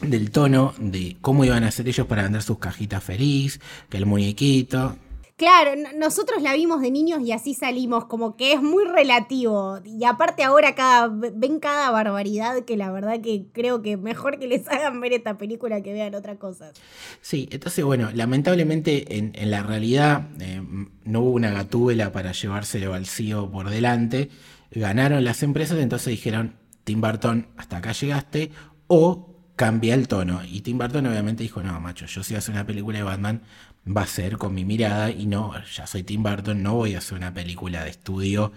del 0.02 0.32
tono 0.32 0.74
de 0.78 1.18
cómo 1.22 1.46
iban 1.46 1.64
a 1.64 1.68
hacer 1.68 1.88
ellos 1.88 2.08
para 2.08 2.24
vender 2.24 2.42
sus 2.42 2.60
cajitas 2.60 3.04
feliz, 3.04 3.60
que 3.90 3.98
el 3.98 4.06
muñequito. 4.06 4.98
Claro, 5.38 5.80
nosotros 5.96 6.42
la 6.42 6.54
vimos 6.54 6.82
de 6.82 6.90
niños 6.90 7.22
y 7.22 7.32
así 7.32 7.54
salimos, 7.54 8.06
como 8.06 8.36
que 8.36 8.54
es 8.54 8.62
muy 8.64 8.86
relativo. 8.86 9.80
Y 9.86 10.04
aparte 10.04 10.44
ahora 10.44 10.74
cada, 10.74 11.10
ven 11.10 11.60
cada 11.60 11.92
barbaridad 11.92 12.66
que 12.66 12.76
la 12.76 12.92
verdad 12.92 13.22
que 13.22 13.46
creo 13.54 13.84
que 13.84 13.98
mejor 13.98 14.40
que 14.40 14.48
les 14.48 14.68
hagan 14.68 15.00
ver 15.00 15.14
esta 15.14 15.38
película 15.38 15.82
que 15.84 15.94
vean 15.94 16.16
otras 16.16 16.40
cosas. 16.40 16.74
Sí, 17.22 17.48
entonces 17.52 17.86
bueno, 17.86 18.10
lamentablemente 18.16 19.18
en, 19.20 19.32
en 19.36 19.52
la 19.52 19.62
realidad 19.62 20.28
eh, 20.40 20.60
no 21.04 21.22
hubo 21.22 21.34
una 21.34 21.52
gatúbela 21.52 22.12
para 22.12 22.32
llevárselo 22.32 22.96
al 22.96 23.06
CEO 23.06 23.52
por 23.52 23.70
delante. 23.70 24.32
Ganaron 24.72 25.24
las 25.24 25.44
empresas, 25.44 25.78
entonces 25.78 26.08
dijeron, 26.08 26.56
Tim 26.84 27.00
Burton, 27.00 27.46
hasta 27.58 27.78
acá 27.78 27.92
llegaste, 27.92 28.50
o 28.88 29.38
cambia 29.58 29.96
el 29.96 30.08
tono. 30.08 30.42
Y 30.46 30.62
Tim 30.62 30.78
Burton 30.78 31.06
obviamente 31.08 31.44
dijo, 31.44 31.62
no, 31.62 31.78
macho, 31.82 32.06
yo 32.06 32.24
si 32.24 32.36
hago 32.36 32.46
una 32.50 32.66
película 32.66 33.00
de 33.00 33.04
Batman, 33.04 33.42
va 33.96 34.02
a 34.02 34.08
ser 34.08 34.38
con 34.38 34.54
mi 34.54 34.66
mirada 34.66 35.12
y 35.12 35.26
no, 35.26 35.54
ya 35.74 35.88
soy 35.88 36.04
Tim 36.04 36.24
Burton, 36.24 36.62
no 36.62 36.76
voy 36.76 36.96
a 36.96 37.00
hacer 37.00 37.18
una 37.18 37.34
película 37.34 37.84
de 37.84 37.90
estudio 37.90 38.52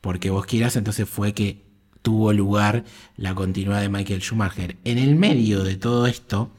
porque 0.00 0.30
vos 0.30 0.46
quieras. 0.46 0.76
Entonces 0.76 1.08
fue 1.08 1.32
que 1.32 1.64
tuvo 2.02 2.32
lugar 2.32 2.84
la 3.16 3.34
continuidad 3.34 3.80
de 3.80 3.88
Michael 3.88 4.20
Schumacher. 4.20 4.76
En 4.84 4.98
el 4.98 5.16
medio 5.16 5.64
de 5.64 5.76
todo 5.76 6.06
esto, 6.06 6.50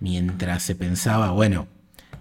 mientras 0.00 0.62
se 0.62 0.74
pensaba, 0.74 1.30
bueno, 1.30 1.68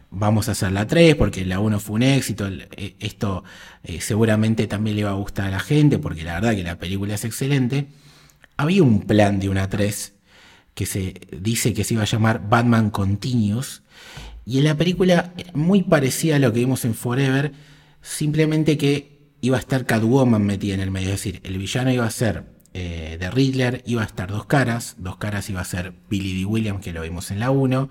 vamos 0.09 0.49
a 0.49 0.53
hacer 0.53 0.71
la 0.71 0.87
3 0.87 1.15
porque 1.15 1.45
la 1.45 1.59
1 1.59 1.79
fue 1.79 1.95
un 1.95 2.03
éxito, 2.03 2.47
eh, 2.47 2.95
esto 2.99 3.43
eh, 3.83 4.01
seguramente 4.01 4.67
también 4.67 4.95
le 4.95 5.03
va 5.03 5.11
a 5.11 5.15
gustar 5.15 5.47
a 5.47 5.51
la 5.51 5.59
gente 5.59 5.99
porque 5.99 6.23
la 6.23 6.35
verdad 6.35 6.55
que 6.55 6.63
la 6.63 6.79
película 6.79 7.15
es 7.15 7.25
excelente, 7.25 7.87
había 8.55 8.83
un 8.83 9.01
plan 9.01 9.39
de 9.39 9.49
una 9.49 9.69
3 9.69 10.13
que 10.73 10.85
se 10.85 11.19
dice 11.31 11.73
que 11.73 11.83
se 11.83 11.95
iba 11.95 12.03
a 12.03 12.07
llamar 12.07 12.47
Batman 12.47 12.89
Continuous 12.91 13.81
y 14.47 14.59
en 14.59 14.63
la 14.63 14.77
película 14.77 15.33
muy 15.53 15.83
parecida 15.83 16.37
a 16.37 16.39
lo 16.39 16.53
que 16.53 16.59
vimos 16.59 16.85
en 16.85 16.93
Forever, 16.95 17.51
simplemente 18.01 18.77
que 18.77 19.33
iba 19.41 19.57
a 19.57 19.59
estar 19.59 19.85
Catwoman 19.85 20.41
metida 20.41 20.73
en 20.73 20.79
el 20.79 20.89
medio, 20.89 21.09
es 21.09 21.21
decir, 21.21 21.41
el 21.43 21.57
villano 21.57 21.91
iba 21.91 22.05
a 22.05 22.09
ser 22.09 22.45
eh, 22.73 23.17
de 23.19 23.29
Riddler, 23.29 23.83
iba 23.85 24.03
a 24.03 24.05
estar 24.05 24.31
dos 24.31 24.45
caras, 24.45 24.95
dos 24.99 25.17
caras 25.17 25.49
iba 25.49 25.59
a 25.59 25.65
ser 25.65 25.93
Billy 26.09 26.39
D. 26.39 26.45
Williams, 26.45 26.81
que 26.81 26.93
lo 26.93 27.01
vimos 27.01 27.29
en 27.29 27.41
la 27.41 27.51
1, 27.51 27.89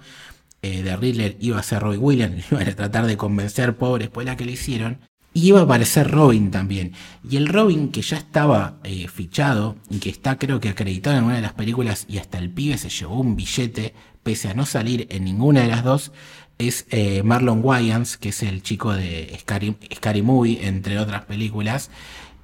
eh, 0.63 0.83
de 0.83 0.97
Riddler 0.97 1.37
iba 1.41 1.59
a 1.59 1.63
ser 1.63 1.83
Roy 1.83 1.99
Williams, 1.99 2.47
iban 2.51 2.67
a 2.67 2.75
tratar 2.75 3.05
de 3.05 3.19
convencer 3.19 3.77
pobres 3.77 4.09
por 4.09 4.25
la 4.25 4.39
que 4.39 4.47
le 4.47 4.53
hicieron, 4.53 5.01
y 5.35 5.49
iba 5.49 5.61
a 5.61 5.65
aparecer 5.65 6.11
Robin 6.11 6.51
también. 6.51 6.95
Y 7.29 7.37
el 7.37 7.49
Robin 7.49 7.91
que 7.91 8.01
ya 8.01 8.17
estaba 8.17 8.79
eh, 8.83 9.07
fichado 9.09 9.77
y 9.91 9.99
que 9.99 10.09
está 10.09 10.39
creo 10.39 10.61
que 10.61 10.71
acreditado 10.71 11.19
en 11.19 11.25
una 11.25 11.37
de 11.37 11.43
las 11.43 11.53
películas 11.53 12.07
y 12.09 12.17
hasta 12.17 12.39
el 12.39 12.49
pibe 12.49 12.79
se 12.79 12.89
llevó 12.89 13.21
un 13.21 13.37
billete 13.37 13.93
pese 14.23 14.49
a 14.49 14.55
no 14.55 14.67
salir 14.67 15.07
en 15.11 15.25
ninguna 15.25 15.61
de 15.61 15.69
las 15.69 15.85
dos, 15.85 16.11
es 16.59 16.87
eh, 16.91 17.23
Marlon 17.23 17.61
Wayans, 17.63 18.17
que 18.17 18.31
es 18.31 18.43
el 18.43 18.63
chico 18.63 18.93
de 18.93 19.37
Scary, 19.41 19.77
Scary 19.95 20.23
Movie, 20.23 20.67
entre 20.67 20.99
otras 20.99 21.25
películas. 21.25 21.91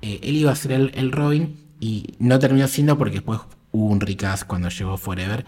Eh, 0.03 0.21
él 0.23 0.37
iba 0.37 0.53
a 0.53 0.57
ser 0.57 0.73
el, 0.73 0.93
el 0.95 1.13
Robin 1.13 1.57
y 1.81 2.15
no 2.19 2.39
terminó 2.39 2.67
siendo 2.69 2.99
porque 2.99 3.17
después 3.17 3.41
hubo 3.71 3.87
un 3.87 4.01
recast 4.01 4.45
cuando 4.45 4.69
llegó 4.69 4.97
Forever. 4.99 5.47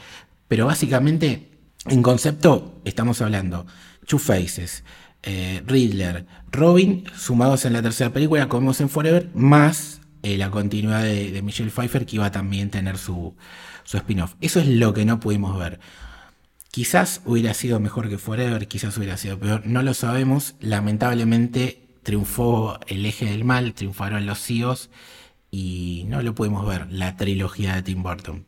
Pero 0.49 0.67
básicamente, 0.67 1.51
en 1.87 2.03
concepto, 2.03 2.81
estamos 2.85 3.21
hablando 3.21 3.67
Two 4.07 4.19
Faces, 4.19 4.85
eh, 5.23 5.63
Riddler, 5.67 6.27
Robin, 6.51 7.05
sumados 7.17 7.65
en 7.65 7.73
la 7.73 7.83
tercera 7.83 8.13
película, 8.13 8.49
como 8.49 8.61
vimos 8.61 8.81
en 8.81 8.89
Forever, 8.89 9.31
más 9.35 10.01
la 10.23 10.51
continuidad 10.51 11.03
de, 11.03 11.43
Michelle 11.43 11.71
Pfeiffer, 11.71 12.07
que 12.07 12.17
iba 12.17 12.25
a 12.25 12.33
tener 12.33 12.97
su, 12.97 13.37
su 13.85 13.99
spin-off. 13.99 14.37
Eso 14.41 14.59
es 14.59 14.67
lo 14.69 14.95
que 14.95 15.05
no 15.05 15.21
pudimos 15.21 15.59
ver. 15.59 15.81
Quizás 16.75 17.23
hubiera 17.25 17.55
sido 17.55 17.79
mejor 17.79 18.09
que 18.09 18.19
Forever, 18.19 18.67
quizás 18.67 18.99
hubiera 18.99 19.17
sido 19.17 19.39
peor, 19.39 19.65
no 19.65 19.81
lo 19.85 19.95
sabemos. 19.95 20.57
Lamentablemente 20.59 21.87
triunfó 22.03 22.81
el 22.89 23.07
eje 23.07 23.27
del 23.27 23.45
mal, 23.45 23.75
triunfaron 23.75 24.27
los 24.27 24.45
CEOs 24.45 24.91
y 25.53 26.05
no 26.09 26.21
lo 26.21 26.35
pudimos 26.35 26.67
ver, 26.67 26.91
la 26.91 27.17
trilogía 27.17 27.77
de 27.77 27.83
Tim 27.83 28.03
Burton. 28.03 28.45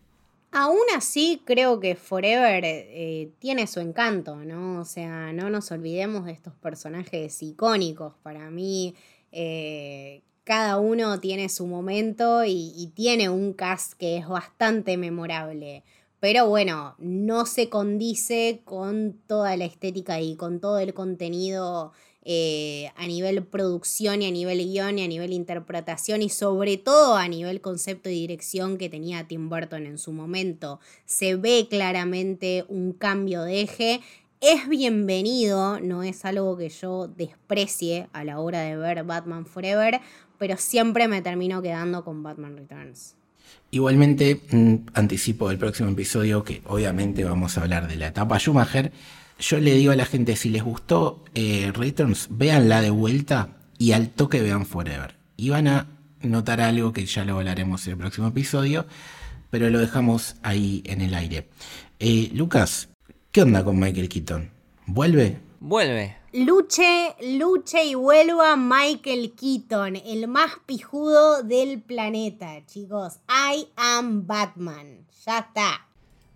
Aún 0.51 0.83
así, 0.97 1.41
creo 1.45 1.79
que 1.79 1.95
Forever 1.95 2.65
eh, 2.65 3.31
tiene 3.39 3.69
su 3.69 3.79
encanto, 3.79 4.35
¿no? 4.35 4.81
O 4.81 4.85
sea, 4.85 5.33
no 5.33 5.49
nos 5.49 5.71
olvidemos 5.71 6.25
de 6.25 6.33
estos 6.33 6.55
personajes 6.55 7.41
icónicos. 7.45 8.15
Para 8.25 8.51
mí, 8.51 8.97
eh, 9.31 10.23
cada 10.43 10.79
uno 10.79 11.21
tiene 11.21 11.49
su 11.49 11.69
momento 11.69 12.45
y, 12.45 12.73
y 12.75 12.89
tiene 12.89 13.29
un 13.29 13.53
cast 13.53 13.93
que 13.93 14.17
es 14.17 14.27
bastante 14.27 14.97
memorable. 14.97 15.85
Pero 16.21 16.49
bueno, 16.49 16.95
no 16.99 17.47
se 17.47 17.69
condice 17.69 18.63
con 18.65 19.21
toda 19.27 19.57
la 19.57 19.67
estética 19.67 20.21
y 20.21 20.37
con 20.37 20.61
todo 20.61 20.79
el 20.79 20.95
contenido 20.95 21.93
eh, 22.29 22.91
a 22.97 23.07
nivel 23.07 23.45
producción 23.45 24.21
y 24.21 24.27
a 24.27 24.33
nivel 24.33 24.59
guion 24.59 24.99
y 24.99 25.05
a 25.05 25.07
nivel 25.07 25.33
interpretación 25.33 26.23
y 26.23 26.29
sobre 26.29 26.77
todo 26.77 27.15
a 27.15 27.29
nivel 27.29 27.61
concepto 27.61 28.09
y 28.09 28.15
dirección 28.15 28.79
que 28.79 28.89
tenía 28.89 29.29
Tim 29.29 29.49
Burton 29.49 29.87
en 29.87 29.97
su 29.97 30.13
momento. 30.13 30.81
Se 31.05 31.37
ve 31.37 31.69
claramente 31.71 32.65
un 32.69 32.93
cambio 32.93 33.43
de 33.43 33.61
eje. 33.61 34.01
Es 34.41 34.69
bienvenido, 34.69 35.79
no 35.79 36.03
es 36.03 36.25
algo 36.25 36.57
que 36.57 36.69
yo 36.69 37.07
desprecie 37.07 38.09
a 38.13 38.25
la 38.25 38.41
hora 38.41 38.63
de 38.63 38.77
ver 38.77 39.05
Batman 39.05 39.47
Forever, 39.47 40.01
pero 40.37 40.57
siempre 40.57 41.07
me 41.07 41.23
termino 41.23 41.63
quedando 41.63 42.05
con 42.05 42.25
Batman 42.25 42.57
Returns. 42.57 43.15
Igualmente, 43.77 44.41
mm, 44.53 44.75
anticipo 44.95 45.51
del 45.51 45.59
próximo 45.59 45.91
episodio 45.91 46.43
que 46.43 46.63
obviamente 46.65 47.25
vamos 47.25 47.59
a 47.59 47.61
hablar 47.61 47.87
de 47.87 47.97
la 47.97 48.07
etapa 48.07 48.39
Schumacher. 48.39 48.91
Yo 49.39 49.59
le 49.59 49.75
digo 49.75 49.93
a 49.93 49.97
la 49.97 50.07
gente, 50.07 50.35
si 50.35 50.49
les 50.49 50.63
gustó 50.63 51.23
eh, 51.35 51.71
Returns, 51.75 52.29
véanla 52.31 52.81
de 52.81 52.89
vuelta 52.89 53.51
y 53.77 53.93
al 53.93 54.09
toque 54.09 54.41
vean 54.41 54.65
Forever. 54.65 55.17
Y 55.37 55.51
van 55.51 55.69
a 55.69 55.89
notar 56.23 56.63
algo 56.63 56.95
que 56.95 57.05
ya 57.05 57.27
lo 57.27 57.37
hablaremos 57.37 57.87
en 57.87 57.93
el 57.93 57.99
próximo 57.99 58.29
episodio, 58.29 58.87
pero 59.51 59.69
lo 59.69 59.79
dejamos 59.79 60.37
ahí 60.43 60.83
en 60.87 61.03
el 61.03 61.15
aire. 61.15 61.51
Eh, 61.99 62.31
Lucas, 62.33 62.89
¿qué 63.31 63.43
onda 63.43 63.63
con 63.63 63.79
Michael 63.79 64.09
Keaton? 64.09 64.49
¿Vuelve? 64.87 65.37
Vuelve. 65.61 66.17
Luche, 66.33 67.17
luche 67.39 67.85
y 67.85 67.95
vuelva 67.95 68.57
Michael 68.57 69.35
Keaton, 69.35 69.97
el 69.97 70.29
más 70.29 70.53
pijudo 70.67 71.43
del 71.43 71.83
planeta, 71.83 72.65
chicos. 72.67 73.21
I 73.29 73.69
am 73.77 74.27
Batman. 74.27 75.07
Ya 75.25 75.39
está. 75.39 75.87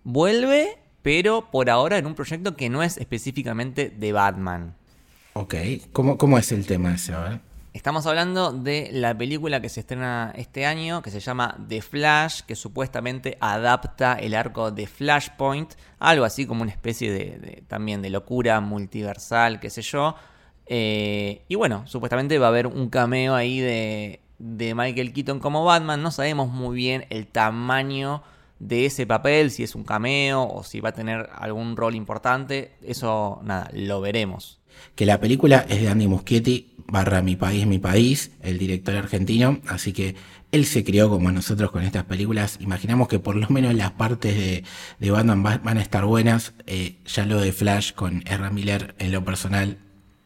Vuelve, 0.03 0.77
pero 1.01 1.51
por 1.51 1.69
ahora 1.69 1.97
en 1.97 2.05
un 2.05 2.15
proyecto 2.15 2.55
que 2.55 2.69
no 2.69 2.83
es 2.83 2.97
específicamente 2.97 3.89
de 3.89 4.11
Batman. 4.11 4.75
Ok, 5.33 5.55
¿cómo, 5.93 6.17
cómo 6.17 6.37
es 6.37 6.51
el 6.51 6.65
tema 6.65 6.95
ese? 6.95 7.13
A 7.13 7.19
ver. 7.21 7.50
Estamos 7.73 8.05
hablando 8.05 8.51
de 8.51 8.89
la 8.91 9.17
película 9.17 9.61
que 9.61 9.69
se 9.69 9.79
estrena 9.79 10.33
este 10.35 10.65
año, 10.65 11.01
que 11.01 11.09
se 11.09 11.21
llama 11.21 11.55
The 11.69 11.81
Flash, 11.81 12.41
que 12.41 12.57
supuestamente 12.57 13.37
adapta 13.39 14.15
el 14.15 14.33
arco 14.33 14.71
de 14.71 14.87
Flashpoint, 14.87 15.75
algo 15.97 16.25
así 16.25 16.45
como 16.45 16.63
una 16.63 16.71
especie 16.71 17.09
de, 17.13 17.63
también 17.69 18.01
de 18.01 18.09
locura 18.09 18.59
multiversal, 18.59 19.61
qué 19.61 19.69
sé 19.69 19.83
yo. 19.83 20.15
Eh, 20.65 21.43
y 21.47 21.55
bueno, 21.55 21.87
supuestamente 21.87 22.37
va 22.39 22.47
a 22.47 22.49
haber 22.49 22.67
un 22.67 22.89
cameo 22.89 23.35
ahí 23.35 23.61
de, 23.61 24.19
de 24.37 24.75
Michael 24.75 25.13
Keaton 25.13 25.39
como 25.39 25.63
Batman. 25.63 26.01
No 26.01 26.11
sabemos 26.11 26.49
muy 26.49 26.75
bien 26.75 27.05
el 27.09 27.25
tamaño 27.25 28.21
de 28.61 28.85
ese 28.85 29.05
papel, 29.07 29.49
si 29.51 29.63
es 29.63 29.73
un 29.75 29.83
cameo 29.83 30.43
o 30.47 30.63
si 30.63 30.79
va 30.81 30.89
a 30.89 30.93
tener 30.93 31.29
algún 31.35 31.75
rol 31.75 31.95
importante. 31.95 32.73
Eso, 32.83 33.39
nada, 33.43 33.69
lo 33.73 34.01
veremos. 34.01 34.59
que 34.95 35.05
la 35.05 35.19
película 35.19 35.65
es 35.69 35.81
de 35.81 35.89
Andy 35.89 36.07
Muschietti, 36.07 36.75
barra 36.87 37.21
Mi 37.21 37.35
País, 37.35 37.65
Mi 37.65 37.79
País, 37.79 38.31
el 38.41 38.57
director 38.57 38.95
argentino, 38.95 39.59
así 39.67 39.93
que 39.93 40.15
él 40.51 40.65
se 40.65 40.83
crió 40.83 41.09
como 41.09 41.31
nosotros 41.31 41.71
con 41.71 41.83
estas 41.83 42.03
películas. 42.03 42.57
Imaginamos 42.59 43.07
que 43.07 43.19
por 43.19 43.35
lo 43.35 43.47
menos 43.49 43.73
las 43.73 43.91
partes 43.91 44.35
de, 44.35 44.63
de 44.99 45.11
Batman 45.11 45.43
va- 45.45 45.57
van 45.63 45.77
a 45.77 45.81
estar 45.81 46.03
buenas. 46.05 46.53
Eh, 46.67 46.97
ya 47.05 47.25
lo 47.25 47.39
de 47.41 47.51
Flash 47.53 47.93
con 47.93 48.23
R. 48.27 48.49
Miller 48.51 48.93
en 48.99 49.11
lo 49.11 49.23
personal 49.23 49.77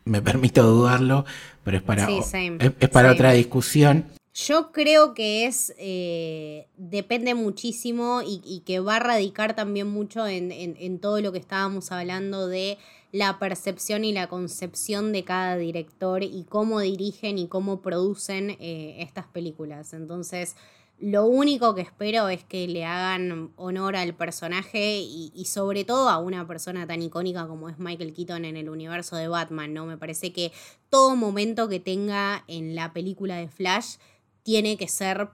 me 0.03 0.21
permito 0.21 0.63
dudarlo, 0.63 1.25
pero 1.63 1.77
es 1.77 1.83
para, 1.83 2.05
Sí, 2.07 2.21
same, 2.23 2.57
es, 2.59 2.71
es 2.79 2.89
para 2.89 3.09
same. 3.09 3.15
otra 3.15 3.31
discusión. 3.33 4.05
Yo 4.37 4.73
creo 4.73 5.13
que 5.13 5.45
es, 5.45 5.73
eh, 5.77 6.67
depende 6.75 7.33
muchísimo 7.35 8.21
y, 8.21 8.63
que 8.65 8.81
va 8.81 8.97
a 8.97 8.99
radicar 8.99 9.55
también 9.55 9.87
mucho 9.87 10.27
en, 10.27 10.51
en- 10.51 10.99
todo 10.99 11.21
lo 11.21 11.31
que 11.31 11.37
estábamos 11.37 11.89
hablando 11.93 12.49
de 12.49 12.77
la 13.13 13.39
percepción 13.39 14.03
y 14.03 14.11
la 14.11 14.27
concepción 14.27 15.13
de 15.13 15.23
cada 15.23 15.55
director 15.55 16.21
y 16.21 16.43
cómo 16.49 16.81
dirigen 16.81 17.37
y 17.37 17.47
cómo 17.47 17.81
producen 17.81 18.57
eh, 18.59 18.97
estas 18.99 19.25
películas. 19.25 19.93
Entonces, 19.93 20.57
lo 20.99 21.25
único 21.27 21.73
que 21.73 21.81
espero 21.81 22.27
es 22.27 22.43
que 22.43 22.67
le 22.67 22.83
hagan 22.83 23.53
honor 23.55 23.95
al 23.95 24.15
personaje 24.15 24.97
y 24.99 25.45
sobre 25.45 25.85
todo 25.85 26.09
a 26.09 26.17
una 26.19 26.45
persona 26.45 26.85
tan 26.85 27.01
icónica 27.01 27.47
como 27.47 27.69
es 27.69 27.79
Michael 27.79 28.13
Keaton 28.13 28.43
en 28.43 28.57
el 28.57 28.69
universo 28.69 29.15
de 29.15 29.29
Batman, 29.29 29.73
¿no? 29.73 29.85
Me 29.85 29.97
parece 29.97 30.33
que 30.33 30.51
todo 30.89 31.15
momento 31.15 31.69
que 31.69 31.79
tenga 31.79 32.43
en 32.47 32.75
la 32.75 32.91
película 32.91 33.37
de 33.37 33.47
Flash 33.47 33.95
tiene 34.45 34.77
que 34.77 34.87
ser 34.87 35.29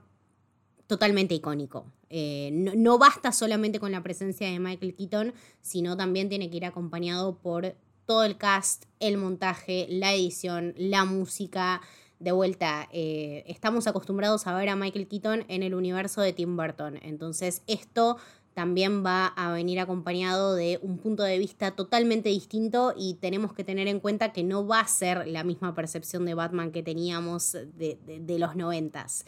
totalmente 0.86 1.34
icónico. 1.34 1.84
Eh, 2.08 2.48
no, 2.52 2.72
no 2.74 2.96
basta 2.96 3.30
solamente 3.30 3.78
con 3.78 3.92
la 3.92 4.02
presencia 4.02 4.48
de 4.50 4.58
Michael 4.58 4.94
Keaton, 4.94 5.34
sino 5.60 5.98
también 5.98 6.30
tiene 6.30 6.48
que 6.48 6.56
ir 6.56 6.64
acompañado 6.64 7.36
por 7.36 7.76
todo 8.06 8.24
el 8.24 8.38
cast, 8.38 8.86
el 9.00 9.18
montaje, 9.18 9.86
la 9.90 10.14
edición, 10.14 10.74
la 10.78 11.04
música. 11.04 11.82
De 12.20 12.32
vuelta, 12.32 12.88
eh, 12.90 13.44
estamos 13.48 13.86
acostumbrados 13.86 14.46
a 14.46 14.54
ver 14.54 14.70
a 14.70 14.76
Michael 14.76 15.08
Keaton 15.08 15.44
en 15.48 15.62
el 15.62 15.74
universo 15.74 16.22
de 16.22 16.32
Tim 16.32 16.56
Burton. 16.56 16.98
Entonces, 17.02 17.62
esto 17.66 18.16
también 18.54 19.04
va 19.04 19.26
a 19.28 19.52
venir 19.52 19.80
acompañado 19.80 20.54
de 20.54 20.78
un 20.82 20.98
punto 20.98 21.22
de 21.22 21.38
vista 21.38 21.70
totalmente 21.70 22.28
distinto 22.28 22.94
y 22.96 23.14
tenemos 23.14 23.52
que 23.54 23.64
tener 23.64 23.88
en 23.88 23.98
cuenta 24.00 24.32
que 24.32 24.42
no 24.44 24.66
va 24.66 24.80
a 24.80 24.86
ser 24.88 25.26
la 25.26 25.42
misma 25.44 25.74
percepción 25.74 26.24
de 26.26 26.34
Batman 26.34 26.70
que 26.72 26.82
teníamos 26.82 27.52
de, 27.52 27.98
de- 28.06 28.20
de 28.20 28.38
los 28.38 28.54
noventas. 28.56 29.24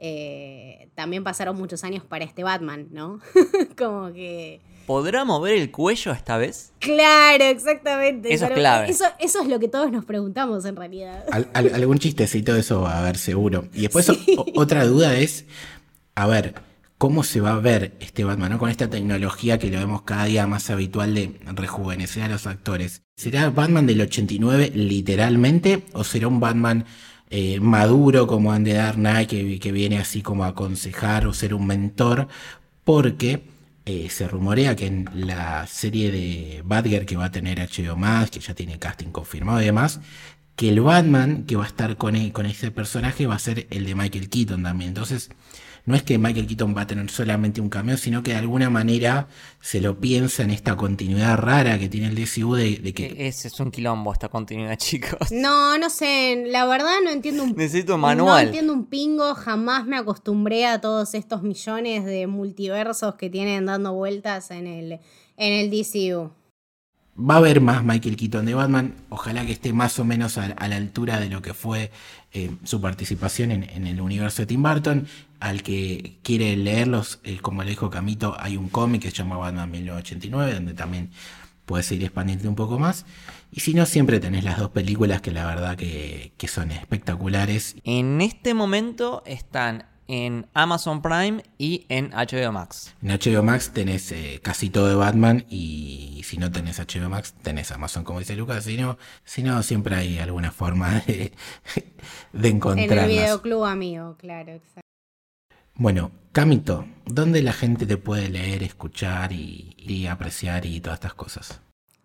Eh, 0.00 0.88
también 0.94 1.24
pasaron 1.24 1.56
muchos 1.56 1.82
años 1.82 2.04
para 2.04 2.24
este 2.24 2.44
Batman, 2.44 2.86
¿no? 2.92 3.20
Como 3.76 4.12
que... 4.12 4.60
¿Podrá 4.86 5.24
mover 5.24 5.54
el 5.58 5.70
cuello 5.70 6.12
esta 6.12 6.38
vez? 6.38 6.72
Claro, 6.78 7.44
exactamente. 7.44 8.32
Eso 8.32 8.46
es 8.46 8.52
clave. 8.52 8.88
Eso, 8.88 9.04
eso 9.18 9.42
es 9.42 9.48
lo 9.48 9.58
que 9.58 9.68
todos 9.68 9.90
nos 9.92 10.04
preguntamos 10.06 10.64
en 10.64 10.76
realidad. 10.76 11.24
Al- 11.30 11.48
al- 11.52 11.74
algún 11.74 11.98
chistecito 11.98 12.54
de 12.54 12.60
eso 12.60 12.80
va 12.82 12.94
a 12.94 13.00
haber 13.00 13.18
seguro. 13.18 13.66
Y 13.74 13.82
después 13.82 14.08
o- 14.08 14.16
otra 14.54 14.86
duda 14.86 15.14
es, 15.18 15.44
a 16.14 16.26
ver, 16.26 16.54
¿cómo 16.98 17.22
se 17.22 17.40
va 17.40 17.52
a 17.52 17.60
ver 17.60 17.96
este 18.00 18.24
Batman 18.24 18.50
¿no? 18.52 18.58
con 18.58 18.70
esta 18.70 18.90
tecnología 18.90 19.58
que 19.58 19.70
lo 19.70 19.78
vemos 19.78 20.02
cada 20.02 20.24
día 20.24 20.46
más 20.46 20.68
habitual 20.70 21.14
de 21.14 21.38
rejuvenecer 21.46 22.24
a 22.24 22.28
los 22.28 22.46
actores? 22.46 23.02
¿Será 23.16 23.50
Batman 23.50 23.86
del 23.86 24.00
89 24.00 24.72
literalmente 24.74 25.84
o 25.92 26.04
será 26.04 26.28
un 26.28 26.40
Batman 26.40 26.84
eh, 27.30 27.60
maduro 27.60 28.26
como 28.26 28.52
Andy 28.52 28.72
Dark 28.72 28.96
Knight 28.96 29.28
que, 29.28 29.58
que 29.58 29.72
viene 29.72 29.98
así 29.98 30.22
como 30.22 30.44
a 30.44 30.48
aconsejar 30.48 31.26
o 31.26 31.32
ser 31.32 31.54
un 31.54 31.66
mentor? 31.66 32.28
Porque 32.84 33.42
eh, 33.86 34.08
se 34.10 34.28
rumorea 34.28 34.76
que 34.76 34.86
en 34.86 35.08
la 35.14 35.66
serie 35.66 36.10
de 36.10 36.62
Batgirl 36.64 37.06
que 37.06 37.16
va 37.16 37.26
a 37.26 37.30
tener 37.32 37.60
HBO 37.60 37.96
Max, 37.96 38.30
que 38.30 38.40
ya 38.40 38.54
tiene 38.54 38.78
casting 38.78 39.08
confirmado 39.10 39.60
y 39.62 39.66
demás, 39.66 40.00
que 40.56 40.68
el 40.70 40.80
Batman 40.80 41.44
que 41.44 41.56
va 41.56 41.64
a 41.64 41.68
estar 41.68 41.96
con, 41.96 42.16
e- 42.16 42.32
con 42.32 42.46
ese 42.46 42.70
personaje 42.70 43.26
va 43.26 43.34
a 43.36 43.38
ser 43.38 43.66
el 43.70 43.84
de 43.86 43.94
Michael 43.94 44.28
Keaton 44.28 44.62
también. 44.62 44.88
Entonces, 44.88 45.30
no 45.88 45.96
es 45.96 46.02
que 46.04 46.18
Michael 46.18 46.46
Keaton 46.46 46.76
va 46.76 46.82
a 46.82 46.86
tener 46.86 47.10
solamente 47.10 47.60
un 47.60 47.68
cameo, 47.68 47.96
sino 47.96 48.22
que 48.22 48.30
de 48.32 48.36
alguna 48.36 48.70
manera 48.70 49.26
se 49.60 49.80
lo 49.80 49.98
piensa 49.98 50.42
en 50.44 50.50
esta 50.50 50.76
continuidad 50.76 51.36
rara 51.38 51.78
que 51.78 51.88
tiene 51.88 52.06
el 52.08 52.14
DCU 52.14 52.54
de, 52.54 52.76
de 52.76 52.94
que 52.94 53.06
E- 53.06 53.26
Ese 53.28 53.48
es 53.48 53.58
un 53.58 53.70
quilombo 53.72 54.12
esta 54.12 54.28
continuidad, 54.28 54.76
chicos. 54.78 55.32
No, 55.32 55.76
no 55.78 55.90
sé, 55.90 56.44
la 56.48 56.66
verdad 56.66 56.92
no 57.02 57.10
entiendo 57.10 57.42
un 57.42 57.56
Necesito 57.56 57.92
No 57.92 57.98
manual. 57.98 58.46
entiendo 58.46 58.72
un 58.72 58.84
pingo, 58.86 59.34
jamás 59.34 59.86
me 59.86 59.96
acostumbré 59.96 60.66
a 60.66 60.80
todos 60.80 61.14
estos 61.14 61.42
millones 61.42 62.04
de 62.04 62.26
multiversos 62.26 63.14
que 63.16 63.30
tienen 63.30 63.66
dando 63.66 63.92
vueltas 63.94 64.50
en 64.52 64.66
el, 64.66 64.92
en 65.36 65.52
el 65.52 65.70
DCU. 65.70 66.30
va 67.20 67.34
a 67.34 67.38
haber 67.38 67.60
más 67.60 67.82
Michael 67.82 68.16
Keaton 68.16 68.46
de 68.46 68.54
Batman. 68.54 68.94
Ojalá 69.08 69.44
que 69.44 69.52
esté 69.52 69.72
más 69.72 69.98
o 69.98 70.04
menos 70.04 70.38
a, 70.38 70.44
a 70.44 70.68
la 70.68 70.76
altura 70.76 71.18
de 71.18 71.28
lo 71.28 71.42
que 71.42 71.52
fue 71.54 71.90
eh, 72.32 72.50
su 72.64 72.80
participación 72.80 73.50
en, 73.52 73.86
el 73.86 74.00
universo 74.00 74.42
de 74.42 74.46
Tim 74.46 74.62
Burton. 74.62 75.06
Al 75.40 75.62
que 75.62 76.18
quiere 76.22 76.56
leerlos, 76.56 77.20
eh, 77.22 77.38
como 77.40 77.62
le 77.62 77.70
dijo 77.70 77.90
Camito, 77.90 78.36
hay 78.38 78.56
un 78.56 78.68
cómic 78.68 79.02
que 79.02 79.10
se 79.10 79.16
llama 79.16 79.36
Batman 79.36 79.70
1989, 79.70 80.54
donde 80.54 80.74
también 80.74 81.10
puedes 81.64 81.90
ir 81.92 82.02
expandiendo 82.02 82.48
un 82.48 82.56
poco 82.56 82.78
más. 82.78 83.06
Y 83.52 83.60
si 83.60 83.72
no, 83.72 83.86
siempre 83.86 84.20
tenés 84.20 84.44
las 84.44 84.58
dos 84.58 84.70
películas 84.70 85.20
que 85.20 85.30
la 85.30 85.46
verdad 85.46 85.76
que 85.76 86.48
son 86.48 86.72
espectaculares. 86.72 87.76
En 87.84 88.20
este 88.20 88.52
momento 88.52 89.22
están 89.26 89.84
en 90.08 90.46
Amazon 90.54 91.00
Prime 91.02 91.42
y 91.58 91.86
en 91.88 92.10
HBO 92.10 92.50
Max. 92.52 92.94
En 93.02 93.08
HBO 93.10 93.42
Max 93.42 93.70
tenés 93.72 94.10
eh, 94.12 94.40
casi 94.42 94.70
todo 94.70 94.88
de 94.88 94.94
Batman 94.94 95.44
y 95.48 96.22
si 96.24 96.38
no 96.38 96.50
tenés 96.50 96.78
HBO 96.80 97.08
Max 97.08 97.34
tenés 97.42 97.70
Amazon, 97.70 98.04
como 98.04 98.18
dice 98.18 98.34
Lucas. 98.34 98.64
Si 98.64 98.76
no, 98.76 98.98
si 99.24 99.42
no 99.42 99.62
siempre 99.62 99.94
hay 99.96 100.18
alguna 100.18 100.50
forma 100.50 101.00
de, 101.06 101.14
de 101.14 101.32
En 102.32 102.44
el 102.44 102.46
encontrarlas. 102.46 103.06
videoclub 103.08 103.64
amigo, 103.64 104.16
claro, 104.18 104.52
exacto. 104.52 104.80
Bueno, 105.74 106.10
Camito, 106.32 106.86
¿dónde 107.06 107.40
la 107.42 107.52
gente 107.52 107.86
te 107.86 107.96
puede 107.96 108.28
leer, 108.28 108.62
escuchar 108.64 109.32
y, 109.32 109.74
y 109.78 110.06
apreciar 110.06 110.66
y 110.66 110.80
todas 110.80 110.96
estas 110.96 111.14
cosas? 111.14 111.60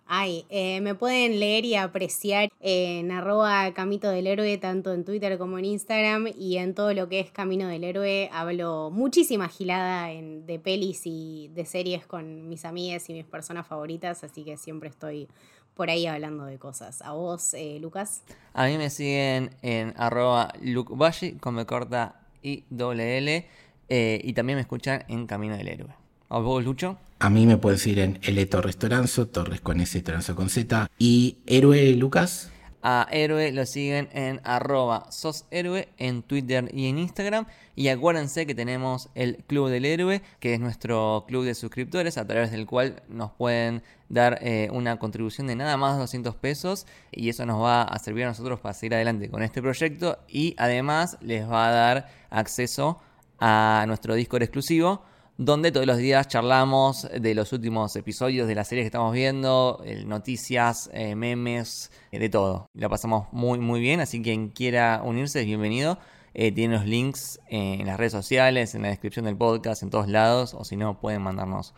Ay, 0.05 0.45
eh, 0.49 0.81
me 0.81 0.95
pueden 0.95 1.39
leer 1.39 1.65
y 1.65 1.75
apreciar 1.75 2.49
en 2.59 3.11
arroba 3.11 3.73
Camito 3.73 4.09
del 4.09 4.27
Héroe, 4.27 4.57
tanto 4.57 4.93
en 4.93 5.05
Twitter 5.05 5.38
como 5.38 5.57
en 5.57 5.65
Instagram, 5.65 6.27
y 6.38 6.57
en 6.57 6.75
todo 6.75 6.93
lo 6.93 7.07
que 7.07 7.19
es 7.19 7.31
Camino 7.31 7.67
del 7.67 7.84
Héroe 7.84 8.30
hablo 8.34 8.91
muchísima 8.91 9.47
gilada 9.47 10.11
en, 10.11 10.45
de 10.45 10.59
pelis 10.59 11.01
y 11.05 11.49
de 11.53 11.65
series 11.65 12.05
con 12.05 12.49
mis 12.49 12.65
amigas 12.65 13.09
y 13.09 13.13
mis 13.13 13.25
personas 13.25 13.65
favoritas, 13.65 14.23
así 14.23 14.43
que 14.43 14.57
siempre 14.57 14.89
estoy 14.89 15.30
por 15.73 15.89
ahí 15.89 16.05
hablando 16.05 16.45
de 16.45 16.59
cosas. 16.59 17.01
¿A 17.01 17.13
vos, 17.13 17.53
eh, 17.53 17.80
Lucas? 17.80 18.23
A 18.53 18.67
mí 18.67 18.77
me 18.77 18.89
siguen 18.89 19.51
en 19.61 19.93
arroba 19.97 20.53
lukebashi 20.61 21.34
con 21.38 21.55
me 21.55 21.65
corta 21.65 22.21
y 22.41 22.65
doble 22.69 23.17
L. 23.17 23.47
eh, 23.89 24.21
y 24.23 24.34
también 24.34 24.57
me 24.57 24.61
escuchan 24.61 25.03
en 25.07 25.27
Camino 25.27 25.57
del 25.57 25.67
Héroe. 25.67 26.02
¿A 26.34 26.39
vos, 26.39 26.64
Lucho? 26.64 26.97
A 27.19 27.30
mí 27.30 27.45
me 27.45 27.57
pueden 27.57 27.77
seguir 27.77 27.99
en 27.99 28.19
L 28.23 28.43
Torres 28.47 28.77
Toranzo, 28.77 29.27
Torres 29.27 29.61
con 29.61 29.80
S, 29.80 30.01
Toranzo 30.01 30.35
con 30.35 30.49
Z. 30.49 30.89
Y 30.97 31.38
Héroe 31.45 31.91
Lucas, 31.91 32.51
A 32.81 33.07
Héroe 33.11 33.51
lo 33.51 33.68
siguen 33.68 34.10
en 34.14 34.41
arroba 34.43 35.11
soshéroe 35.11 35.89
en 35.99 36.23
Twitter 36.23 36.72
y 36.73 36.88
en 36.89 36.97
Instagram. 36.97 37.45
Y 37.76 37.89
acuérdense 37.89 38.47
que 38.47 38.55
tenemos 38.55 39.10
el 39.14 39.43
Club 39.45 39.69
del 39.69 39.85
Héroe, 39.85 40.23
que 40.39 40.55
es 40.55 40.60
nuestro 40.60 41.26
club 41.27 41.45
de 41.45 41.53
suscriptores, 41.53 42.18
a 42.18 42.26
través 42.26 42.49
del 42.49 42.65
cual 42.65 43.03
nos 43.10 43.30
pueden 43.34 43.84
dar 44.10 44.39
eh, 44.41 44.69
una 44.72 44.97
contribución 44.97 45.45
de 45.45 45.55
nada 45.55 45.77
más 45.77 45.99
200 45.99 46.34
pesos. 46.34 46.88
Y 47.11 47.30
eso 47.30 47.45
nos 47.45 47.61
va 47.61 47.84
a 47.84 47.99
servir 47.99 48.23
a 48.23 48.30
nosotros 48.30 48.60
para 48.60 48.73
seguir 48.73 48.95
adelante 48.95 49.30
con 49.30 49.43
este 49.43 49.61
proyecto. 49.61 50.18
Y 50.27 50.55
además 50.57 51.15
les 51.22 51.47
va 51.47 51.68
a 51.68 51.72
dar 51.72 52.10
acceso 52.31 52.99
a 53.39 53.85
nuestro 53.88 54.15
Discord 54.15 54.41
exclusivo 54.41 55.03
donde 55.38 55.72
todos 55.72 55.88
los 55.88 55.97
días 55.97 56.27
charlamos 56.27 57.07
de 57.19 57.35
los 57.35 57.51
últimos 57.53 57.95
episodios 57.95 58.47
de 58.47 58.55
la 58.55 58.64
serie 58.64 58.84
que 58.84 58.88
estamos 58.88 59.14
viendo, 59.14 59.81
eh, 59.85 60.03
noticias, 60.05 60.89
eh, 60.93 61.15
memes, 61.15 61.91
eh, 62.11 62.19
de 62.19 62.30
todo. 62.30 62.68
La 62.73 62.89
pasamos 62.89 63.27
muy 63.31 63.60
muy 63.60 63.80
bien, 63.80 63.99
así 63.99 64.19
que 64.19 64.23
quien 64.23 64.49
quiera 64.49 65.01
unirse 65.03 65.41
es 65.41 65.45
bienvenido. 65.45 65.97
Eh, 66.35 66.51
tiene 66.51 66.76
los 66.76 66.85
links 66.85 67.39
en 67.47 67.85
las 67.85 67.97
redes 67.97 68.11
sociales, 68.11 68.73
en 68.73 68.84
la 68.84 68.88
descripción 68.89 69.26
del 69.26 69.38
podcast, 69.38 69.84
en 69.84 69.89
todos 69.89 70.07
lados, 70.07 70.53
o 70.53 70.64
si 70.64 70.76
no, 70.77 70.99
pueden 70.99 71.22
mandarnos 71.22 71.73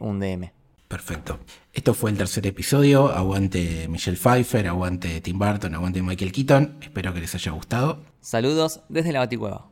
un 0.00 0.18
DM. 0.18 0.50
Perfecto. 0.88 1.38
Esto 1.72 1.94
fue 1.94 2.10
el 2.10 2.16
tercer 2.16 2.46
episodio. 2.46 3.08
Aguante 3.08 3.86
Michelle 3.88 4.16
Pfeiffer, 4.16 4.66
aguante 4.68 5.20
Tim 5.20 5.38
Burton, 5.38 5.74
aguante 5.74 6.02
Michael 6.02 6.32
Keaton. 6.32 6.78
Espero 6.80 7.12
que 7.12 7.20
les 7.20 7.34
haya 7.34 7.52
gustado. 7.52 8.02
Saludos 8.20 8.80
desde 8.88 9.12
la 9.12 9.20
Baticueva. 9.20 9.66